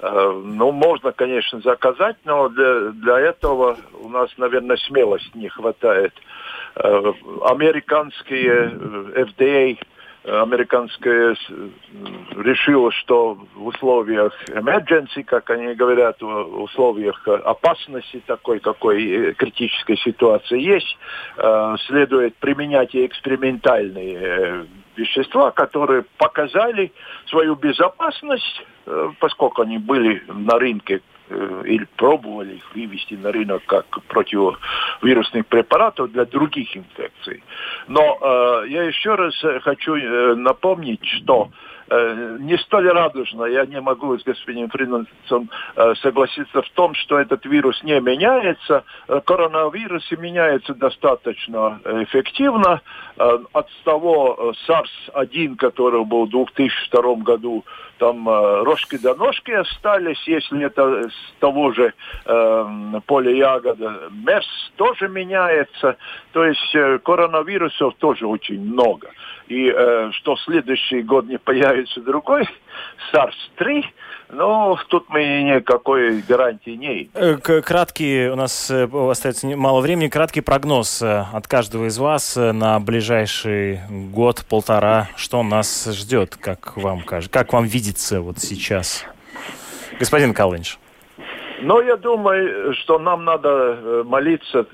Э, 0.00 0.42
ну, 0.44 0.72
можно, 0.72 1.12
конечно, 1.12 1.60
заказать, 1.60 2.16
но 2.24 2.48
для, 2.48 2.90
для 2.92 3.20
этого 3.20 3.76
у 4.00 4.08
нас, 4.08 4.30
наверное, 4.38 4.76
смелости 4.78 5.36
не 5.36 5.48
хватает. 5.48 6.14
Американские 6.76 8.70
FDA 9.14 9.78
американская 10.24 11.36
решила, 12.36 12.90
что 12.92 13.38
в 13.54 13.66
условиях 13.66 14.32
emergency, 14.48 15.22
как 15.22 15.50
они 15.50 15.74
говорят, 15.74 16.20
в 16.22 16.62
условиях 16.62 17.28
опасности 17.28 18.22
такой, 18.26 18.58
какой 18.60 19.34
критической 19.34 19.98
ситуации 19.98 20.60
есть, 20.60 20.96
следует 21.86 22.34
применять 22.36 22.94
и 22.94 23.04
экспериментальные 23.04 24.66
вещества, 24.96 25.50
которые 25.50 26.04
показали 26.16 26.90
свою 27.26 27.54
безопасность, 27.54 28.66
поскольку 29.20 29.60
они 29.60 29.76
были 29.76 30.22
на 30.26 30.58
рынке 30.58 31.02
Э, 31.02 31.13
или 31.30 31.86
пробовали 31.96 32.56
их 32.56 32.74
вывести 32.74 33.14
на 33.14 33.32
рынок 33.32 33.62
как 33.66 33.86
противовирусных 34.08 35.46
препаратов 35.46 36.12
для 36.12 36.24
других 36.24 36.76
инфекций. 36.76 37.42
Но 37.88 38.18
э, 38.20 38.68
я 38.68 38.82
еще 38.84 39.14
раз 39.14 39.34
хочу 39.62 39.94
э, 39.94 40.34
напомнить, 40.34 41.04
что 41.04 41.50
э, 41.50 41.73
не 41.90 42.56
столь 42.58 42.88
радужно, 42.88 43.44
я 43.44 43.66
не 43.66 43.80
могу 43.80 44.18
с 44.18 44.22
господином 44.22 44.70
Фридмансом 44.70 45.50
э, 45.76 45.94
согласиться 45.96 46.62
в 46.62 46.70
том, 46.70 46.94
что 46.94 47.18
этот 47.18 47.44
вирус 47.44 47.82
не 47.82 48.00
меняется. 48.00 48.84
Коронавирус 49.24 50.10
меняется 50.12 50.74
достаточно 50.74 51.80
эффективно. 51.84 52.80
От 53.16 53.68
того 53.84 54.54
SARS-1, 54.66 55.56
который 55.56 56.04
был 56.04 56.26
в 56.26 56.30
2002 56.30 57.14
году, 57.16 57.64
там 57.98 58.28
э, 58.28 58.62
рожки 58.64 58.98
до 58.98 59.14
ножки 59.14 59.52
остались, 59.52 60.22
если 60.26 60.64
это 60.64 61.08
с 61.08 61.34
того 61.38 61.72
же 61.72 61.94
э, 62.26 63.00
поля 63.06 63.30
ягода. 63.30 64.10
МЕРС 64.10 64.72
тоже 64.76 65.08
меняется, 65.08 65.96
то 66.32 66.44
есть 66.44 66.74
э, 66.74 66.98
коронавирусов 66.98 67.94
тоже 67.96 68.26
очень 68.26 68.60
много. 68.60 69.08
И 69.48 69.70
э, 69.70 70.10
что 70.12 70.36
следующий 70.36 71.02
год 71.02 71.26
не 71.26 71.38
появится 71.38 72.00
другой, 72.00 72.48
SARS-3, 73.12 73.84
ну, 74.30 74.76
тут 74.88 75.08
мы 75.10 75.42
никакой 75.42 76.22
гарантии 76.22 76.70
не 76.70 76.86
имеем. 76.86 77.10
Э, 77.14 77.60
краткий, 77.60 78.28
у 78.28 78.36
нас 78.36 78.70
э, 78.70 78.88
остается 79.10 79.46
мало 79.48 79.80
времени, 79.82 80.08
краткий 80.08 80.40
прогноз 80.40 81.02
от 81.02 81.46
каждого 81.46 81.86
из 81.86 81.98
вас 81.98 82.36
на 82.36 82.80
ближайший 82.80 83.80
год-полтора. 83.90 85.08
Что 85.16 85.42
нас 85.42 85.90
ждет, 85.92 86.36
как 86.36 86.76
вам 86.78 87.02
кажется, 87.02 87.30
как 87.30 87.52
вам 87.52 87.64
видится 87.66 88.22
вот 88.22 88.38
сейчас? 88.38 89.04
Господин 89.98 90.32
Калынч. 90.32 90.78
Но 91.60 91.80
я 91.80 91.96
думаю, 91.96 92.74
что 92.74 92.98
нам 92.98 93.24
надо 93.24 94.02
молиться, 94.04 94.66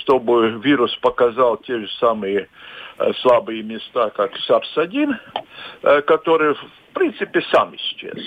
чтобы 0.00 0.50
вирус 0.62 0.94
показал 0.96 1.56
те 1.56 1.78
же 1.80 1.88
самые 1.98 2.42
Э, 2.42 2.46
слабые 3.20 3.62
места, 3.62 4.10
как 4.10 4.32
САРС-1, 4.48 5.14
э, 5.82 6.02
который, 6.02 6.54
в 6.54 6.94
принципе, 6.94 7.42
сам 7.52 7.74
исчез. 7.76 8.18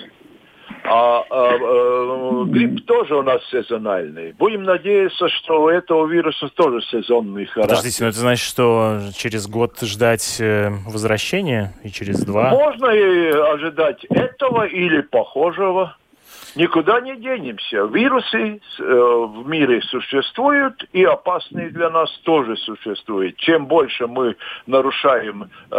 А, 0.84 1.24
а 1.30 1.53
э, 1.53 2.45
грипп 2.47 2.86
тоже 2.86 3.15
у 3.15 3.22
нас 3.22 3.41
сезональный. 3.51 4.34
Будем 4.34 4.63
надеяться, 4.63 5.30
что 5.30 5.63
у 5.63 5.69
этого 5.69 6.07
вируса 6.07 6.49
тоже 6.49 6.82
сезонный 6.88 7.45
характер. 7.45 7.76
Подождите, 7.76 8.03
но 8.03 8.09
это 8.09 8.19
значит, 8.19 8.47
что 8.47 8.99
через 9.15 9.47
год 9.47 9.80
ждать 9.82 10.41
возвращения 10.88 11.74
и 11.84 11.89
через 11.89 12.24
два? 12.24 12.49
Можно 12.49 12.88
и 12.88 13.32
ожидать 13.32 14.05
этого 14.05 14.65
или 14.65 15.01
похожего. 15.01 15.95
Никуда 16.56 16.99
не 16.99 17.16
денемся. 17.16 17.86
Вирусы 17.86 18.60
э, 18.80 18.84
в 18.84 19.47
мире 19.47 19.82
существуют, 19.84 20.84
и 20.91 21.04
опасные 21.04 21.70
для 21.70 21.89
нас 21.89 22.12
тоже 22.24 22.58
существуют. 22.58 23.38
Чем 23.38 23.68
больше 23.68 24.06
мы 24.08 24.36
нарушаем 24.68 25.49
э, 25.70 25.76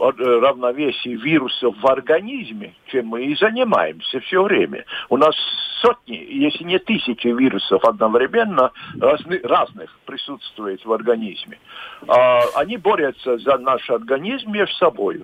равновесие 0.00 1.16
вирусов 1.16 1.74
в 1.80 1.86
организме, 1.86 2.74
чем 2.86 3.08
мы 3.08 3.24
и 3.24 3.34
занимаемся 3.34 4.20
все 4.20 4.42
время. 4.42 4.84
У 5.08 5.16
нас 5.16 5.34
сотни, 5.80 6.14
если 6.14 6.64
не 6.64 6.78
тысячи 6.78 7.28
вирусов 7.28 7.84
одновременно 7.84 8.70
разных, 9.00 9.44
разных 9.44 9.98
присутствует 10.06 10.84
в 10.84 10.92
организме. 10.92 11.58
А, 12.06 12.40
они 12.56 12.76
борются 12.76 13.38
за 13.38 13.58
наш 13.58 13.90
организм 13.90 14.52
между 14.52 14.74
собой 14.76 15.22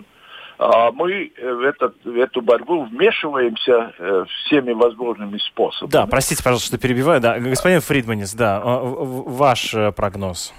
мы 0.93 1.33
в, 1.41 1.63
этот, 1.63 1.95
в 2.05 2.19
эту 2.19 2.43
борьбу 2.43 2.85
вмешиваемся 2.85 3.95
э, 3.99 4.25
всеми 4.45 4.73
возможными 4.73 5.39
способами. 5.39 5.91
Да, 5.91 6.07
простите, 6.07 6.43
пожалуйста, 6.43 6.69
что 6.69 6.79
перебиваю. 6.79 7.21
Да, 7.21 7.39
господин 7.39 7.81
Фридманис, 7.81 8.35
да, 8.35 8.61
ваш 8.63 9.73
э, 9.73 9.91
прогноз. 9.93 10.53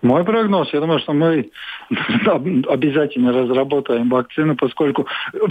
Мой 0.00 0.24
прогноз, 0.24 0.72
я 0.72 0.80
думаю, 0.80 1.00
что 1.00 1.12
мы 1.12 1.50
обязательно 1.90 3.32
разработаем 3.32 4.08
вакцину, 4.08 4.56
поскольку 4.56 5.06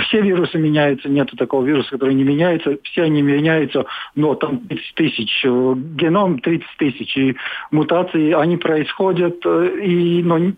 все 0.07 0.21
вирусы 0.21 0.57
меняются, 0.57 1.09
нет 1.09 1.29
такого 1.37 1.63
вируса, 1.63 1.91
который 1.91 2.15
не 2.15 2.23
меняется, 2.23 2.77
все 2.83 3.03
они 3.03 3.21
меняются, 3.21 3.85
но 4.15 4.33
там 4.35 4.59
30 4.59 4.95
тысяч, 4.95 5.41
э, 5.45 5.73
геном 5.95 6.39
30 6.39 6.65
тысяч, 6.77 7.15
и 7.15 7.35
мутации, 7.69 8.31
они 8.31 8.57
происходят, 8.57 9.45
и, 9.45 10.23
но 10.23 10.53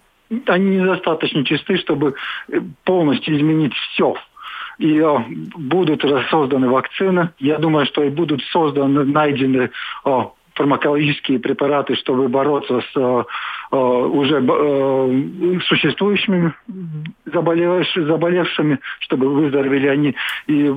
они 0.48 0.78
недостаточно 0.78 1.44
чисты, 1.46 1.78
чтобы 1.78 2.16
э, 2.48 2.60
полностью 2.84 3.38
изменить 3.38 3.74
все. 3.74 4.16
И 4.78 5.00
о, 5.02 5.26
будут 5.56 6.04
созданы 6.30 6.70
вакцины. 6.70 7.32
Я 7.40 7.58
думаю, 7.58 7.86
что 7.86 8.04
и 8.04 8.10
будут 8.10 8.42
созданы, 8.46 9.04
найдены 9.04 9.72
о, 10.06 10.34
фармакологические 10.60 11.40
препараты, 11.40 11.96
чтобы 11.96 12.28
бороться 12.28 12.82
с 12.82 12.98
э, 12.98 13.24
э 13.72 13.78
уже 13.78 14.44
э, 14.46 15.60
существующими 15.68 16.54
заболевшими, 17.26 18.80
чтобы 19.00 19.30
выздоровели 19.30 19.88
они. 19.88 20.16
И 20.48 20.74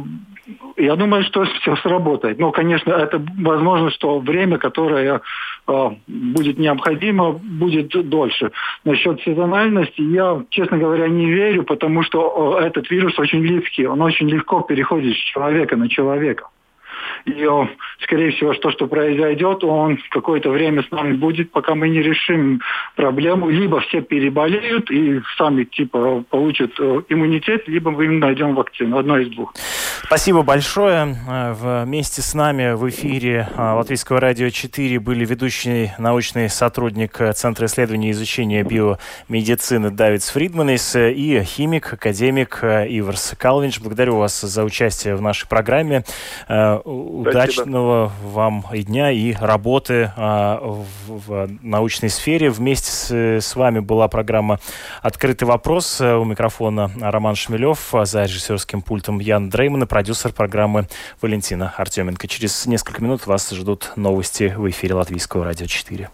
я 0.77 0.95
думаю, 0.97 1.25
что 1.25 1.45
все 1.45 1.77
сработает. 1.77 2.39
Но, 2.39 2.53
конечно, 2.53 2.93
это 2.93 3.21
возможно, 3.39 3.91
что 3.91 4.21
время, 4.21 4.59
которое 4.59 5.21
э, 5.67 5.91
будет 6.07 6.59
необходимо, 6.59 7.33
будет 7.33 7.89
дольше. 8.09 8.53
Насчет 8.85 9.21
сезональности 9.23 10.01
я, 10.01 10.45
честно 10.51 10.79
говоря, 10.79 11.09
не 11.09 11.27
верю, 11.27 11.65
потому 11.65 12.05
что 12.05 12.59
э, 12.61 12.67
этот 12.67 12.89
вирус 12.91 13.19
очень 13.19 13.43
легкий, 13.45 13.87
он 13.87 14.01
очень 14.01 14.29
легко 14.29 14.61
переходит 14.61 15.17
с 15.17 15.21
человека 15.21 15.77
на 15.77 15.89
человека. 15.89 16.47
И, 17.25 17.47
скорее 18.03 18.33
всего, 18.33 18.53
то, 18.55 18.71
что 18.71 18.87
произойдет, 18.87 19.65
он 19.65 19.99
какое-то 20.11 20.51
время 20.51 20.83
с 20.83 20.91
нами 20.91 21.15
будет, 21.15 21.51
пока 21.51 21.75
мы 21.75 21.89
не 21.89 22.01
решим 22.01 22.61
проблему. 22.97 23.49
Либо 23.49 23.81
все 23.81 24.01
переболеют 24.01 24.91
и 24.91 25.21
сами 25.37 25.65
типа 25.65 26.25
получат 26.31 26.73
э, 26.79 27.03
иммунитет, 27.09 27.67
либо 27.67 27.91
мы 27.91 28.05
им 28.05 28.21
найдем 28.21 28.55
вакцину. 28.55 28.99
Одно 28.99 29.19
из 29.19 29.29
двух. 29.31 29.53
Спасибо 30.05 30.43
большое. 30.43 31.17
Э, 31.29 31.85
вместе 31.85 32.23
с 32.23 32.35
нами 32.35 32.75
в 32.75 32.89
эфире 32.89 33.49
э, 33.57 33.61
Латвийского 33.61 34.21
радио 34.21 34.49
4 34.49 35.01
были 35.01 35.25
ведущий 35.25 35.91
научный 35.99 36.49
сотрудник 36.49 37.19
Центра 37.35 37.67
исследований 37.67 38.09
и 38.09 38.13
изучения 38.13 38.63
биомедицины 38.63 39.91
Давид 39.91 40.23
Фридманис 40.23 40.97
и 40.97 41.43
химик, 41.45 41.93
академик 41.93 42.61
Иварс 42.63 43.35
Калвинч. 43.39 43.81
Благодарю 43.81 44.17
вас 44.17 44.41
за 44.41 44.65
участие 44.65 45.17
в 45.17 45.23
нашей 45.23 45.49
программе. 45.49 46.05
Удачного 46.93 48.11
Спасибо. 48.11 48.31
вам 48.33 48.65
и 48.73 48.83
дня, 48.83 49.11
и 49.11 49.33
работы 49.33 50.13
а, 50.17 50.59
в, 50.61 51.29
в 51.29 51.49
научной 51.63 52.11
сфере. 52.11 52.51
Вместе 52.51 52.91
с, 52.91 53.11
с 53.45 53.57
вами 53.57 53.81
была 53.81 54.09
программа 54.09 54.61
«Открытый 55.01 55.49
вопрос». 55.49 56.01
У 56.01 56.25
микрофона 56.25 56.91
Роман 57.01 57.35
Шмелев, 57.35 57.95
а 57.95 58.05
за 58.05 58.25
режиссерским 58.25 58.83
пультом 58.83 59.19
Ян 59.21 59.49
Дрейман 59.49 59.85
и 59.85 59.87
продюсер 59.87 60.33
программы 60.33 60.87
Валентина 61.21 61.73
Артеменко. 61.77 62.29
Через 62.29 62.67
несколько 62.67 63.03
минут 63.03 63.27
вас 63.27 63.51
ждут 63.51 63.93
новости 63.97 64.55
в 64.57 64.69
эфире 64.69 64.95
Латвийского 64.95 65.45
радио 65.45 65.67
4. 65.67 66.11